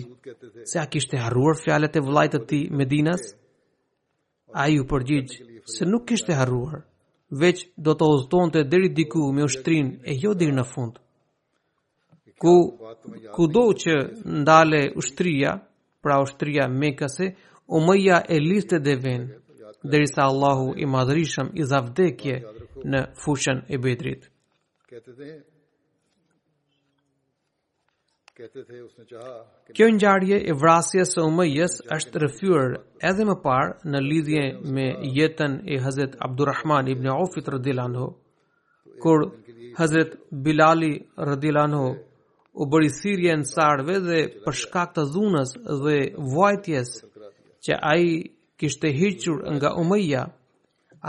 se 0.70 0.76
a 0.80 0.86
kishte 0.92 1.16
harruar 1.24 1.56
fjalet 1.64 1.96
e 1.98 2.04
vëllait 2.06 2.32
të 2.34 2.40
tij 2.48 2.62
Medinas? 2.78 3.22
Ai 4.62 4.78
u 4.82 4.88
përgjigj 4.90 5.32
se 5.74 5.82
nuk 5.90 6.06
kishte 6.08 6.32
harruar 6.38 6.80
veç 7.42 7.58
do 7.86 7.92
të 7.98 8.04
ozdojnë 8.14 8.52
të 8.54 8.62
deri 8.72 8.88
diku 8.96 9.22
me 9.36 9.44
ushtrin 9.48 9.86
e 10.04 10.12
jo 10.22 10.32
dirë 10.40 10.54
në 10.56 10.64
fund 10.72 10.98
ku 13.34 13.44
do 13.54 13.62
që 13.82 13.94
ndale 14.40 14.80
ushtria 15.00 15.52
pra 16.02 16.18
ushtria 16.24 16.66
me 16.80 16.90
këse 16.98 17.30
o 17.76 17.80
mëja 17.86 18.18
e 18.28 18.36
liste 18.40 18.78
dhe 18.84 18.94
ven 19.04 19.22
derisa 19.90 20.22
Allahu 20.28 20.68
i 20.76 20.84
madrishëm 20.94 21.48
i 21.54 21.62
zavdekje 21.72 22.34
në 22.90 23.00
fushën 23.24 23.58
e 23.68 23.76
bedrit 23.84 24.30
Kjo 29.76 29.86
një 29.96 30.36
e 30.50 30.54
vrasjes 30.62 31.12
së 31.14 31.22
umëjës 31.30 31.74
është 31.96 32.20
rëfyër 32.22 32.72
edhe 33.10 33.26
më 33.28 33.34
parë 33.44 33.92
në 33.92 34.00
lidhje 34.06 34.42
me 34.78 34.86
jetën 35.18 35.54
e 35.74 35.78
Hazret 35.84 36.16
Abdurrahman 36.28 36.90
ibn 36.94 37.06
Aufit 37.12 37.50
rëdilanho, 37.54 38.08
kur 39.04 39.24
Hazret 39.78 40.16
Bilali 40.48 40.90
rëdilanho 41.30 41.84
u 42.64 42.68
bëri 42.74 42.90
sirje 42.98 43.36
në 43.38 43.66
dhe 43.86 43.96
dhe 44.08 44.18
shkak 44.62 44.90
të 44.98 45.04
dhunës 45.14 45.50
dhe 45.86 45.94
vuajtjes 46.34 46.90
që 47.64 47.72
aji 47.94 48.12
kishte 48.62 48.88
hequr 49.00 49.38
nga 49.58 49.70
umëja, 49.82 50.22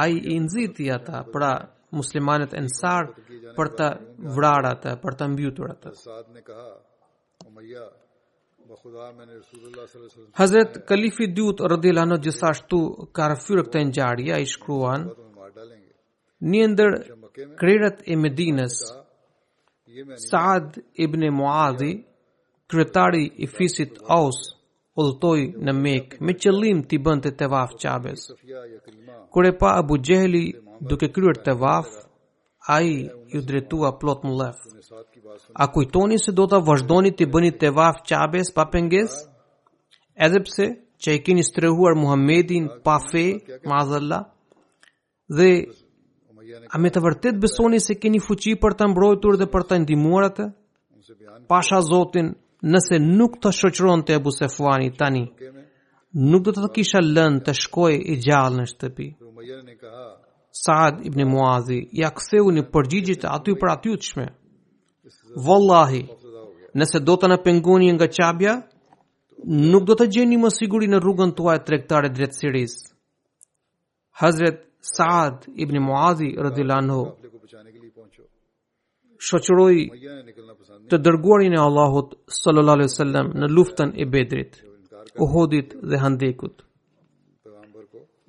aji 0.06 0.18
i 0.36 0.42
nëziti 0.46 0.86
ata 1.00 1.26
pra 1.34 1.52
muslimanet 2.02 2.52
në 2.66 2.72
sarë 2.80 3.14
për 3.58 3.68
të 3.80 3.90
vrarat, 4.38 4.82
për 5.06 5.12
të 5.22 5.28
mbjuturat. 5.34 5.82
Sajt 6.08 6.30
kaha, 6.48 6.70
Hazret 10.40 10.78
Kalifi 10.90 11.28
Dyut 11.36 11.62
rëdhjela 11.72 12.04
në 12.10 12.18
gjithashtu 12.26 12.80
ka 13.16 13.28
rëfyrë 13.32 13.64
këtë 13.68 13.84
njarja 13.92 14.40
i 14.44 14.48
shkruan 14.54 15.04
një 16.54 16.64
ndër 16.74 16.98
krerët 17.62 17.98
e 18.14 18.18
Medinës 18.24 18.76
Saad 20.30 20.76
ibn 21.06 21.24
Muadhi 21.38 21.94
kryetari 22.72 23.24
i 23.46 23.48
fisit 23.56 24.02
Aus 24.18 24.40
udhëtoi 25.04 25.46
në 25.70 25.78
Mek 25.84 26.18
me 26.26 26.36
qëllim 26.44 26.84
të 26.92 27.00
bënte 27.08 27.32
tevaf 27.44 27.78
Qabes 27.86 28.28
kur 29.36 29.50
e 29.52 29.54
pa 29.62 29.76
Abu 29.84 30.02
Jehli 30.10 30.44
duke 30.92 31.12
kryer 31.16 31.38
tevaf 31.48 31.88
ai 32.66 33.10
ju 33.34 33.42
drejtua 33.48 33.92
plot 34.00 34.20
më 34.26 34.32
lef. 34.42 34.58
A 35.54 35.66
kujtoni 35.74 36.18
se 36.24 36.32
do 36.38 36.46
të 36.50 36.58
vazhdoni 36.68 37.12
të 37.18 37.26
bëni 37.34 37.52
të 37.60 37.70
vaf 37.78 37.98
qabes 38.10 38.48
pa 38.56 38.64
penges? 38.74 39.14
edhepse 40.26 40.66
që 41.02 41.10
i 41.14 41.20
keni 41.26 41.44
strehuar 41.44 41.94
Muhammedin 42.04 42.66
pa 42.86 42.96
fe, 43.12 43.26
ma 43.70 43.80
dhella, 43.90 44.20
dhe 45.38 45.50
a 46.74 46.80
me 46.82 46.90
të 46.94 47.00
vërtet 47.06 47.36
besoni 47.44 47.80
se 47.88 47.94
keni 48.02 48.20
fuqi 48.28 48.54
për 48.62 48.72
të 48.78 48.86
mbrojtur 48.92 49.34
dhe 49.42 49.48
për 49.54 49.64
të 49.68 49.76
ndimuarat 49.84 50.38
Pasha 51.52 51.80
Zotin, 51.90 52.28
nëse 52.74 52.96
nuk 53.18 53.32
të 53.44 53.50
shoqëron 53.60 54.00
të 54.06 54.12
Ebu 54.18 54.32
Sefuani 54.40 54.90
tani, 55.00 55.24
nuk 56.32 56.42
do 56.48 56.52
të 56.56 56.62
të 56.64 56.72
kisha 56.76 57.00
lënë 57.16 57.40
të 57.46 57.54
shkoj 57.64 57.94
i 58.16 58.16
gjallë 58.26 58.56
në 58.60 58.66
shtëpi. 58.72 59.08
Saad 60.66 61.06
ibn 61.08 61.22
Muazi 61.32 61.78
ja 62.02 62.10
kseu 62.18 62.48
në 62.56 62.64
përgjigje 62.74 63.16
të 63.22 63.30
aty 63.38 63.54
për 63.62 63.70
aty 63.76 63.92
të 64.02 64.08
shme. 64.10 64.24
Wallahi, 65.48 66.00
nëse 66.80 67.00
do 67.08 67.16
të 67.22 67.30
në 67.30 67.38
pengoni 67.46 67.92
nga 67.96 68.08
qabja, 68.18 68.54
nuk 69.74 69.84
do 69.92 69.98
të 70.00 70.08
gjeni 70.16 70.38
më 70.42 70.50
siguri 70.58 70.88
në 70.90 71.02
rrugën 71.04 71.36
tuaj 71.38 71.58
tregtare 71.68 72.10
drejt 72.16 72.34
Siris. 72.40 72.74
dretësiris. 72.76 72.76
Hazret 74.22 74.58
Saad 74.96 75.46
ibn 75.66 75.78
Muazi 75.86 76.32
rëdhilan 76.46 76.90
ho, 76.94 77.02
shëqëroj 79.28 79.76
të 80.90 80.98
dërguarin 81.06 81.56
e 81.60 81.66
Allahot 81.68 82.18
sallallahu 82.42 82.88
wasallam 82.92 83.28
në 83.42 83.52
luftën 83.56 83.90
e 84.02 84.06
bedrit, 84.16 84.54
uhodit 85.26 85.78
dhe 85.90 85.98
handekut. 86.06 86.65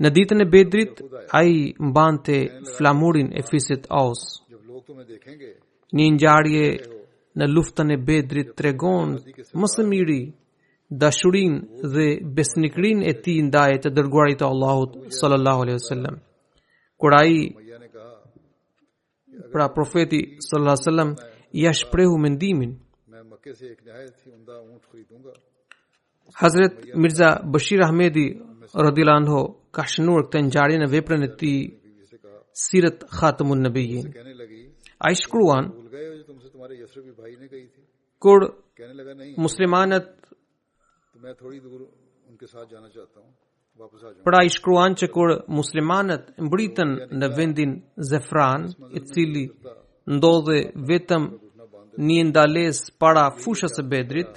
Në 0.04 0.10
ditën 0.12 0.42
e 0.42 0.44
Bedrit 0.44 0.98
ai 1.38 1.54
mbante 1.80 2.34
flamurin 2.76 3.30
e 3.32 3.40
fisit 3.50 3.86
Aws. 3.88 4.22
Një 5.96 6.06
ngjarje 6.16 6.66
në 7.38 7.46
luftën 7.54 7.92
e 7.94 8.02
Bedrit 8.08 8.50
tregon 8.58 9.14
më 9.60 9.86
miri 9.88 10.20
dashurin 11.02 11.54
dhe 11.94 12.06
besnikrin 12.36 13.00
e 13.10 13.16
ti 13.22 13.40
ndaj 13.48 13.70
të 13.82 13.94
dërguarit 13.96 14.44
e 14.44 14.48
Allahut 14.52 14.92
sallallahu 15.20 15.60
alaihi 15.64 15.80
wasallam. 15.80 16.14
Kur 17.00 17.10
ai 17.22 17.38
pra 19.52 19.66
profeti 19.76 20.20
sallallahu 20.46 20.76
alaihi 20.76 20.88
wasallam 20.88 21.10
ia 21.62 21.72
shprehu 21.72 22.18
mendimin 22.18 22.76
Hazret 26.42 26.74
Mirza 27.02 27.28
Bashir 27.52 27.80
Ahmedi 27.88 28.26
radhiyallahu 28.86 29.42
ka 29.76 29.82
shënuar 29.92 30.24
këtë 30.26 30.40
ngjarje 30.48 30.78
në 30.80 30.88
veprën 30.94 31.22
e 31.26 31.30
tij 31.40 31.58
Sirat 32.62 32.98
Khatamun 33.16 33.60
Nabiyin. 33.66 34.06
Ai 35.06 35.14
shkruan 35.22 35.66
Kur 38.24 38.40
muslimanët 39.46 40.06
të 40.08 41.50
dur 41.72 41.82
unke 42.30 42.46
jana 42.72 42.88
chahta 42.94 43.20
hu 43.24 43.28
wapas 43.82 44.00
aa 44.04 44.10
Pra, 44.28 44.40
pra 44.40 44.40
ishkruan 44.50 44.92
që 44.98 45.06
kur 45.16 45.30
muslimanët 45.58 46.24
mbritën 46.46 46.90
në 47.20 47.26
vendin 47.38 47.72
Zefran 48.10 48.62
i 48.98 49.02
cili 49.10 49.44
ndodhe 50.16 50.58
vetëm 50.90 51.24
një 52.08 52.22
ndales 52.30 52.78
para 53.00 53.24
fushës 53.42 53.72
së 53.76 53.82
Bedrit 53.92 54.32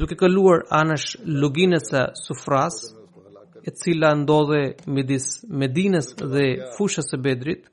duke 0.00 0.14
kaluar 0.22 0.58
anësh 0.80 1.08
luginës 1.40 1.86
së 1.92 2.02
Sufras 2.24 2.76
e 3.68 3.70
cila 3.80 4.10
ndodhe 4.22 4.62
midis 4.96 5.26
Medinës 5.60 6.08
dhe 6.32 6.44
fushës 6.76 7.08
së 7.12 7.18
Bedrit. 7.24 7.64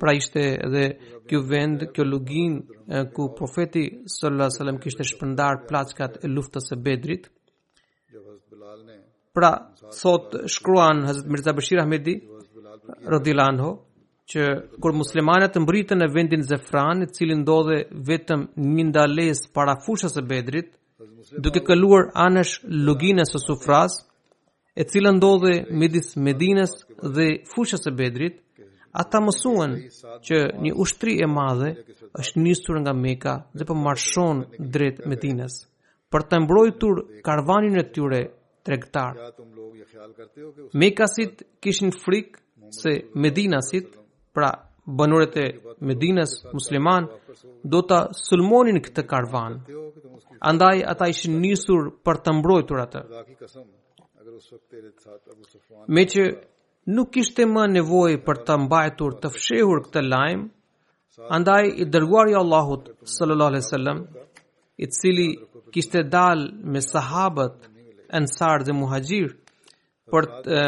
Pra 0.00 0.12
ishte 0.14 0.42
edhe 0.66 0.84
kjo 1.28 1.40
vend, 1.50 1.80
kjo 1.94 2.04
lugin 2.06 2.54
ku 3.14 3.28
profeti 3.38 3.82
sallallahu 4.04 4.46
alajhi 4.46 4.54
wasallam 4.54 4.78
kishte 4.84 5.06
shpërndar 5.10 5.64
plaçkat 5.68 6.20
e 6.24 6.30
luftës 6.36 6.70
së 6.70 6.78
Bedrit. 6.86 7.28
Pra 9.38 9.50
sot 10.00 10.34
shkruan 10.54 11.04
Hazrat 11.08 11.26
Mirza 11.32 11.52
Bashir 11.58 11.82
Ahmedi 11.82 12.14
radhiyallahu 13.12 13.52
anhu 13.52 13.72
që 14.30 14.44
kur 14.82 14.92
muslimanët 15.02 15.54
mbritën 15.64 16.00
në 16.02 16.08
vendin 16.14 16.42
Zefran, 16.44 17.04
i 17.04 17.06
cili 17.16 17.36
ndodhe 17.40 17.82
vetëm 18.10 18.42
një 18.76 18.84
ndalesë 18.90 19.52
para 19.56 19.78
fushës 19.84 20.12
së 20.18 20.24
Bedrit, 20.30 20.74
duke 21.40 21.62
kaluar 21.64 22.10
anësh 22.26 22.58
luginës 22.86 23.32
së 23.32 23.40
Sufras, 23.46 24.02
e 24.80 24.82
cila 24.90 25.10
ndodhe 25.18 25.54
midis 25.80 26.08
Medines 26.26 26.72
dhe 27.16 27.26
fushës 27.52 27.82
e 27.90 27.92
Bedrit, 28.00 28.36
ata 29.02 29.18
mësuan 29.26 29.72
që 30.26 30.36
një 30.64 30.72
ushtri 30.82 31.12
e 31.24 31.26
madhe 31.38 31.70
është 32.22 32.42
nisur 32.44 32.76
nga 32.82 32.92
Meka 33.04 33.34
dhe 33.56 33.64
po 33.68 33.74
marshon 33.86 34.36
drejt 34.74 34.98
Medines 35.10 35.54
për 36.12 36.22
të 36.28 36.36
mbrojtur 36.44 36.94
karvanin 37.26 37.74
e 37.82 37.84
tyre 37.94 38.20
tregtar. 38.64 39.12
Mekasit 40.80 41.34
kishin 41.62 41.90
frikë 42.04 42.38
se 42.80 42.92
Medinasit, 43.24 43.90
pra 44.34 44.50
banorët 44.98 45.34
e 45.44 45.46
Medinës 45.88 46.32
musliman 46.56 47.10
do 47.72 47.82
ta 47.90 47.98
sulmonin 48.26 48.78
këtë 48.86 49.02
karvan. 49.10 49.58
Andaj 50.50 50.78
ata 50.92 51.10
ishin 51.12 51.36
nisur 51.44 51.92
për 52.06 52.22
të 52.24 52.34
mbrojtur 52.40 52.84
atë 52.86 53.02
me 55.96 56.02
që 56.12 56.22
nuk 56.96 57.10
ishte 57.22 57.42
më 57.54 57.62
nevojë 57.76 58.18
për 58.26 58.36
ta 58.46 58.54
mbajtur 58.64 59.12
të 59.22 59.28
fshehur 59.36 59.82
këtë 59.86 60.02
lajm, 60.12 60.42
andaj 61.38 61.62
i 61.82 61.86
dërguarja 61.94 62.38
Allahut 62.44 62.84
sallallahu 63.16 63.50
alaihi 63.52 63.66
wasallam, 63.66 63.98
i 64.84 64.86
cili 64.98 65.28
kishte 65.74 65.98
dal 66.16 66.38
me 66.72 66.80
sahabët 66.92 67.56
Ansar 68.18 68.58
dhe 68.66 68.72
muhajir 68.72 69.28
për 70.12 70.24
të, 70.44 70.60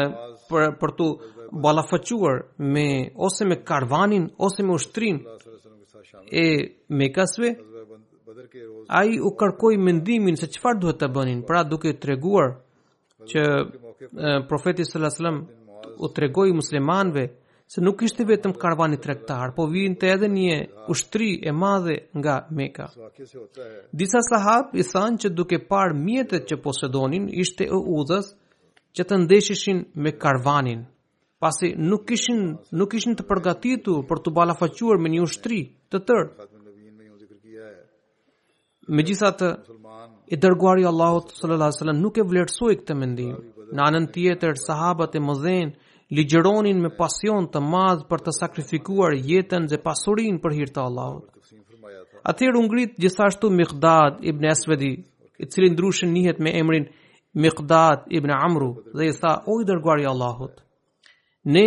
për 0.49 0.63
për 0.79 0.91
tu 0.97 1.05
ballafaquar 1.63 2.35
me 2.73 2.87
ose 3.27 3.41
me 3.49 3.55
karvanin 3.69 4.27
ose 4.47 4.59
me 4.65 4.71
ushtrin 4.79 5.17
e 6.33 6.45
Mekasve, 6.99 7.49
ai 8.99 9.09
u 9.27 9.31
kërkoi 9.39 9.75
mendimin 9.87 10.35
se 10.41 10.47
çfarë 10.53 10.81
duhet 10.81 10.99
të 11.01 11.07
bënin, 11.15 11.39
pra 11.47 11.59
duke 11.71 11.95
treguar 12.03 12.49
që 13.29 13.41
profeti 14.47 14.83
sallallahu 14.85 15.15
alajhi 15.17 15.23
wasallam 15.23 15.39
u 15.97 16.07
tregoi 16.15 16.53
muslimanëve 16.55 17.23
se 17.71 17.81
nuk 17.81 18.01
ishte 18.01 18.23
vetëm 18.27 18.51
karvani 18.59 18.97
tregtar, 18.99 19.53
por 19.55 19.69
vinte 19.71 20.07
edhe 20.13 20.27
një 20.27 20.55
ushtri 20.91 21.29
e 21.49 21.53
madhe 21.55 21.95
nga 22.17 22.35
Mekka. 22.57 22.87
Disa 23.93 24.19
sahab 24.29 24.73
i 24.75 24.83
thanë 24.83 25.21
që 25.21 25.29
duke 25.37 25.57
parë 25.71 25.95
mjetet 25.95 26.49
që 26.49 26.57
posedonin, 26.65 27.29
ishte 27.43 27.63
e 27.71 27.79
udhës 27.99 28.33
që 28.95 29.03
të 29.09 29.15
ndeshishin 29.23 29.79
me 30.03 30.11
karvanin, 30.23 30.81
pasi 31.39 31.71
nuk 31.89 32.03
kishin 32.09 32.41
nuk 32.79 32.91
ishin 32.93 33.15
të 33.15 33.23
përgatitur 33.29 34.03
për 34.09 34.17
të 34.23 34.35
ballafaquar 34.37 34.99
me 34.99 35.09
një 35.13 35.23
ushtri 35.29 35.61
të 35.91 35.97
tërë. 36.09 36.25
Megjithatë, 38.91 39.47
i 40.31 40.37
dërguari 40.39 40.85
Allahut 40.87 41.33
sallallahu 41.35 41.65
alaihi 41.69 41.77
wasallam 41.79 41.99
nuk 42.03 42.15
e 42.17 42.23
vlerësoi 42.29 42.75
këtë 42.81 42.95
mendim. 42.99 43.33
Në 43.75 43.81
anën 43.87 44.05
tjetër, 44.15 44.53
sahabët 44.67 45.17
e 45.19 45.21
mëdhen 45.27 45.73
ligjëronin 46.17 46.79
me 46.85 46.91
pasion 46.99 47.49
të 47.53 47.59
madh 47.73 48.05
për 48.11 48.23
të 48.25 48.33
sakrifikuar 48.39 49.15
jetën 49.31 49.67
dhe 49.71 49.81
pasurinë 49.87 50.41
për 50.43 50.55
hir 50.57 50.71
të 50.75 50.85
Allahut. 50.87 51.27
Atëherë 52.31 52.59
u 52.59 52.63
ngrit 52.69 52.95
gjithashtu 53.03 53.51
Miqdad 53.59 54.23
ibn 54.31 54.47
Aswadi, 54.55 54.93
i 55.41 55.45
cili 55.51 55.73
ndryshe 55.73 56.07
njihet 56.13 56.39
me 56.39 56.55
emrin 56.61 56.87
Miqdad 57.43 58.07
ibn 58.17 58.31
Amru 58.47 58.71
dhe 58.97 59.09
i 59.11 59.13
tha: 59.19 59.33
"O 59.51 59.59
i 59.61 59.67
dërguari 59.71 60.03
i 60.03 60.09
Allahut, 60.13 60.55
Ne 61.43 61.63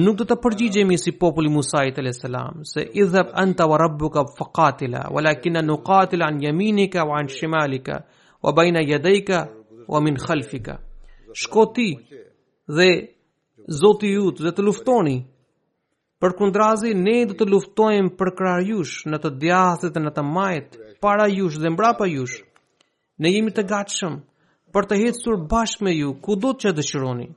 nuk 0.00 0.16
do 0.16 0.24
të 0.24 0.36
përgjigjemi 0.44 0.96
si 1.00 1.12
populli 1.20 1.50
i 1.52 1.52
Musait 1.52 1.98
alayhis 2.00 2.22
salam 2.24 2.62
se 2.68 2.80
idhab 3.02 3.34
anta 3.42 3.66
wa 3.68 3.76
rabbuka 3.82 4.22
faqatila 4.38 5.02
walakin 5.12 5.58
nuqatil 5.66 6.22
an 6.26 6.38
yaminika 6.42 7.04
wa 7.04 7.18
an 7.20 7.28
shimalika 7.34 7.98
wa 8.42 8.52
bayna 8.56 8.80
yadayka 8.80 9.42
wa 9.92 10.00
min 10.00 10.16
khalfika 10.24 10.78
shkoti 11.42 11.90
dhe 12.76 12.88
zoti 13.80 14.06
i 14.08 14.14
jut 14.16 14.40
do 14.40 14.54
të 14.56 14.64
luftoni 14.64 15.18
për 16.20 16.36
kundrazi 16.40 16.94
ne 17.04 17.18
do 17.28 17.36
të 17.42 17.48
luftojmë 17.52 18.14
për 18.20 18.30
krahu 18.40 18.80
në 19.12 19.18
të 19.24 19.30
djathtë 19.44 19.90
dhe 19.94 20.00
në 20.06 20.14
të 20.16 20.24
majt 20.32 20.78
para 21.04 21.28
jush 21.34 21.60
dhe 21.60 21.68
mbrapa 21.76 22.08
jush 22.14 22.40
ne 23.20 23.34
jemi 23.36 23.52
të 23.52 23.68
gatshëm 23.76 24.16
për 24.74 24.88
të 24.92 24.98
hecur 25.04 25.36
bashkë 25.52 25.84
me 25.88 25.94
ju 26.00 26.16
kudo 26.28 26.56
që 26.62 26.72
dëshironi 26.80 27.28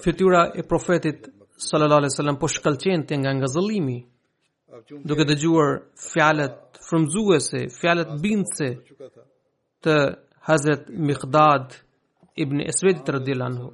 fitura 0.00 0.50
e 0.52 0.62
profetit 0.62 1.32
sallallahu 1.56 1.98
alaihi 1.98 2.12
wasallam 2.12 2.38
po 2.40 2.46
shkëlqente 2.48 3.12
nga 3.20 3.30
ngazëllimi 3.38 3.98
duke 5.08 5.24
dëgjuar 5.30 5.70
fjalët 6.12 6.58
frymëzuese, 6.86 7.60
fjalët 7.80 8.10
bindëse 8.22 8.68
të 9.84 9.94
Hazrat 10.48 10.84
Miqdad 11.08 11.64
ibn 12.42 12.60
Aswad 12.60 13.06
radhiyallahu 13.16 13.50
anhu. 13.52 13.68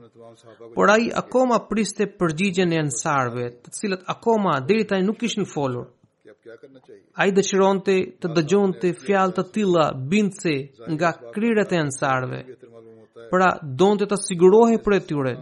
Por 0.74 0.88
ai 0.90 1.10
akoma 1.22 1.58
priste 1.70 2.06
përgjigjen 2.20 2.72
e 2.72 2.78
ansarve, 2.86 3.44
të 3.62 3.68
cilët 3.76 4.02
akoma 4.14 4.60
deri 4.68 4.84
tani 4.88 5.04
nuk 5.06 5.18
kishin 5.20 5.44
folur. 5.54 5.86
Ai 7.22 7.30
dëshironte 7.36 7.96
të 8.20 8.30
dëgjonte 8.36 8.94
fjalë 9.04 9.34
të 9.38 9.44
tilla 9.54 9.86
bindëse 10.12 10.54
nga 10.96 11.10
krerët 11.34 11.72
e 11.76 11.82
ansarve, 11.86 12.38
pra 13.32 13.50
donte 13.78 14.04
ta 14.12 14.16
sigurohi 14.28 14.76
për 14.84 14.94
atyre. 14.98 15.32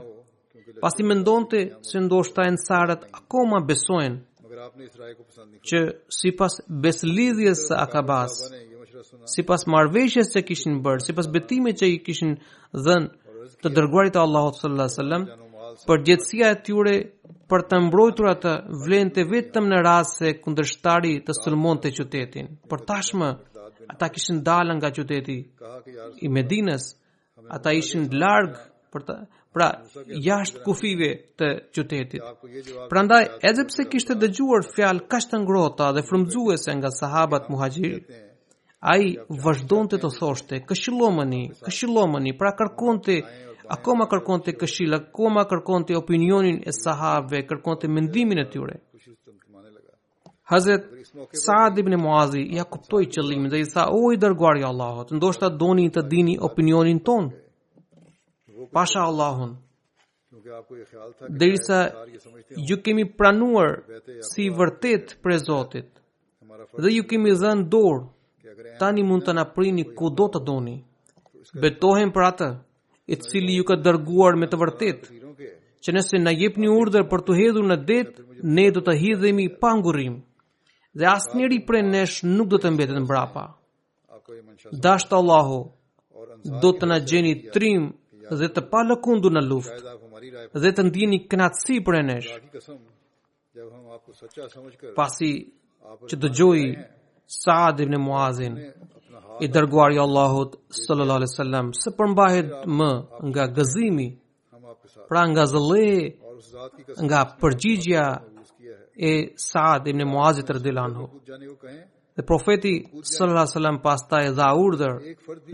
Pasi 0.84 1.02
mendonte 1.10 1.58
se 1.88 1.96
ndoshta 2.06 2.40
ensarët 2.50 3.02
akoma 3.18 3.58
besojnë 3.70 4.18
që 5.70 5.78
si 6.18 6.30
pas 6.38 6.54
beslidhjes 6.84 7.58
së 7.70 7.74
Akabas, 7.84 8.34
si 9.32 9.42
pas 9.48 9.62
marveshjes 9.74 10.28
që 10.34 10.40
kishin 10.50 10.76
bërë, 10.84 11.02
si 11.06 11.12
pas 11.18 11.26
betimit 11.36 11.76
që 11.80 11.86
i 11.90 11.96
kishin 12.06 12.32
dhenë 12.84 13.08
të 13.64 13.68
dërguarit 13.76 14.14
të 14.14 14.22
Allahot 14.24 14.56
sallallahu 14.60 14.96
sëllëm, 14.98 15.22
për 15.88 15.98
gjithësia 16.06 16.48
e 16.54 16.60
tyre 16.66 16.94
për 17.50 17.60
të 17.72 17.76
mbrojtur 17.88 18.26
atë 18.34 18.52
vlenë 18.84 19.14
të 19.16 19.22
vetëm 19.32 19.66
në 19.72 19.78
rrasë 19.82 20.12
se 20.20 20.28
kundërshtari 20.44 21.14
të 21.26 21.32
sulmon 21.42 21.82
të 21.82 21.92
qytetin. 21.98 22.46
Për 22.70 22.80
tashmë, 22.90 23.28
ata 23.92 24.06
kishin 24.14 24.42
dalë 24.46 24.78
nga 24.78 24.90
qyteti 24.96 25.36
i 26.24 26.28
Medinës, 26.38 26.92
ata 27.50 27.70
ishin 27.80 28.06
larg 28.24 28.52
për 28.94 29.04
të 29.10 29.14
pra 29.54 29.68
jashtë 30.26 30.62
kufive 30.66 31.08
të 31.40 31.48
qytetit. 31.74 32.22
Prandaj 32.92 33.22
edhe 33.50 33.64
pse 33.70 33.86
kishte 33.92 34.14
dëgjuar 34.22 34.66
fjalë 34.74 35.04
kaq 35.12 35.26
të 35.30 35.40
ngrohta 35.44 35.88
dhe 35.96 36.04
frymëzuese 36.10 36.70
nga 36.80 36.90
sahabat 37.00 37.48
muhaxhir, 37.52 37.94
ai 38.92 39.02
vazhdonte 39.46 39.98
të 40.02 40.10
thoshte, 40.18 40.60
këshillomani, 40.70 41.42
këshillomani, 41.66 42.32
pra 42.40 42.50
kërkonte 42.60 43.16
akoma 43.76 44.06
kërkonte 44.12 44.50
këshill, 44.60 44.94
akoma 45.00 45.42
kërkonte 45.50 45.98
opinionin 46.02 46.58
e 46.70 46.76
sahabëve, 46.82 47.42
kërkonte 47.50 47.86
mendimin 47.96 48.38
e 48.44 48.46
tyre. 48.54 48.74
Hazret 50.50 50.84
Saad 51.32 51.78
ibn 51.78 51.94
Muazi 52.04 52.42
ja 52.58 52.64
kuptoi 52.72 53.04
qëllimin 53.14 53.50
dhe 53.52 53.58
i 53.64 53.66
tha: 53.72 53.82
"O 53.98 54.02
i 54.14 54.18
dërguar 54.24 54.56
i 54.60 54.64
Allahut, 54.70 55.08
ndoshta 55.18 55.48
doni 55.62 55.86
të 55.94 56.02
dini 56.12 56.34
opinionin 56.48 56.98
ton." 57.08 57.24
Pasha 58.76 59.00
Allahun. 59.10 59.50
Dhe 61.38 61.46
i 61.54 61.58
sa 61.66 61.78
ju 62.68 62.76
kemi 62.84 63.04
pranuar 63.18 63.70
si 64.30 64.44
vërtet 64.58 65.04
për 65.22 65.32
Zotit 65.46 65.88
dhe 66.82 66.88
ju 66.96 67.02
kemi 67.10 67.30
dhënë 67.42 67.64
dorë, 67.74 68.04
tani 68.80 69.02
mund 69.08 69.22
të 69.26 69.32
na 69.38 69.44
ku 69.98 70.06
do 70.18 70.26
të 70.34 70.40
doni. 70.48 70.76
Betohen 71.62 72.10
për 72.14 72.22
atë, 72.30 72.48
i 73.12 73.14
cili 73.26 73.52
ju 73.58 73.64
ka 73.68 73.74
dërguar 73.86 74.34
me 74.40 74.46
të 74.50 74.56
vërtet, 74.62 74.98
që 75.82 75.90
nëse 75.96 76.16
na 76.24 76.32
jep 76.42 76.54
një 76.62 76.70
urdhër 76.80 77.04
për 77.10 77.20
të 77.24 77.32
hedhur 77.40 77.64
në 77.70 77.76
det, 77.90 78.02
ne 78.56 78.66
do 78.74 78.80
të 78.86 78.92
hidhemi 79.02 79.46
pa 79.60 79.70
ngurrim 79.78 80.14
dhe 80.98 81.04
asë 81.16 81.32
njëri 81.38 81.58
prej 81.66 81.82
nesh 81.94 82.16
nuk 82.36 82.48
do 82.52 82.58
të 82.62 82.68
mbetet 82.74 82.96
në 82.98 83.06
brapa. 83.10 83.44
Dashtë 84.86 85.14
Allahu, 85.20 85.58
do 86.62 86.70
të 86.78 86.84
në 86.90 86.96
gjeni 87.08 87.32
trim 87.54 87.84
dhe 88.38 88.46
të 88.54 88.60
pa 88.70 88.80
lëkundu 88.86 89.30
në 89.34 89.42
luft 89.50 89.78
dhe 90.62 90.70
të 90.76 90.82
ndini 90.90 91.18
knatësi 91.30 91.76
për 91.86 91.94
e 92.00 92.02
nesh. 92.10 92.30
Pasi 94.98 95.30
që 96.08 96.14
të 96.22 96.28
gjoj 96.38 96.60
Saad 97.30 97.78
ibn 97.80 97.94
Muazin, 98.02 98.54
i 99.40 99.46
dërguar 99.48 99.92
i 99.94 99.98
Allahut 100.02 100.56
sallallahu 100.74 101.18
alaihi 101.22 101.32
wasallam 101.34 101.66
se 101.82 101.90
përmbahet 101.98 102.48
më 102.78 102.90
nga 103.30 103.44
gëzimi 103.56 104.08
pra 105.08 105.22
nga 105.30 105.44
zëlli 105.52 105.92
nga 107.08 107.20
përgjigjja 107.40 108.04
e 109.08 109.12
Saad 109.36 109.88
ibn 109.88 110.02
Muazit 110.12 110.50
rëdilan 110.56 110.92
hu. 110.98 111.04
Dhe 112.18 112.22
profeti 112.30 112.72
sallallahu 113.14 113.32
alaihi 113.42 113.54
wasallam 113.56 113.78
pasta 113.88 114.16
e 114.26 114.30
dha 114.38 114.48
urdhër 114.64 114.94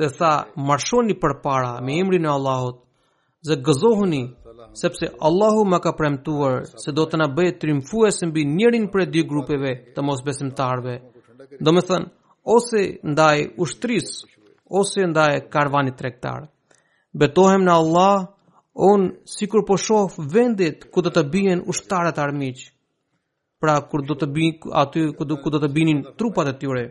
dhe 0.01 0.09
tha 0.19 0.33
marshoni 0.69 1.15
përpara 1.23 1.73
me 1.87 1.93
emrin 2.03 2.27
e 2.29 2.33
Allahut 2.39 2.77
dhe 3.47 3.55
gëzohuni 3.67 4.23
sepse 4.83 5.07
Allahu 5.29 5.61
më 5.73 5.79
ka 5.85 5.93
premtuar 5.99 6.55
se 6.83 6.91
do 6.97 7.05
të 7.09 7.17
na 7.21 7.27
bëjë 7.37 7.53
triumfues 7.61 8.17
mbi 8.29 8.41
njërin 8.59 8.87
prej 8.93 9.09
dy 9.15 9.21
grupeve 9.33 9.73
të 9.95 10.01
mosbesimtarve. 10.09 10.95
Domethën 11.67 12.03
ose 12.57 12.81
ndaj 13.13 13.39
ushtris 13.65 14.09
ose 14.81 15.01
ndaj 15.13 15.33
karvanit 15.55 15.97
tregtar. 16.01 16.41
Betohem 17.21 17.63
në 17.67 17.73
Allah, 17.83 18.17
un 18.91 19.01
sikur 19.37 19.61
po 19.69 19.75
shoh 19.87 20.11
vendet 20.35 20.79
ku 20.93 20.99
do 21.05 21.11
të 21.15 21.23
bien 21.35 21.59
ushtarët 21.73 22.19
armiqë 22.27 22.71
pra 23.59 23.81
kur 23.91 24.05
do 24.05 24.15
të 24.21 24.27
bëj 24.37 24.49
aty 24.83 25.01
ku 25.17 25.25
do 25.25 25.35
ku 25.43 25.49
do 25.53 25.59
të 25.63 25.69
binin 25.77 26.01
trupat 26.19 26.47
e 26.53 26.57
tyre 26.63 26.85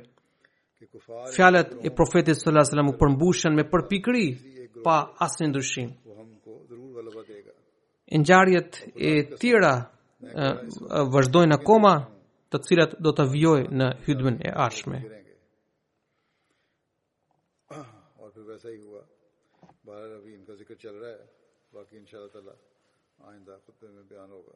fjalët 1.35 1.69
e 1.87 1.91
profetit 1.99 2.35
sallallahu 2.35 2.57
alajhi 2.57 2.71
wasallam 2.71 2.91
u 2.93 2.97
përmbushën 3.01 3.53
me 3.59 3.63
përpikri 3.73 4.25
pa 4.85 4.95
asnjë 5.25 5.47
ndryshim 5.49 5.89
ngjarjet 8.21 8.71
e 9.09 9.11
tjera 9.41 9.75
vazhdojnë 11.13 11.55
akoma 11.59 11.93
të 12.49 12.57
cilat 12.67 12.91
do 13.05 13.09
të 13.17 13.23
vijoj 13.33 13.61
në 13.79 13.87
hyjmen 14.05 14.35
e 14.47 14.49
arshme. 14.65 14.97
hua. 18.85 19.03
inka 20.37 20.53
zikr 20.59 20.75
chal 20.83 20.95
raha 21.01 21.81
hai. 23.25 23.39
mein 23.39 24.05
bayan 24.09 24.29
hoga. 24.35 24.55